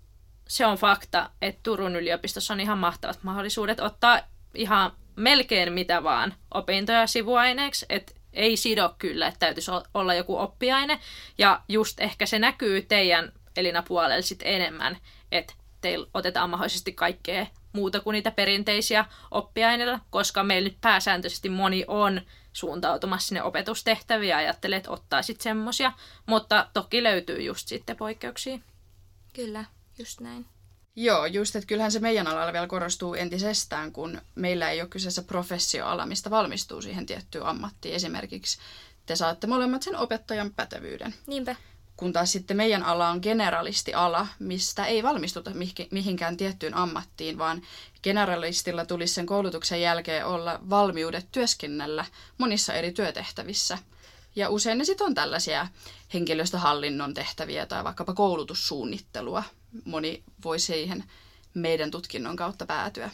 se 0.48 0.66
on 0.66 0.78
fakta, 0.78 1.30
että 1.42 1.60
Turun 1.64 1.96
yliopistossa 1.96 2.54
on 2.54 2.60
ihan 2.60 2.78
mahtavat 2.78 3.20
mahdollisuudet 3.24 3.80
ottaa 3.80 4.20
ihan 4.54 4.92
melkein 5.16 5.74
mitä 5.74 6.04
vaan 6.04 6.34
opintoja 6.54 7.08
sivuaineeksi, 7.08 7.86
että 7.90 8.14
ei 8.34 8.58
sido 8.58 8.96
kyllä, 8.98 9.28
että 9.28 9.40
täytyisi 9.40 9.72
olla 9.94 10.14
joku 10.14 10.38
oppiaine. 10.38 11.00
Ja 11.38 11.62
just 11.70 12.00
ehkä 12.00 12.26
se 12.26 12.40
näkyy 12.40 12.82
teidän 12.82 13.32
Elina 13.58 13.84
puolella 13.88 14.22
sitten 14.22 14.48
enemmän, 14.48 14.98
että 15.32 15.54
teillä 15.82 16.08
otetaan 16.14 16.50
mahdollisesti 16.50 16.94
kaikkea 16.94 17.48
muuta 17.74 18.00
kuin 18.00 18.14
niitä 18.14 18.32
perinteisiä 18.32 19.06
oppiaineita, 19.32 20.00
koska 20.10 20.44
meillä 20.44 20.70
nyt 20.70 20.78
pääsääntöisesti 20.82 21.50
moni 21.50 21.86
on 21.88 22.22
suuntautumassa 22.54 23.28
sinne 23.28 23.44
opetustehtäviä 23.44 24.30
ja 24.30 24.38
ajattelee, 24.38 24.78
että 24.78 24.92
ottaa 24.92 25.22
sitten 25.22 25.44
semmosia, 25.44 25.92
mutta 26.26 26.68
toki 26.74 27.04
löytyy 27.04 27.42
just 27.42 27.68
sitten 27.68 27.98
poikkeuksia. 27.98 28.60
Kyllä, 29.34 29.66
just 30.00 30.20
näin. 30.20 30.46
Joo, 30.96 31.26
just, 31.26 31.56
että 31.56 31.68
kyllähän 31.68 31.92
se 31.92 32.00
meidän 32.00 32.28
alalla 32.28 32.54
vielä 32.54 32.68
korostuu 32.68 33.14
entisestään, 33.14 33.92
kun 33.92 34.22
meillä 34.36 34.70
ei 34.70 34.82
ole 34.82 34.90
kyseessä 34.90 35.22
professioala, 35.22 36.06
mistä 36.06 36.30
valmistuu 36.30 36.82
siihen 36.82 37.06
tiettyyn 37.06 37.46
ammattiin. 37.46 37.96
Esimerkiksi 37.96 38.58
te 39.06 39.16
saatte 39.16 39.48
molemmat 39.48 39.84
sen 39.84 39.96
opettajan 39.96 40.54
pätevyyden. 40.54 41.16
Niinpä. 41.28 41.56
Kun 41.98 42.14
taas 42.14 42.32
sitten 42.32 42.58
meidän 42.58 42.84
ala 42.84 43.10
on 43.10 43.20
generalistiala, 43.22 44.28
mistä 44.40 44.86
ei 44.86 45.04
valmistuta 45.04 45.52
mihinkään 45.92 46.38
tiettyyn 46.38 46.74
ammattiin, 46.74 47.38
vaan 47.38 47.62
generalistilla 48.04 48.86
tulisi 48.86 49.14
sen 49.14 49.26
koulutuksen 49.26 49.82
jälkeen 49.82 50.26
olla 50.26 50.60
valmiudet 50.70 51.28
työskennellä 51.32 52.06
monissa 52.38 52.74
eri 52.74 52.92
työtehtävissä. 52.92 53.78
Ja 54.36 54.50
usein 54.50 54.78
ne 54.78 54.84
sitten 54.84 55.08
on 55.08 55.14
tällaisia 55.16 55.68
henkilöstöhallinnon 56.14 57.14
tehtäviä 57.14 57.66
tai 57.66 57.84
vaikkapa 57.84 58.14
koulutussuunnittelua, 58.14 59.44
moni 59.86 60.24
voi 60.44 60.60
siihen 60.60 61.04
meidän 61.54 61.92
tutkinnon 61.92 62.36
kautta 62.36 62.66
päätyä. 62.66 63.10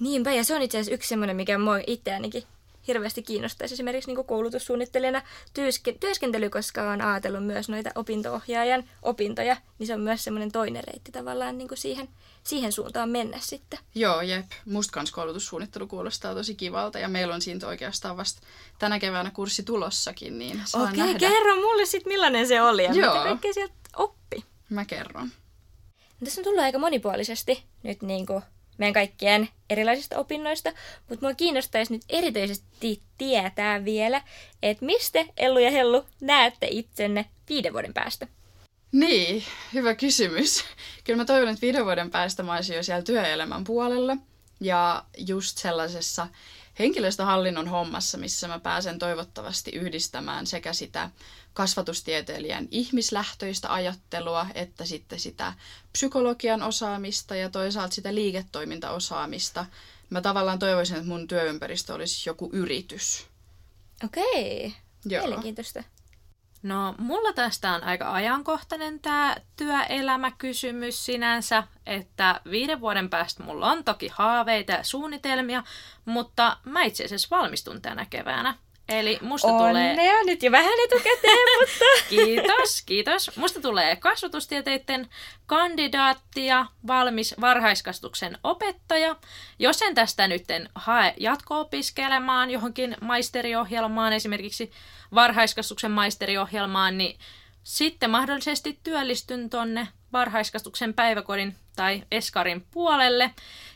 Niinpä, 0.00 0.32
ja 0.32 0.44
se 0.44 0.54
on 0.54 0.62
itse 0.62 0.78
asiassa 0.78 0.94
yksi 0.94 1.08
semmoinen, 1.08 1.36
mikä 1.36 1.58
mua 1.58 1.78
itseänikin 1.86 2.42
hirveästi 2.86 3.22
kiinnostaisi 3.22 3.74
esimerkiksi 3.74 4.14
niin 4.14 4.24
koulutussuunnittelijana 4.26 5.22
työske- 5.54 5.96
työskentely, 6.00 6.50
koska 6.50 6.82
olen 6.82 7.02
ajatellut 7.02 7.46
myös 7.46 7.68
noita 7.68 7.90
opintoohjaajan 7.94 8.84
opintoja, 9.02 9.56
niin 9.78 9.86
se 9.86 9.94
on 9.94 10.00
myös 10.00 10.24
semmoinen 10.24 10.52
toinen 10.52 10.84
reitti 10.84 11.12
tavallaan 11.12 11.58
niin 11.58 11.68
kuin 11.68 11.78
siihen, 11.78 12.08
siihen 12.44 12.72
suuntaan 12.72 13.10
mennä 13.10 13.38
sitten. 13.40 13.78
Joo, 13.94 14.20
jep. 14.20 14.46
Musta 14.64 14.92
kans 14.92 15.10
koulutussuunnittelu 15.10 15.86
kuulostaa 15.86 16.34
tosi 16.34 16.54
kivalta 16.54 16.98
ja 16.98 17.08
meillä 17.08 17.34
on 17.34 17.42
siitä 17.42 17.66
oikeastaan 17.66 18.16
vasta 18.16 18.40
tänä 18.78 18.98
keväänä 18.98 19.30
kurssi 19.30 19.62
tulossakin, 19.62 20.38
niin 20.38 20.62
Okei, 20.74 20.96
nähdä. 20.96 21.18
kerro 21.18 21.56
mulle 21.56 21.86
sitten 21.86 22.12
millainen 22.12 22.48
se 22.48 22.62
oli 22.62 22.84
ja 22.84 22.92
Joo. 22.92 23.14
mitä 23.14 23.24
kaikkea 23.24 23.52
sieltä 23.52 23.74
oppi. 23.96 24.44
Mä 24.72 24.84
kerron. 24.84 25.30
No, 26.20 26.24
Tässä 26.24 26.40
on 26.40 26.44
tullut 26.44 26.62
aika 26.62 26.78
monipuolisesti 26.78 27.64
nyt 27.82 28.02
niin 28.02 28.26
kuin 28.26 28.42
meidän 28.78 28.92
kaikkien 28.94 29.48
erilaisista 29.70 30.18
opinnoista, 30.18 30.72
mutta 31.08 31.26
mua 31.26 31.34
kiinnostaisi 31.34 31.92
nyt 31.92 32.02
erityisesti 32.08 33.02
tietää 33.18 33.84
vielä, 33.84 34.22
että 34.62 34.84
mistä 34.84 35.24
Ellu 35.36 35.58
ja 35.58 35.70
Hellu 35.70 36.04
näette 36.20 36.68
itsenne 36.70 37.24
viiden 37.48 37.72
vuoden 37.72 37.94
päästä? 37.94 38.26
Niin, 38.92 39.44
hyvä 39.74 39.94
kysymys. 39.94 40.64
Kyllä 41.04 41.16
mä 41.16 41.24
toivon, 41.24 41.48
että 41.48 41.62
viiden 41.62 41.84
vuoden 41.84 42.10
päästä 42.10 42.42
mä 42.42 42.54
olisin 42.54 42.76
jo 42.76 42.82
siellä 42.82 43.02
työelämän 43.02 43.64
puolella 43.64 44.16
ja 44.60 45.04
just 45.18 45.58
sellaisessa 45.58 46.28
henkilöstöhallinnon 46.78 47.68
hommassa, 47.68 48.18
missä 48.18 48.48
mä 48.48 48.58
pääsen 48.58 48.98
toivottavasti 48.98 49.70
yhdistämään 49.70 50.46
sekä 50.46 50.72
sitä 50.72 51.10
kasvatustieteilijän 51.52 52.68
ihmislähtöistä 52.70 53.72
ajattelua, 53.72 54.46
että 54.54 54.84
sitten 54.84 55.20
sitä 55.20 55.52
psykologian 55.92 56.62
osaamista 56.62 57.36
ja 57.36 57.50
toisaalta 57.50 57.94
sitä 57.94 58.14
liiketoimintaosaamista. 58.14 59.66
Mä 60.10 60.20
tavallaan 60.20 60.58
toivoisin, 60.58 60.96
että 60.96 61.08
mun 61.08 61.28
työympäristö 61.28 61.94
olisi 61.94 62.28
joku 62.28 62.50
yritys. 62.52 63.26
Okei, 64.04 64.74
Joo. 65.04 65.22
mielenkiintoista. 65.22 65.84
No, 66.62 66.94
mulla 66.98 67.32
tästä 67.32 67.72
on 67.72 67.84
aika 67.84 68.12
ajankohtainen 68.12 69.00
tämä 69.00 69.36
työelämäkysymys 69.56 71.06
sinänsä, 71.06 71.64
että 71.86 72.40
viiden 72.50 72.80
vuoden 72.80 73.10
päästä 73.10 73.42
mulla 73.42 73.70
on 73.70 73.84
toki 73.84 74.08
haaveita 74.08 74.72
ja 74.72 74.84
suunnitelmia, 74.84 75.62
mutta 76.04 76.56
mä 76.64 76.82
itse 76.82 77.04
asiassa 77.04 77.36
valmistun 77.36 77.82
tänä 77.82 78.06
keväänä. 78.10 78.54
Eli 78.98 79.18
musta 79.22 79.48
tulee... 79.48 79.90
Onnea, 79.90 80.22
nyt 80.26 80.42
jo 80.42 80.52
vähän 80.52 80.74
etukäteen, 80.84 81.48
mutta... 81.60 81.84
Kiitos, 82.08 82.82
kiitos. 82.86 83.36
Musta 83.36 83.60
tulee 83.60 83.96
kasvatustieteiden 83.96 85.08
kandidaatti 85.46 86.46
ja 86.46 86.66
valmis 86.86 87.34
varhaiskasvatuksen 87.40 88.38
opettaja. 88.44 89.16
Jos 89.58 89.82
en 89.82 89.94
tästä 89.94 90.28
nyt 90.28 90.44
hae 90.74 91.14
jatko-opiskelemaan 91.16 92.50
johonkin 92.50 92.96
maisteriohjelmaan, 93.00 94.12
esimerkiksi 94.12 94.72
varhaiskasvatuksen 95.14 95.90
maisteriohjelmaan, 95.90 96.98
niin 96.98 97.18
sitten 97.64 98.10
mahdollisesti 98.10 98.78
työllistyn 98.84 99.50
tonne 99.50 99.88
varhaiskasvatuksen 100.12 100.94
päiväkodin 100.94 101.56
tai 101.76 102.02
eskarin 102.10 102.66
puolelle. 102.70 103.30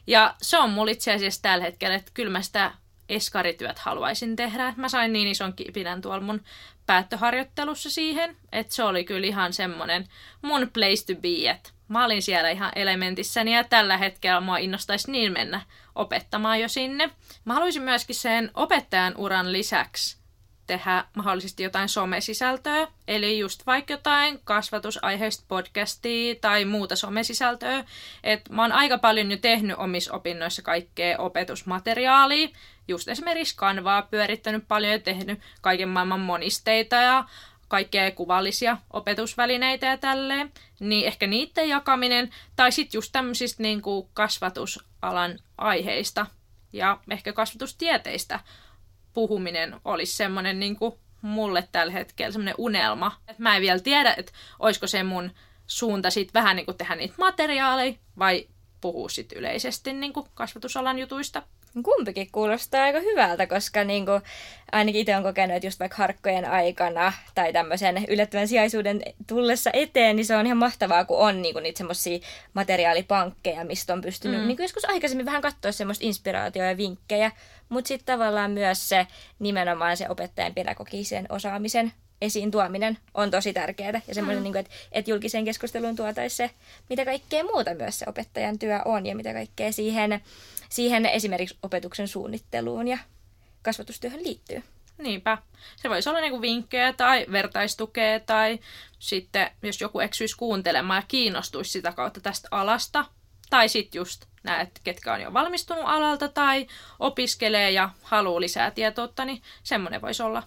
Ja 0.07 0.35
se 0.43 0.59
on 0.59 0.71
mulla 0.71 0.91
itse 0.91 1.13
asiassa 1.13 1.43
tällä 1.43 1.65
hetkellä, 1.65 1.97
että 1.97 2.11
kyllä 2.15 2.31
mä 2.33 2.43
sitä 2.43 2.73
eskarityöt 3.09 3.79
haluaisin 3.79 4.37
tehdä. 4.37 4.75
Mä 4.77 4.89
sain 4.89 5.13
niin 5.13 5.29
ison 5.29 5.53
kipinän 5.53 6.01
tuolla 6.01 6.21
mun 6.21 6.43
päättöharjoittelussa 6.87 7.91
siihen, 7.91 8.37
että 8.53 8.75
se 8.75 8.85
oli 8.85 9.05
kyllä 9.05 9.27
ihan 9.27 9.53
semmonen 9.53 10.07
mun 10.43 10.71
place 10.75 11.15
to 11.15 11.21
be, 11.21 11.51
että 11.51 11.71
mä 11.89 12.05
olin 12.05 12.23
siellä 12.23 12.51
ihan 12.51 12.73
elementissäni 12.77 13.55
ja 13.55 13.65
tällä 13.65 13.97
hetkellä 13.97 14.41
mua 14.41 14.59
innostaisi 14.59 15.11
niin 15.11 15.33
mennä 15.33 15.61
opettamaan 15.95 16.61
jo 16.61 16.69
sinne. 16.69 17.11
Mä 17.45 17.55
haluaisin 17.55 17.83
myöskin 17.83 18.17
sen 18.17 18.51
opettajan 18.55 19.15
uran 19.17 19.53
lisäksi 19.53 20.26
tehdä 20.67 21.05
mahdollisesti 21.17 21.63
jotain 21.63 21.89
somesisältöä, 21.89 22.89
eli 23.09 23.39
just 23.39 23.67
vaikka 23.67 23.93
jotain 23.93 24.41
kasvatusaiheista 24.45 25.45
podcastia 25.49 26.35
tai 26.41 26.65
muuta 26.65 26.97
somesisältöä. 26.97 27.85
Et 28.25 28.49
mä 28.49 28.63
oon 28.63 28.73
aika 28.73 28.99
paljon 28.99 29.31
jo 29.31 29.37
tehnyt 29.37 29.79
omissa 29.79 30.15
opinnoissa 30.15 30.63
kaikkea 30.63 31.19
opetusmateriaalia, 31.19 32.49
just 32.89 33.09
esimerkiksi 33.09 33.57
kanvaa 33.57 34.03
pyörittänyt 34.03 34.65
paljon 34.69 34.93
ja 34.93 34.99
tehnyt 34.99 35.41
kaiken 35.61 35.89
maailman 35.89 36.21
monisteita 36.21 36.97
ja 36.97 37.25
kaikkea 37.69 38.11
kuvallisia 38.11 38.77
opetusvälineitä 38.93 39.87
ja 39.87 39.97
tälleen, 39.97 40.53
niin 40.81 41.07
ehkä 41.07 41.27
niiden 41.27 41.69
jakaminen, 41.69 42.31
tai 42.57 42.73
sitten 42.73 42.99
just 42.99 43.13
tämmöisistä 43.13 43.63
niin 43.63 43.83
kuin 43.83 44.09
kasvatusalan 44.15 45.39
aiheista 45.59 46.27
ja 46.73 47.01
ehkä 47.11 47.33
kasvatustieteistä 47.33 48.41
puhuminen 49.17 49.81
olisi 49.85 50.17
semmoinen 50.17 50.61
niin 50.61 50.77
mulle 51.23 51.69
tällä 51.73 51.93
hetkellä 51.93 52.33
semmoinen 52.33 52.55
unelma. 52.59 53.21
Et 53.29 53.39
mä 53.39 53.57
en 53.57 53.63
vielä 53.63 53.81
tiedä, 53.81 54.15
että 54.17 54.33
olisiko 54.59 54.87
se 54.87 55.03
mun 55.03 55.31
suunta 55.67 56.11
sitten 56.11 56.41
vähän 56.41 56.57
niin 56.57 56.67
kuin 56.67 56.79
tehdä 56.79 56.95
niitä 56.95 57.15
materiaaleja 57.19 57.95
vai 58.19 58.49
puhua 58.81 59.09
sitten 59.09 59.39
yleisesti 59.39 59.93
niin 59.93 60.13
kuin 60.13 60.27
kasvatusalan 60.35 60.99
jutuista. 60.99 61.43
Kumpikin 61.83 62.29
kuulostaa 62.33 62.83
aika 62.83 63.01
hyvältä, 63.01 63.47
koska 63.47 63.85
niin 63.85 64.07
kuin, 64.07 64.23
ainakin 64.73 65.01
itse 65.01 65.13
olen 65.13 65.25
kokenut, 65.25 65.57
että 65.57 65.67
just 65.67 65.81
vaikka 65.81 65.97
harkkojen 65.97 66.51
aikana 66.51 67.13
tai 67.35 67.53
tämmöisen 67.53 68.05
yllättävän 68.09 68.49
sijaisuuden 68.49 69.03
tullessa 69.27 69.71
eteen, 69.73 70.17
niin 70.17 70.27
se 70.27 70.37
on 70.37 70.47
ihan 70.47 70.59
mahtavaa, 70.59 71.05
kun 71.05 71.19
on 71.19 71.43
niin 71.43 71.55
kuin, 71.55 71.63
niitä 71.63 71.79
semmoisia 71.79 72.19
materiaalipankkeja, 72.55 73.65
mistä 73.65 73.93
on 73.93 74.01
pystynyt 74.01 74.41
mm. 74.41 74.47
niin 74.47 74.57
kuin 74.57 74.65
joskus 74.65 74.85
aikaisemmin 74.85 75.27
vähän 75.27 75.43
katsoa 75.43 75.73
semmoista 75.73 76.07
inspiraatioa 76.07 76.67
ja 76.67 76.77
vinkkejä, 76.77 77.31
mutta 77.69 77.89
sitten 77.89 78.15
tavallaan 78.15 78.51
myös 78.51 78.89
se 78.89 79.07
nimenomaan 79.39 79.97
se 79.97 80.09
opettajan 80.09 80.55
pedagogisen 80.55 81.27
osaamisen 81.29 81.93
esiin 82.21 82.51
tuominen 82.51 82.99
on 83.15 83.31
tosi 83.31 83.53
tärkeää. 83.53 84.01
Ja 84.09 84.15
semmoinen, 84.15 84.43
mm. 84.43 84.45
niin 84.45 84.57
että, 84.57 84.73
että 84.93 85.11
julkiseen 85.11 85.45
keskusteluun 85.45 85.97
tuotaisi 85.97 86.37
se, 86.37 86.51
mitä 86.91 87.05
kaikkea 87.05 87.45
muuta 87.45 87.75
myös 87.75 87.99
se 87.99 88.05
opettajan 88.09 88.59
työ 88.59 88.81
on 88.85 89.07
ja 89.07 89.17
mitä 89.17 89.33
kaikkea 89.33 89.73
siihen, 89.73 90.21
siihen 90.69 91.07
esimerkiksi 91.07 91.59
opetuksen 91.63 92.09
suunnitteluun 92.09 92.89
ja 92.89 92.99
kasvatustyöhön 93.63 94.25
liittyy. 94.25 94.63
Niinpä. 94.99 95.39
Se 95.77 95.91
voisi 95.91 96.09
olla 96.09 96.21
niinku 96.21 96.41
vinkkejä 96.41 96.93
tai 96.93 97.27
vertaistukea 97.33 98.21
tai 98.21 98.59
sitten 98.99 99.51
jos 99.63 99.81
joku 99.81 100.01
eksyisi 100.01 100.37
kuuntelemaan 100.37 101.03
ja 101.03 101.07
kiinnostuisi 101.09 101.71
sitä 101.71 101.93
kautta 101.93 102.21
tästä 102.21 102.49
alasta. 102.51 103.05
Tai 103.51 103.69
sitten 103.69 103.99
just 103.99 104.27
näet, 104.43 104.81
ketkä 104.85 105.13
on 105.13 105.21
jo 105.21 105.33
valmistunut 105.33 105.85
alalta 105.87 106.29
tai 106.29 106.67
opiskelee 106.99 107.71
ja 107.71 107.91
haluaa 108.03 108.41
lisää 108.41 108.71
tietoutta, 108.71 109.25
niin 109.25 109.43
semmoinen 109.63 110.03
voisi 110.03 110.23
olla 110.23 110.43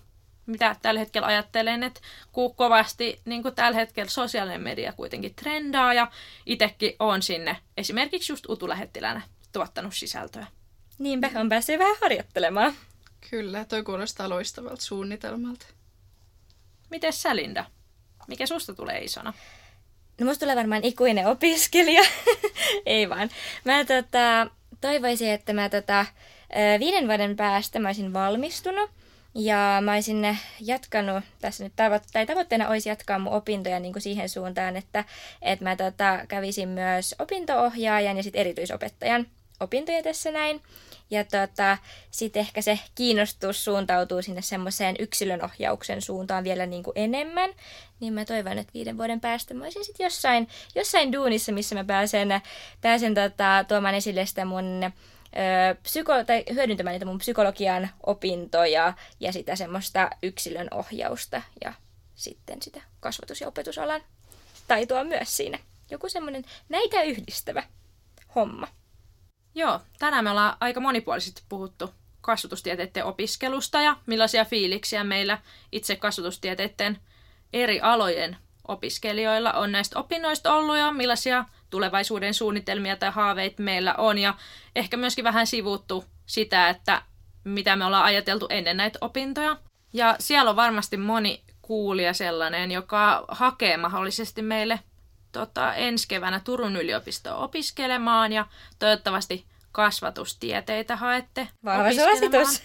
mitä 0.45 0.75
tällä 0.81 0.99
hetkellä 0.99 1.27
ajattelen, 1.27 1.83
että 1.83 2.01
kun 2.31 2.55
kovasti 2.55 3.21
niin 3.25 3.41
kuin 3.43 3.55
tällä 3.55 3.77
hetkellä 3.77 4.09
sosiaalinen 4.09 4.61
media 4.61 4.93
kuitenkin 4.93 5.35
trendaa 5.35 5.93
ja 5.93 6.11
itsekin 6.45 6.95
on 6.99 7.21
sinne 7.21 7.57
esimerkiksi 7.77 8.31
just 8.31 8.49
utulähettilänä 8.49 9.21
tuottanut 9.51 9.95
sisältöä. 9.95 10.47
Niinpä, 10.99 11.29
on 11.35 11.49
päässyt 11.49 11.79
vähän 11.79 11.97
harjoittelemaan. 12.01 12.73
Kyllä, 13.29 13.65
toi 13.65 13.83
kuulostaa 13.83 14.29
loistavalta 14.29 14.81
suunnitelmalta. 14.81 15.65
Miten 16.89 17.13
sä, 17.13 17.35
Linda? 17.35 17.65
Mikä 18.27 18.45
susta 18.45 18.73
tulee 18.73 19.03
isona? 19.03 19.33
No 20.19 20.25
musta 20.25 20.39
tulee 20.39 20.55
varmaan 20.55 20.83
ikuinen 20.83 21.27
opiskelija. 21.27 22.01
Ei 22.85 23.09
vaan. 23.09 23.29
Mä 23.65 23.85
tota, 23.85 24.47
toivoisin, 24.81 25.29
että 25.29 25.53
mä 25.53 25.69
tota, 25.69 26.05
viiden 26.79 27.07
vuoden 27.07 27.35
päästä 27.35 27.79
mä 27.79 27.87
olisin 27.87 28.13
valmistunut. 28.13 28.89
Ja 29.35 29.79
mä 29.81 29.93
olisin 29.93 30.37
jatkanut, 30.59 31.23
tässä 31.41 31.63
nyt 31.63 31.73
tavo- 31.73 32.09
tai 32.13 32.25
tavoitteena 32.25 32.67
olisi 32.67 32.89
jatkaa 32.89 33.19
mun 33.19 33.33
opintoja 33.33 33.79
niin 33.79 33.93
kuin 33.93 34.03
siihen 34.03 34.29
suuntaan, 34.29 34.75
että, 34.75 35.05
että 35.41 35.65
mä 35.65 35.75
tota, 35.75 36.19
kävisin 36.27 36.69
myös 36.69 37.15
opintoohjaajan 37.19 38.17
ja 38.17 38.23
sitten 38.23 38.39
erityisopettajan 38.39 39.27
opintoja 39.59 40.03
tässä 40.03 40.31
näin. 40.31 40.61
Ja 41.09 41.23
tota, 41.23 41.77
sitten 42.11 42.39
ehkä 42.39 42.61
se 42.61 42.79
kiinnostus 42.95 43.63
suuntautuu 43.65 44.21
sinne 44.21 44.41
semmoiseen 44.41 44.95
yksilönohjauksen 44.99 46.01
suuntaan 46.01 46.43
vielä 46.43 46.65
niin 46.65 46.83
kuin 46.83 46.93
enemmän. 46.95 47.49
Niin 47.99 48.13
mä 48.13 48.25
toivon, 48.25 48.57
että 48.57 48.73
viiden 48.73 48.97
vuoden 48.97 49.21
päästä 49.21 49.53
mä 49.53 49.63
olisin 49.63 49.85
sitten 49.85 50.03
jossain, 50.03 50.47
jossain 50.75 51.13
duunissa, 51.13 51.51
missä 51.51 51.75
mä 51.75 51.83
pääsen, 51.83 52.29
pääsen 52.81 53.13
tota, 53.13 53.65
tuomaan 53.67 53.95
esille 53.95 54.25
sitä 54.25 54.45
mun 54.45 54.91
psyko- 55.83 56.25
tai 56.25 56.43
hyödyntämään 56.53 56.93
niitä 56.93 57.05
mun 57.05 57.17
psykologian 57.17 57.89
opintoja 58.05 58.93
ja 59.19 59.33
sitä 59.33 59.55
semmoista 59.55 60.09
yksilön 60.23 60.67
ohjausta 60.71 61.41
ja 61.63 61.73
sitten 62.15 62.61
sitä 62.61 62.81
kasvatus- 62.99 63.41
ja 63.41 63.47
opetusalan 63.47 64.01
taitoa 64.67 65.03
myös 65.03 65.37
siinä. 65.37 65.59
Joku 65.91 66.09
semmoinen 66.09 66.45
näitä 66.69 67.01
yhdistävä 67.01 67.63
homma. 68.35 68.67
Joo, 69.55 69.79
tänään 69.99 70.23
me 70.23 70.29
ollaan 70.29 70.57
aika 70.59 70.79
monipuolisesti 70.79 71.41
puhuttu 71.49 71.93
kasvatustieteiden 72.21 73.05
opiskelusta 73.05 73.81
ja 73.81 73.95
millaisia 74.05 74.45
fiiliksiä 74.45 75.03
meillä 75.03 75.37
itse 75.71 75.95
kasvatustieteiden 75.95 76.97
eri 77.53 77.81
alojen 77.81 78.37
opiskelijoilla 78.67 79.53
on 79.53 79.71
näistä 79.71 79.99
opinnoista 79.99 80.53
ollut 80.53 80.77
ja 80.77 80.91
millaisia 80.91 81.45
tulevaisuuden 81.69 82.33
suunnitelmia 82.33 82.95
tai 82.95 83.11
haaveita 83.11 83.63
meillä 83.63 83.95
on. 83.97 84.17
Ja 84.17 84.33
ehkä 84.75 84.97
myöskin 84.97 85.23
vähän 85.23 85.47
sivuttu 85.47 86.05
sitä, 86.25 86.69
että 86.69 87.01
mitä 87.43 87.75
me 87.75 87.85
ollaan 87.85 88.05
ajateltu 88.05 88.47
ennen 88.49 88.77
näitä 88.77 88.99
opintoja. 89.01 89.57
Ja 89.93 90.15
siellä 90.19 90.49
on 90.49 90.55
varmasti 90.55 90.97
moni 90.97 91.43
kuulija 91.61 92.13
sellainen, 92.13 92.71
joka 92.71 93.25
hakee 93.27 93.77
mahdollisesti 93.77 94.41
meille 94.41 94.79
tota, 95.31 95.73
ensi 95.73 96.07
keväänä 96.07 96.39
Turun 96.39 96.75
yliopistoon 96.75 97.43
opiskelemaan 97.43 98.33
ja 98.33 98.45
toivottavasti 98.79 99.45
kasvatustieteitä 99.71 100.95
haette 100.95 101.47
Vahva 101.65 101.93
suositus. 101.93 102.63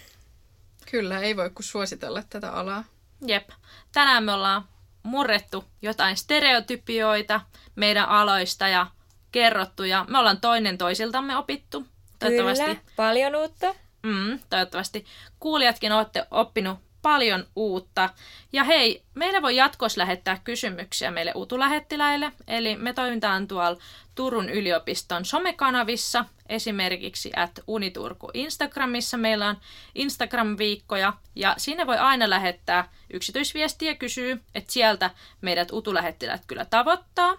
Kyllä, 0.91 1.19
ei 1.19 1.37
voi 1.37 1.49
kuin 1.49 1.65
suositella 1.65 2.23
tätä 2.29 2.51
alaa. 2.51 2.83
Jep. 3.27 3.49
Tänään 3.91 4.23
me 4.23 4.31
ollaan 4.31 4.65
murrettu 5.03 5.65
jotain 5.81 6.17
stereotypioita 6.17 7.41
meidän 7.75 8.09
aloista 8.09 8.67
ja 8.67 8.87
kerrottu 9.31 9.83
ja 9.83 10.05
me 10.09 10.17
ollaan 10.17 10.41
toinen 10.41 10.77
toisiltamme 10.77 11.37
opittu. 11.37 11.87
Toivottavasti, 12.19 12.65
Kyllä, 12.65 12.81
paljon 12.95 13.35
uutta. 13.35 13.75
Mm, 14.03 14.39
toivottavasti 14.49 15.05
kuulijatkin 15.39 15.91
olette 15.91 16.27
oppinut 16.31 16.79
paljon 17.05 17.47
uutta. 17.55 18.09
Ja 18.53 18.63
hei, 18.63 19.03
meillä 19.15 19.41
voi 19.41 19.55
jatkossa 19.55 20.01
lähettää 20.01 20.41
kysymyksiä 20.43 21.11
meille 21.11 21.31
utulähettiläille. 21.35 22.31
Eli 22.47 22.75
me 22.75 22.93
toimitaan 22.93 23.47
tuolla 23.47 23.77
Turun 24.15 24.49
yliopiston 24.49 25.25
somekanavissa. 25.25 26.25
esimerkiksi 26.49 27.31
at 27.35 27.51
Uniturku 27.67 28.31
Instagramissa. 28.33 29.17
Meillä 29.17 29.47
on 29.47 29.57
Instagram-viikkoja 29.95 31.13
ja 31.35 31.55
sinne 31.57 31.87
voi 31.87 31.97
aina 31.97 32.29
lähettää 32.29 32.89
yksityisviestiä 33.13 33.91
ja 33.91 33.95
kysyä, 33.95 34.37
että 34.55 34.73
sieltä 34.73 35.09
meidät 35.41 35.71
utulähettilät 35.71 36.41
kyllä 36.47 36.65
tavoittaa. 36.65 37.37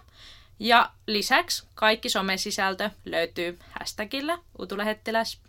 Ja 0.59 0.91
lisäksi 1.07 1.67
kaikki 1.75 2.09
somesisältö 2.09 2.89
löytyy 3.05 3.59
hashtagillä 3.79 4.37
utulähettiläs. 4.59 5.46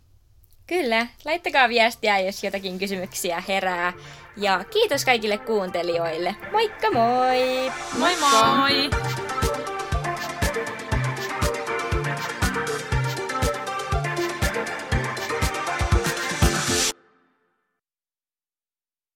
Kyllä, 0.69 1.07
laittakaa 1.25 1.69
viestiä, 1.69 2.19
jos 2.19 2.45
jotakin 2.45 2.79
kysymyksiä 2.79 3.43
herää. 3.49 3.93
Ja 4.37 4.65
kiitos 4.71 5.05
kaikille 5.05 5.39
kuuntelijoille. 5.39 6.37
Moikka 6.53 6.91
moi! 6.91 7.73
Moi 7.99 8.17
moi! 8.21 8.91